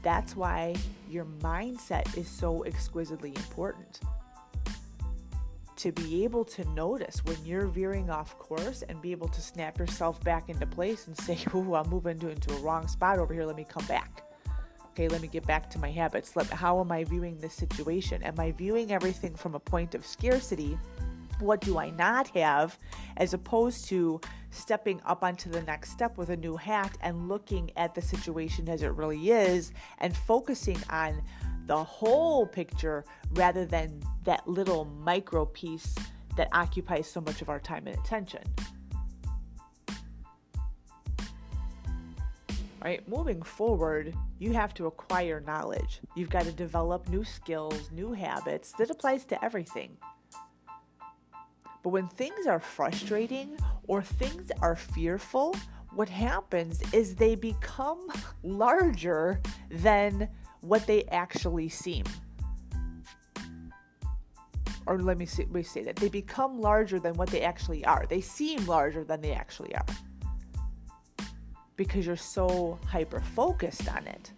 That's 0.01 0.35
why 0.35 0.75
your 1.09 1.25
mindset 1.41 2.17
is 2.17 2.27
so 2.27 2.63
exquisitely 2.63 3.29
important. 3.35 3.99
To 5.75 5.91
be 5.91 6.23
able 6.23 6.43
to 6.45 6.65
notice 6.69 7.23
when 7.25 7.37
you're 7.45 7.67
veering 7.67 8.09
off 8.09 8.37
course 8.39 8.83
and 8.83 8.99
be 8.99 9.11
able 9.11 9.27
to 9.27 9.41
snap 9.41 9.77
yourself 9.77 10.23
back 10.23 10.49
into 10.49 10.65
place 10.65 11.05
and 11.05 11.15
say, 11.17 11.37
Ooh, 11.55 11.75
I'm 11.75 11.89
moving 11.89 12.19
into, 12.21 12.51
a 12.53 12.59
wrong 12.59 12.87
spot 12.87 13.19
over 13.19 13.33
here. 13.33 13.45
Let 13.45 13.55
me 13.55 13.65
come 13.67 13.85
back. 13.85 14.23
Okay, 14.91 15.07
let 15.07 15.21
me 15.21 15.29
get 15.29 15.47
back 15.47 15.69
to 15.69 15.79
my 15.79 15.89
habits. 15.89 16.35
Let, 16.35 16.47
how 16.47 16.81
am 16.81 16.91
I 16.91 17.05
viewing 17.05 17.37
this 17.37 17.53
situation? 17.53 18.21
Am 18.23 18.37
I 18.39 18.51
viewing 18.51 18.91
everything 18.91 19.35
from 19.35 19.55
a 19.55 19.59
point 19.59 19.95
of 19.95 20.05
scarcity? 20.05 20.77
What 21.39 21.61
do 21.61 21.77
I 21.77 21.91
not 21.91 22.27
have? 22.29 22.77
As 23.15 23.33
opposed 23.33 23.87
to 23.87 24.19
stepping 24.49 25.01
up 25.05 25.23
onto 25.23 25.49
the 25.49 25.61
next 25.61 25.91
step 25.91 26.17
with 26.17 26.29
a 26.29 26.35
new 26.35 26.57
hat 26.57 26.97
and 27.01 27.29
looking 27.29 27.71
at 27.77 27.95
the 27.95 28.01
situation 28.01 28.67
as 28.67 28.83
it 28.83 28.89
really 28.89 29.31
is 29.31 29.71
and 29.99 30.15
focusing 30.15 30.77
on 30.89 31.21
the 31.67 31.83
whole 31.83 32.45
picture 32.45 33.05
rather 33.31 33.65
than 33.65 34.03
that 34.25 34.45
little 34.45 34.83
micro 34.83 35.45
piece 35.45 35.95
that 36.35 36.49
occupies 36.51 37.07
so 37.07 37.21
much 37.21 37.41
of 37.41 37.47
our 37.47 37.59
time 37.59 37.87
and 37.87 37.97
attention. 37.97 38.43
Right? 42.83 43.07
Moving 43.07 43.43
forward, 43.43 44.15
you 44.39 44.53
have 44.53 44.73
to 44.75 44.87
acquire 44.87 45.39
knowledge. 45.45 46.01
You've 46.15 46.31
got 46.31 46.45
to 46.45 46.51
develop 46.51 47.07
new 47.09 47.23
skills, 47.23 47.91
new 47.91 48.11
habits. 48.11 48.71
That 48.73 48.89
applies 48.89 49.23
to 49.25 49.45
everything. 49.45 49.97
But 51.83 51.89
when 51.89 52.07
things 52.07 52.47
are 52.47 52.59
frustrating 52.59 53.57
or 53.87 54.01
things 54.01 54.51
are 54.61 54.75
fearful, 54.75 55.55
what 55.93 56.09
happens 56.09 56.81
is 56.91 57.15
they 57.15 57.35
become 57.35 58.07
larger 58.43 59.41
than 59.69 60.27
what 60.61 60.87
they 60.87 61.03
actually 61.05 61.69
seem. 61.69 62.05
Or 64.87 64.99
let 64.99 65.19
me, 65.19 65.27
say, 65.27 65.43
let 65.43 65.53
me 65.53 65.63
say 65.63 65.83
that 65.83 65.97
they 65.97 66.09
become 66.09 66.59
larger 66.59 66.99
than 66.99 67.13
what 67.13 67.29
they 67.29 67.41
actually 67.41 67.85
are. 67.85 68.07
They 68.09 68.21
seem 68.21 68.65
larger 68.65 69.03
than 69.03 69.21
they 69.21 69.33
actually 69.33 69.75
are 69.75 69.85
because 71.75 72.05
you're 72.05 72.15
so 72.15 72.79
hyper 72.87 73.21
focused 73.21 73.89
on 73.89 74.07
it. 74.07 74.31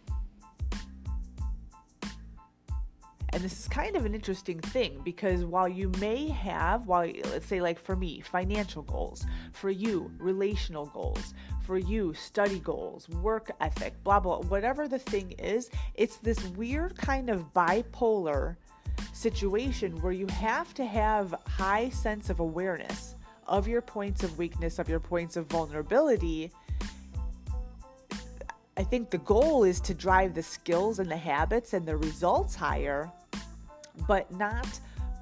And 3.33 3.43
this 3.43 3.61
is 3.61 3.67
kind 3.67 3.95
of 3.95 4.05
an 4.05 4.13
interesting 4.13 4.59
thing 4.59 5.01
because 5.03 5.43
while 5.43 5.67
you 5.67 5.91
may 5.99 6.29
have, 6.29 6.85
while 6.85 7.11
let's 7.31 7.47
say, 7.47 7.61
like 7.61 7.79
for 7.79 7.95
me, 7.95 8.21
financial 8.21 8.83
goals, 8.83 9.25
for 9.53 9.71
you, 9.71 10.11
relational 10.19 10.85
goals, 10.85 11.33
for 11.65 11.79
you, 11.79 12.13
study 12.13 12.59
goals, 12.59 13.09
work 13.09 13.49
ethic, 13.59 13.95
blah, 14.03 14.19
blah, 14.19 14.41
whatever 14.41 14.87
the 14.87 14.99
thing 14.99 15.31
is, 15.39 15.71
it's 15.95 16.17
this 16.17 16.43
weird 16.49 16.95
kind 16.95 17.31
of 17.31 17.51
bipolar 17.53 18.55
situation 19.13 19.99
where 20.01 20.13
you 20.13 20.27
have 20.27 20.75
to 20.75 20.85
have 20.85 21.33
high 21.47 21.89
sense 21.89 22.29
of 22.29 22.39
awareness 22.39 23.15
of 23.47 23.67
your 23.67 23.81
points 23.81 24.23
of 24.23 24.37
weakness, 24.37 24.79
of 24.79 24.89
your 24.89 24.99
points 24.99 25.35
of 25.35 25.47
vulnerability. 25.47 26.51
I 28.75 28.83
think 28.83 29.09
the 29.09 29.19
goal 29.19 29.63
is 29.63 29.79
to 29.81 29.93
drive 29.93 30.33
the 30.33 30.43
skills 30.43 30.99
and 30.99 31.09
the 31.09 31.17
habits 31.17 31.73
and 31.73 31.85
the 31.85 31.97
results 31.97 32.55
higher 32.55 33.11
but 34.07 34.31
not 34.31 34.67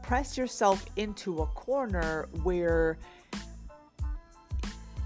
press 0.02 0.38
yourself 0.38 0.86
into 0.96 1.42
a 1.42 1.46
corner 1.48 2.30
where 2.44 2.98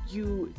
you 0.10 0.54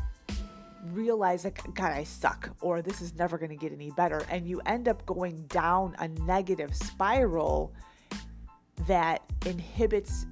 realize 0.92 1.44
like 1.44 1.62
god 1.74 1.92
i 1.92 2.04
suck 2.04 2.50
or 2.60 2.82
this 2.82 3.00
is 3.00 3.14
never 3.16 3.38
going 3.38 3.50
to 3.50 3.56
get 3.56 3.72
any 3.72 3.90
better 3.92 4.24
and 4.30 4.46
you 4.46 4.60
end 4.66 4.88
up 4.88 5.04
going 5.06 5.36
down 5.46 5.94
a 5.98 6.08
negative 6.08 6.74
spiral 6.74 7.72
that 8.86 9.22
inhibits 9.46 10.26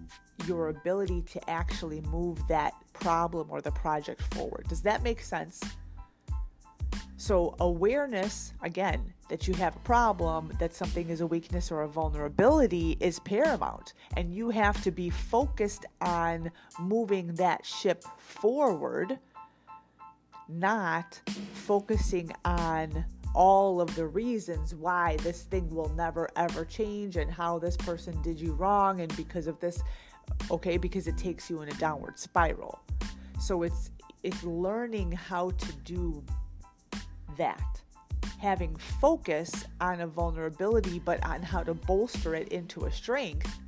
your 0.46 0.68
ability 0.68 1.22
to 1.22 1.50
actually 1.50 2.00
move 2.02 2.38
that 2.48 2.74
problem 2.92 3.48
or 3.50 3.60
the 3.60 3.70
project 3.70 4.22
forward. 4.34 4.66
Does 4.68 4.82
that 4.82 5.02
make 5.02 5.20
sense 5.20 5.60
so, 7.16 7.54
awareness, 7.60 8.54
again, 8.62 9.12
that 9.28 9.46
you 9.46 9.54
have 9.54 9.76
a 9.76 9.80
problem, 9.80 10.52
that 10.58 10.74
something 10.74 11.08
is 11.08 11.20
a 11.20 11.26
weakness 11.26 11.70
or 11.70 11.82
a 11.82 11.88
vulnerability 11.88 12.96
is 13.00 13.20
paramount. 13.20 13.94
And 14.16 14.34
you 14.34 14.50
have 14.50 14.82
to 14.82 14.90
be 14.90 15.10
focused 15.10 15.86
on 16.00 16.50
moving 16.78 17.34
that 17.34 17.64
ship 17.64 18.02
forward, 18.18 19.18
not 20.48 21.20
focusing 21.54 22.32
on 22.44 23.04
all 23.34 23.80
of 23.80 23.94
the 23.94 24.06
reasons 24.06 24.74
why 24.74 25.16
this 25.22 25.42
thing 25.42 25.68
will 25.74 25.88
never 25.90 26.28
ever 26.36 26.64
change 26.64 27.16
and 27.16 27.30
how 27.30 27.58
this 27.58 27.76
person 27.76 28.20
did 28.22 28.40
you 28.40 28.52
wrong 28.52 29.00
and 29.00 29.16
because 29.16 29.48
of 29.48 29.58
this 29.58 29.82
okay 30.52 30.76
because 30.76 31.08
it 31.08 31.18
takes 31.18 31.50
you 31.50 31.60
in 31.60 31.68
a 31.68 31.72
downward 31.72 32.16
spiral 32.16 32.78
so 33.40 33.64
it's 33.64 33.90
it's 34.22 34.44
learning 34.44 35.10
how 35.10 35.50
to 35.50 35.72
do 35.84 36.22
that. 37.36 37.80
Having 38.38 38.76
focus 38.76 39.64
on 39.80 40.00
a 40.00 40.06
vulnerability, 40.06 40.98
but 40.98 41.24
on 41.24 41.42
how 41.42 41.62
to 41.62 41.74
bolster 41.74 42.34
it 42.34 42.48
into 42.48 42.84
a 42.84 42.92
strength, 42.92 43.58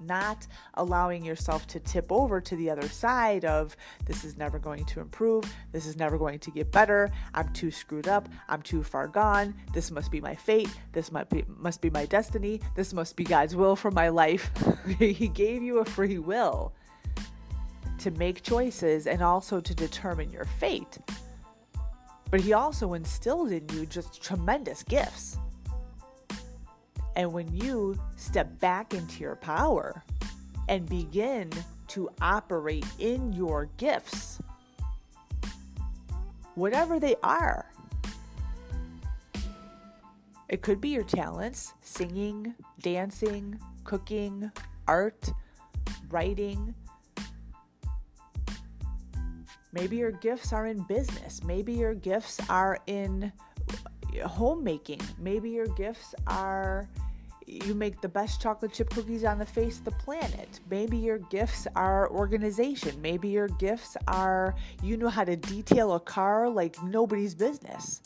not 0.00 0.46
allowing 0.74 1.24
yourself 1.24 1.66
to 1.68 1.80
tip 1.80 2.10
over 2.10 2.40
to 2.40 2.56
the 2.56 2.70
other 2.70 2.88
side 2.88 3.44
of 3.44 3.76
this 4.06 4.24
is 4.24 4.36
never 4.36 4.58
going 4.58 4.84
to 4.86 5.00
improve, 5.00 5.44
this 5.72 5.86
is 5.86 5.96
never 5.96 6.18
going 6.18 6.38
to 6.38 6.50
get 6.50 6.72
better, 6.72 7.10
I'm 7.34 7.52
too 7.52 7.70
screwed 7.70 8.08
up, 8.08 8.28
I'm 8.48 8.62
too 8.62 8.82
far 8.82 9.06
gone, 9.06 9.54
this 9.72 9.90
must 9.90 10.10
be 10.10 10.20
my 10.20 10.34
fate, 10.34 10.70
this 10.92 11.12
must 11.12 11.30
be 11.30 11.44
must 11.46 11.80
be 11.80 11.90
my 11.90 12.06
destiny, 12.06 12.60
this 12.74 12.92
must 12.92 13.16
be 13.16 13.24
God's 13.24 13.54
will 13.54 13.76
for 13.76 13.90
my 13.90 14.08
life. 14.08 14.50
he 14.98 15.28
gave 15.28 15.62
you 15.62 15.78
a 15.78 15.84
free 15.84 16.18
will 16.18 16.72
to 17.98 18.10
make 18.12 18.42
choices 18.42 19.06
and 19.06 19.22
also 19.22 19.60
to 19.60 19.74
determine 19.74 20.30
your 20.30 20.44
fate. 20.44 20.98
But 22.30 22.40
he 22.40 22.52
also 22.52 22.94
instilled 22.94 23.50
in 23.50 23.68
you 23.70 23.86
just 23.86 24.22
tremendous 24.22 24.82
gifts. 24.82 25.38
And 27.16 27.32
when 27.32 27.52
you 27.54 28.00
step 28.16 28.58
back 28.60 28.94
into 28.94 29.20
your 29.20 29.36
power 29.36 30.04
and 30.68 30.88
begin 30.88 31.50
to 31.88 32.08
operate 32.20 32.86
in 32.98 33.32
your 33.32 33.68
gifts, 33.76 34.40
whatever 36.54 37.00
they 37.00 37.16
are, 37.22 37.66
it 40.48 40.62
could 40.62 40.80
be 40.80 40.90
your 40.90 41.04
talents 41.04 41.74
singing, 41.80 42.54
dancing, 42.80 43.58
cooking, 43.84 44.50
art, 44.86 45.32
writing, 46.10 46.74
Maybe 49.72 49.96
your 49.96 50.12
gifts 50.12 50.52
are 50.52 50.66
in 50.66 50.82
business. 50.82 51.42
Maybe 51.44 51.72
your 51.72 51.94
gifts 51.94 52.40
are 52.48 52.78
in 52.86 53.32
uh, 54.22 54.28
homemaking. 54.28 55.00
Maybe 55.18 55.50
your 55.50 55.68
gifts 55.68 56.14
are 56.26 56.88
you 57.46 57.74
make 57.74 58.00
the 58.00 58.08
best 58.08 58.40
chocolate 58.40 58.72
chip 58.72 58.90
cookies 58.90 59.24
on 59.24 59.38
the 59.38 59.46
face 59.46 59.78
of 59.78 59.84
the 59.84 59.90
planet. 59.92 60.60
Maybe 60.70 60.96
your 60.96 61.18
gifts 61.18 61.66
are 61.74 62.08
organization. 62.10 63.00
Maybe 63.02 63.28
your 63.28 63.48
gifts 63.48 63.96
are 64.06 64.54
you 64.82 64.96
know 64.96 65.08
how 65.08 65.24
to 65.24 65.36
detail 65.36 65.94
a 65.94 66.00
car 66.00 66.48
like 66.48 66.80
nobody's 66.82 67.34
business. 67.34 68.02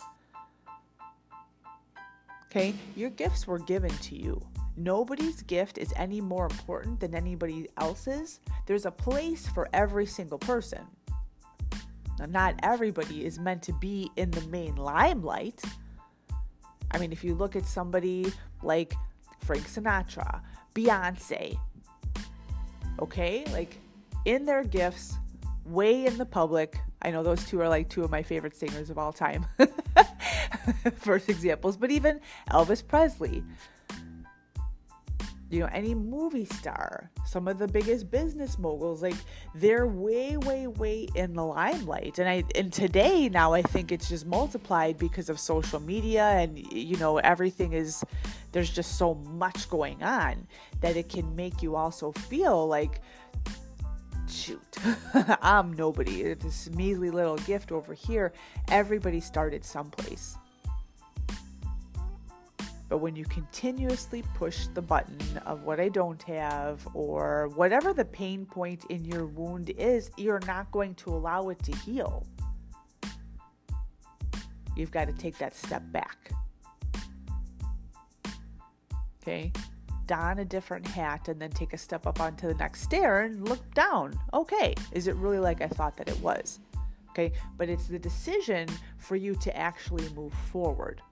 Okay? 2.47 2.75
Your 2.95 3.11
gifts 3.11 3.47
were 3.47 3.59
given 3.59 3.91
to 3.91 4.17
you. 4.17 4.41
Nobody's 4.77 5.43
gift 5.43 5.79
is 5.79 5.93
any 5.97 6.21
more 6.21 6.47
important 6.47 7.01
than 7.01 7.15
anybody 7.15 7.69
else's. 7.79 8.41
There's 8.67 8.87
a 8.87 8.91
place 8.91 9.47
for 9.49 9.69
every 9.73 10.07
single 10.07 10.39
person. 10.39 10.81
Now, 12.19 12.27
not 12.27 12.55
everybody 12.63 13.25
is 13.25 13.39
meant 13.39 13.63
to 13.65 13.73
be 13.73 14.11
in 14.17 14.31
the 14.31 14.41
main 14.43 14.77
limelight. 14.77 15.63
I 16.91 16.99
mean, 16.99 17.13
if 17.13 17.25
you 17.25 17.35
look 17.35 17.57
at 17.57 17.67
somebody 17.67 18.33
like 18.63 18.95
Frank 19.41 19.65
Sinatra, 19.65 20.41
Beyonce, 20.75 21.59
okay, 23.01 23.45
like 23.53 23.77
in 24.25 24.45
their 24.45 24.65
gifts, 24.65 25.15
way 25.65 26.07
in 26.07 26.19
the 26.19 26.27
public. 26.27 26.79
I 27.03 27.11
know 27.11 27.23
those 27.23 27.45
two 27.45 27.61
are 27.61 27.69
like 27.69 27.89
two 27.89 28.05
of 28.05 28.11
my 28.11 28.23
favorite 28.23 28.57
singers 28.57 28.91
of 28.91 28.99
all 28.99 29.13
time. 29.13 29.47
First 30.97 31.29
examples, 31.29 31.77
but 31.77 31.91
even 31.91 32.21
Elvis 32.51 32.87
Presley, 32.87 33.43
you 35.55 35.61
know, 35.61 35.69
any 35.73 35.95
movie 35.95 36.47
star, 36.47 37.11
some 37.25 37.47
of 37.47 37.59
the 37.59 37.69
biggest 37.69 38.11
business 38.11 38.59
moguls, 38.59 39.03
like 39.03 39.15
they're 39.55 39.87
way, 39.87 40.37
way, 40.37 40.67
way 40.67 41.07
in 41.15 41.33
the 41.33 41.45
limelight. 41.45 42.19
And 42.19 42.29
I 42.29 42.43
and 42.57 42.73
today 42.73 43.29
now 43.29 43.53
I 43.53 43.63
think 43.63 43.93
it's 43.93 44.09
just 44.09 44.27
multiplied 44.27 44.99
because 44.99 45.29
of 45.29 45.39
social 45.39 45.79
media 45.79 46.25
and 46.25 46.59
you 46.59 46.97
know, 46.97 47.19
everything 47.19 47.73
is 47.73 48.05
there's 48.51 48.71
just 48.71 48.99
so 48.99 49.15
much 49.15 49.71
going 49.71 50.03
on 50.03 50.49
that 50.81 50.97
it 50.97 51.09
can 51.09 51.37
make 51.37 51.63
you 51.63 51.77
also 51.77 52.11
feel 52.11 52.67
like 52.67 53.01
shoot, 54.29 54.77
I'm 55.41 55.73
nobody. 55.73 56.35
This 56.35 56.69
measly 56.71 57.11
little 57.11 57.37
gift 57.39 57.71
over 57.71 57.95
here. 57.95 58.33
Everybody 58.69 59.21
started 59.21 59.65
someplace. 59.65 60.37
But 62.95 63.01
when 63.01 63.17
you 63.17 63.25
continuously 63.25 64.23
push 64.35 64.69
the 64.73 64.81
button 64.81 65.19
of 65.47 65.65
what 65.65 65.81
I 65.81 65.89
don't 65.89 66.23
have 66.23 66.87
or 66.95 67.49
whatever 67.57 67.93
the 67.93 68.05
pain 68.05 68.47
point 68.47 68.85
in 68.89 69.05
your 69.05 69.27
wound 69.27 69.71
is, 69.71 70.13
you're 70.17 70.39
not 70.47 70.71
going 70.71 70.95
to 70.95 71.11
allow 71.11 71.49
it 71.49 71.61
to 71.65 71.77
heal. 71.79 72.25
You've 74.77 74.93
got 74.93 75.07
to 75.07 75.13
take 75.13 75.37
that 75.39 75.57
step 75.57 75.83
back. 75.91 76.31
Okay? 79.21 79.51
Don 80.07 80.39
a 80.39 80.45
different 80.45 80.87
hat 80.87 81.27
and 81.27 81.43
then 81.43 81.51
take 81.51 81.73
a 81.73 81.79
step 81.79 82.07
up 82.07 82.21
onto 82.21 82.47
the 82.47 82.55
next 82.55 82.83
stair 82.83 83.23
and 83.23 83.49
look 83.49 83.75
down. 83.75 84.17
Okay, 84.33 84.73
is 84.93 85.09
it 85.09 85.17
really 85.17 85.41
like 85.41 85.63
I 85.63 85.67
thought 85.67 85.97
that 85.97 86.09
it 86.09 86.21
was? 86.21 86.61
Okay, 87.11 87.33
but 87.59 87.69
it's 87.69 87.89
the 87.89 87.99
decision 87.99 88.69
for 88.99 89.17
you 89.17 89.35
to 89.35 89.57
actually 89.57 90.09
move 90.11 90.33
forward. 90.33 91.03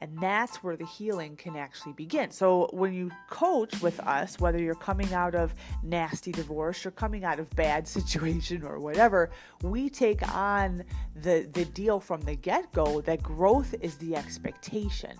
And 0.00 0.18
that's 0.18 0.62
where 0.62 0.76
the 0.76 0.86
healing 0.86 1.36
can 1.36 1.56
actually 1.56 1.92
begin. 1.94 2.30
So, 2.30 2.68
when 2.72 2.92
you 2.92 3.10
coach 3.30 3.80
with 3.80 3.98
us, 4.00 4.38
whether 4.38 4.58
you're 4.58 4.74
coming 4.74 5.12
out 5.14 5.34
of 5.34 5.54
nasty 5.82 6.32
divorce 6.32 6.84
or 6.84 6.90
coming 6.90 7.24
out 7.24 7.38
of 7.38 7.48
bad 7.56 7.88
situation 7.96 8.62
or 8.62 8.78
whatever, 8.78 9.30
we 9.62 9.88
take 9.88 10.26
on 10.34 10.84
the, 11.22 11.48
the 11.52 11.64
deal 11.66 12.00
from 12.00 12.20
the 12.22 12.34
get 12.34 12.70
go 12.72 13.00
that 13.02 13.22
growth 13.22 13.74
is 13.80 13.96
the 13.96 14.14
expectation 14.16 15.16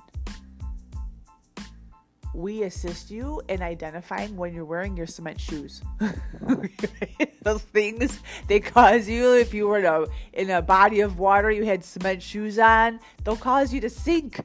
we 2.36 2.64
assist 2.64 3.10
you 3.10 3.40
in 3.48 3.62
identifying 3.62 4.36
when 4.36 4.52
you're 4.52 4.66
wearing 4.66 4.96
your 4.96 5.06
cement 5.06 5.40
shoes. 5.40 5.80
Those 7.42 7.62
things 7.62 8.20
they 8.46 8.60
cause 8.60 9.08
you 9.08 9.34
if 9.34 9.54
you 9.54 9.66
were 9.66 9.78
in 9.78 9.86
a, 9.86 10.04
in 10.34 10.50
a 10.50 10.60
body 10.60 11.00
of 11.00 11.18
water, 11.18 11.50
you 11.50 11.64
had 11.64 11.82
cement 11.82 12.22
shoes 12.22 12.58
on, 12.58 13.00
they'll 13.24 13.36
cause 13.36 13.72
you 13.72 13.80
to 13.80 13.90
sink. 13.90 14.40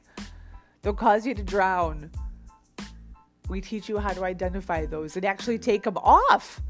They'll 0.82 0.94
cause 0.94 1.26
you 1.26 1.34
to 1.34 1.42
drown. 1.42 2.10
We 3.48 3.60
teach 3.60 3.88
you 3.88 3.98
how 3.98 4.12
to 4.12 4.24
identify 4.24 4.86
those 4.86 5.16
and 5.16 5.24
actually 5.24 5.58
take 5.58 5.82
them 5.82 5.96
off. 5.98 6.60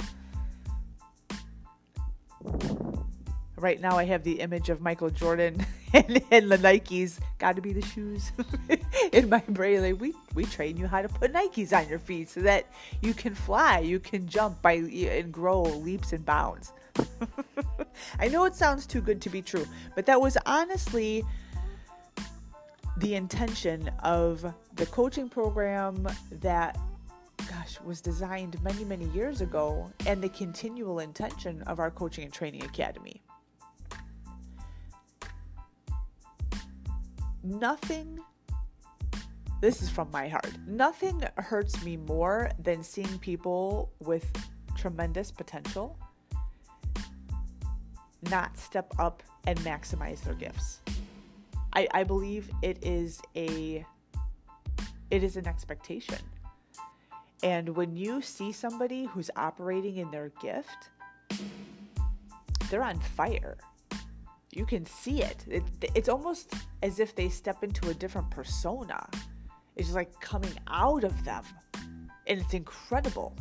right 3.63 3.81
now 3.81 3.97
I 3.97 4.05
have 4.05 4.25
the 4.25 4.41
image 4.41 4.69
of 4.69 4.81
Michael 4.81 5.09
Jordan 5.09 5.65
and, 5.95 6.21
and 6.31 6.51
the 6.51 6.59
Nikes. 6.59 7.19
Got 7.39 7.57
to 7.57 7.63
be 7.63 7.73
the 7.73 7.87
shoes 7.87 8.33
in 9.13 9.31
my 9.31 9.43
brain. 9.49 9.83
Like 9.83 10.01
we 10.01 10.13
we 10.35 10.45
train 10.45 10.77
you 10.77 10.87
how 10.87 11.01
to 11.01 11.09
put 11.09 11.33
Nikes 11.33 11.73
on 11.73 11.89
your 11.89 12.01
feet 12.01 12.29
so 12.29 12.41
that 12.41 12.67
you 13.01 13.15
can 13.15 13.35
fly, 13.35 13.79
you 13.79 14.01
can 14.01 14.27
jump 14.27 14.61
by 14.61 14.73
and 14.73 15.33
grow 15.33 15.63
leaps 15.63 16.13
and 16.13 16.25
bounds. 16.25 16.73
I 18.19 18.29
know 18.29 18.45
it 18.45 18.55
sounds 18.55 18.87
too 18.87 19.01
good 19.01 19.23
to 19.23 19.31
be 19.31 19.41
true, 19.41 19.67
but 19.95 20.05
that 20.07 20.21
was 20.21 20.37
honestly 20.45 21.25
the 22.99 23.15
intention 23.15 23.91
of 24.03 24.45
the 24.75 24.87
coaching 24.87 25.29
program 25.29 26.07
that 26.31 26.79
gosh 27.49 27.81
was 27.81 28.01
designed 28.01 28.63
many 28.63 28.85
many 28.85 29.07
years 29.07 29.41
ago 29.41 29.91
and 30.07 30.23
the 30.23 30.29
continual 30.29 31.01
intention 31.01 31.63
of 31.63 31.79
our 31.79 31.91
coaching 31.91 32.25
and 32.25 32.33
training 32.33 32.63
academy 32.65 33.23
nothing 37.43 38.19
this 39.63 39.81
is 39.81 39.89
from 39.89 40.11
my 40.11 40.27
heart. 40.27 40.51
Nothing 40.67 41.23
hurts 41.37 41.85
me 41.85 41.97
more 41.97 42.51
than 42.59 42.83
seeing 42.83 43.17
people 43.21 43.93
with 44.01 44.27
tremendous 44.77 45.31
potential 45.31 45.97
not 48.29 48.59
step 48.59 48.93
up 48.99 49.23
and 49.47 49.57
maximize 49.61 50.21
their 50.23 50.35
gifts. 50.35 50.81
I, 51.75 51.89
I 51.93 52.05
believe 52.05 52.51
it 52.63 52.79
is 52.83 53.21
a 53.37 53.85
it 55.11 55.23
is 55.23 55.37
an 55.37 55.47
expectation. 55.47 56.19
And 57.43 57.71
when 57.71 57.97
you 57.97 58.23
see 58.23 58.53
somebody 58.53 59.05
who's 59.05 59.31
operating 59.37 59.97
in 59.97 60.11
their 60.11 60.31
gift, 60.41 60.91
they're 62.71 62.85
on 62.85 62.99
fire 63.01 63.59
you 64.53 64.67
can 64.67 64.85
see 64.85 65.23
it. 65.23 65.45
it. 65.49 65.63
It's 65.95 66.09
almost 66.09 66.55
as 66.83 67.01
if 67.01 67.15
they 67.15 67.29
step 67.29 67.65
into 67.65 67.89
a 67.89 67.95
different 67.95 68.31
persona. 68.31 69.09
It's 69.77 69.89
just 69.89 69.97
like 69.97 70.21
coming 70.21 70.53
out 70.69 71.05
of 71.05 71.25
them. 71.25 71.43
And 72.27 72.39
it's 72.39 72.55
incredible. 72.55 73.35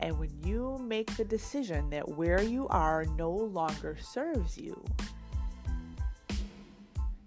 And 0.00 0.18
when 0.18 0.30
you 0.42 0.78
make 0.82 1.14
the 1.16 1.24
decision 1.24 1.90
that 1.90 2.08
where 2.08 2.42
you 2.42 2.66
are 2.68 3.04
no 3.16 3.30
longer 3.30 3.96
serves 4.00 4.58
you, 4.58 4.82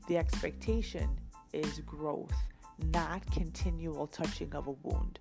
the 0.08 0.18
expectation 0.18 1.10
is 1.54 1.80
growth, 1.82 2.34
not 2.94 3.30
continual 3.32 4.08
touching 4.08 4.54
of 4.56 4.68
a 4.68 4.72
wound. 4.84 5.20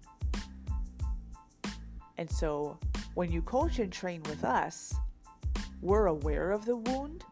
And 2.18 2.30
so 2.30 2.78
when 3.14 3.30
you 3.30 3.42
coach 3.42 3.78
and 3.78 3.92
train 3.92 4.22
with 4.24 4.44
us, 4.44 4.94
we're 5.82 6.06
aware 6.06 6.52
of 6.52 6.64
the 6.64 6.76
wound, 6.76 7.24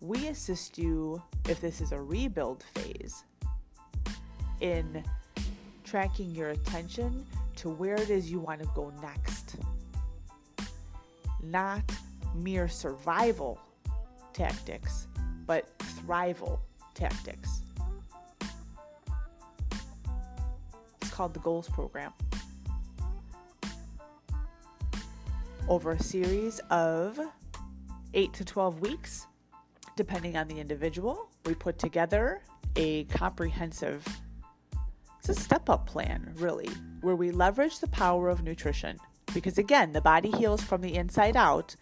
we 0.00 0.28
assist 0.28 0.76
you 0.76 1.22
if 1.48 1.60
this 1.60 1.80
is 1.80 1.92
a 1.92 2.00
rebuild 2.00 2.62
phase 2.74 3.24
in 4.60 5.02
tracking 5.84 6.30
your 6.30 6.50
attention 6.50 7.24
to 7.56 7.70
where 7.70 7.94
it 7.94 8.10
is 8.10 8.30
you 8.30 8.38
want 8.38 8.60
to 8.60 8.68
go 8.74 8.92
next. 9.00 9.56
Not 11.42 11.82
mere 12.34 12.68
survival 12.68 13.58
tactics, 14.32 15.06
but 15.46 15.76
thrival 15.78 16.58
tactics. 16.94 17.62
It's 21.00 21.10
called 21.10 21.34
the 21.34 21.40
Goals 21.40 21.68
Program. 21.68 22.12
over 25.66 25.92
a 25.92 26.02
series 26.02 26.58
of 26.70 27.18
8 28.12 28.34
to 28.34 28.44
12 28.44 28.80
weeks, 28.80 29.26
depending 29.96 30.36
on 30.36 30.46
the 30.46 30.60
individual. 30.60 31.30
We 31.46 31.54
put 31.54 31.78
together 31.78 32.42
a 32.76 33.04
comprehensive 33.04 34.04
it's 35.26 35.38
a 35.38 35.42
step 35.42 35.70
up 35.70 35.86
plan, 35.86 36.34
really, 36.36 36.68
where 37.00 37.16
we 37.16 37.30
leverage 37.30 37.78
the 37.78 37.88
power 37.88 38.28
of 38.28 38.42
nutrition. 38.42 38.98
Because 39.32 39.56
again, 39.56 39.92
the 39.92 40.02
body 40.02 40.30
heals 40.30 40.62
from 40.62 40.82
the 40.82 40.96
inside 40.96 41.34
out. 41.34 41.74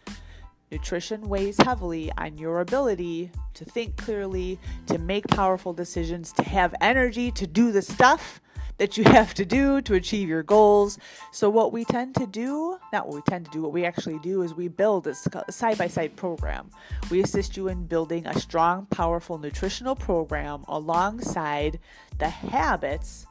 Nutrition 0.73 1.29
weighs 1.29 1.59
heavily 1.59 2.11
on 2.16 2.39
your 2.39 2.61
ability 2.61 3.31
to 3.53 3.62
think 3.66 3.95
clearly, 3.99 4.59
to 4.87 4.97
make 4.97 5.29
powerful 5.29 5.75
decisions, 5.75 6.33
to 6.33 6.43
have 6.45 6.75
energy 6.81 7.31
to 7.33 7.47
do 7.47 7.73
the 7.73 7.83
stuff 7.83 8.41
that 8.79 8.97
you 8.97 9.05
have 9.07 9.35
to 9.35 9.45
do 9.45 9.83
to 9.83 9.93
achieve 9.93 10.31
your 10.31 10.43
goals. 10.43 10.99
So, 11.31 11.51
what 11.51 11.75
we 11.75 11.85
tend 11.85 12.14
to 12.14 12.27
do, 12.27 12.79
not 12.91 13.07
what 13.07 13.16
we 13.16 13.20
tend 13.29 13.45
to 13.45 13.51
do, 13.51 13.61
what 13.61 13.75
we 13.75 13.85
actually 13.85 14.18
do 14.20 14.41
is 14.41 14.55
we 14.55 14.68
build 14.68 15.07
a 15.07 15.14
side 15.53 15.77
by 15.77 15.89
side 15.89 16.16
program. 16.16 16.70
We 17.11 17.23
assist 17.23 17.55
you 17.55 17.68
in 17.68 17.85
building 17.85 18.27
a 18.27 18.41
strong, 18.41 18.87
powerful 18.87 19.37
nutritional 19.37 19.95
program 19.95 20.64
alongside 20.68 21.81
the 22.18 22.31
habits 22.31 23.27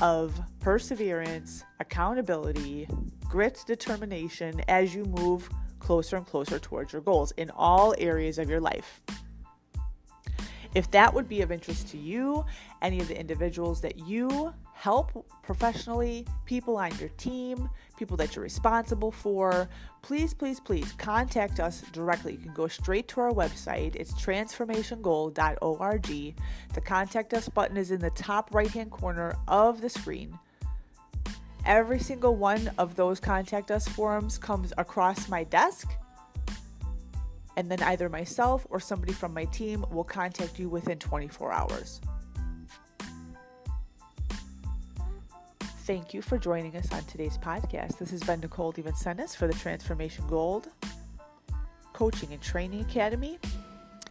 of 0.00 0.40
perseverance, 0.60 1.64
accountability, 1.80 2.86
grit, 3.28 3.64
determination 3.66 4.60
as 4.68 4.94
you 4.94 5.04
move 5.06 5.50
closer 5.82 6.16
and 6.16 6.24
closer 6.24 6.58
towards 6.60 6.92
your 6.92 7.02
goals 7.02 7.32
in 7.32 7.50
all 7.50 7.92
areas 7.98 8.38
of 8.38 8.48
your 8.48 8.60
life. 8.60 9.02
If 10.74 10.90
that 10.92 11.12
would 11.12 11.28
be 11.28 11.42
of 11.42 11.52
interest 11.52 11.88
to 11.88 11.98
you, 11.98 12.46
any 12.80 12.98
of 13.00 13.08
the 13.08 13.18
individuals 13.18 13.82
that 13.82 13.98
you 13.98 14.54
help 14.72 15.26
professionally, 15.42 16.24
people 16.46 16.78
on 16.78 16.96
your 16.98 17.10
team, 17.10 17.68
people 17.98 18.16
that 18.16 18.34
you're 18.34 18.42
responsible 18.42 19.10
for, 19.10 19.68
please, 20.00 20.32
please, 20.32 20.60
please 20.60 20.92
contact 20.92 21.60
us 21.60 21.82
directly. 21.92 22.32
You 22.32 22.38
can 22.38 22.54
go 22.54 22.68
straight 22.68 23.06
to 23.08 23.20
our 23.20 23.32
website. 23.32 23.96
It's 23.96 24.14
transformationgoal.org. 24.14 26.34
The 26.74 26.80
contact 26.80 27.34
us 27.34 27.48
button 27.48 27.76
is 27.76 27.90
in 27.90 28.00
the 28.00 28.10
top 28.10 28.54
right 28.54 28.70
hand 28.70 28.92
corner 28.92 29.36
of 29.48 29.80
the 29.80 29.90
screen. 29.90 30.38
Every 31.64 32.00
single 32.00 32.34
one 32.34 32.70
of 32.78 32.96
those 32.96 33.20
contact 33.20 33.70
us 33.70 33.86
forms 33.86 34.36
comes 34.36 34.72
across 34.78 35.28
my 35.28 35.44
desk 35.44 35.88
and 37.56 37.70
then 37.70 37.82
either 37.82 38.08
myself 38.08 38.66
or 38.70 38.80
somebody 38.80 39.12
from 39.12 39.34
my 39.34 39.44
team 39.46 39.84
will 39.90 40.04
contact 40.04 40.58
you 40.58 40.68
within 40.68 40.98
24 40.98 41.52
hours. 41.52 42.00
Thank 45.84 46.14
you 46.14 46.22
for 46.22 46.38
joining 46.38 46.76
us 46.76 46.90
on 46.92 47.04
today's 47.04 47.38
podcast. 47.38 47.98
This 47.98 48.10
has 48.10 48.22
been 48.22 48.40
Nicole 48.40 48.72
DeVincentis 48.72 49.36
for 49.36 49.46
the 49.46 49.54
Transformation 49.54 50.24
Gold 50.28 50.68
Coaching 51.92 52.32
and 52.32 52.40
Training 52.40 52.80
Academy. 52.80 53.38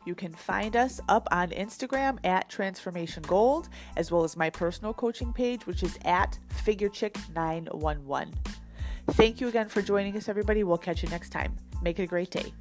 You 0.06 0.16
can 0.16 0.34
find 0.34 0.76
us 0.76 1.00
up 1.10 1.28
on 1.32 1.50
Instagram 1.50 2.18
at 2.24 2.50
Transformation 2.50 3.24
Gold, 3.24 3.70
as 3.98 4.12
well 4.12 4.24
as 4.24 4.36
my 4.36 4.50
personal 4.50 4.94
coaching 4.94 5.32
page, 5.32 5.68
which 5.68 5.84
is 5.84 5.98
at 6.06 6.38
FigureChick911. 6.66 8.34
Thank 9.12 9.42
you 9.42 9.48
again 9.48 9.70
for 9.70 9.82
joining 9.82 10.16
us, 10.18 10.30
everybody. 10.30 10.64
We'll 10.64 10.78
catch 10.78 11.04
you 11.04 11.10
next 11.10 11.30
time. 11.30 11.56
Make 11.82 12.00
it 12.00 12.04
a 12.04 12.08
great 12.08 12.32
day. 12.32 12.54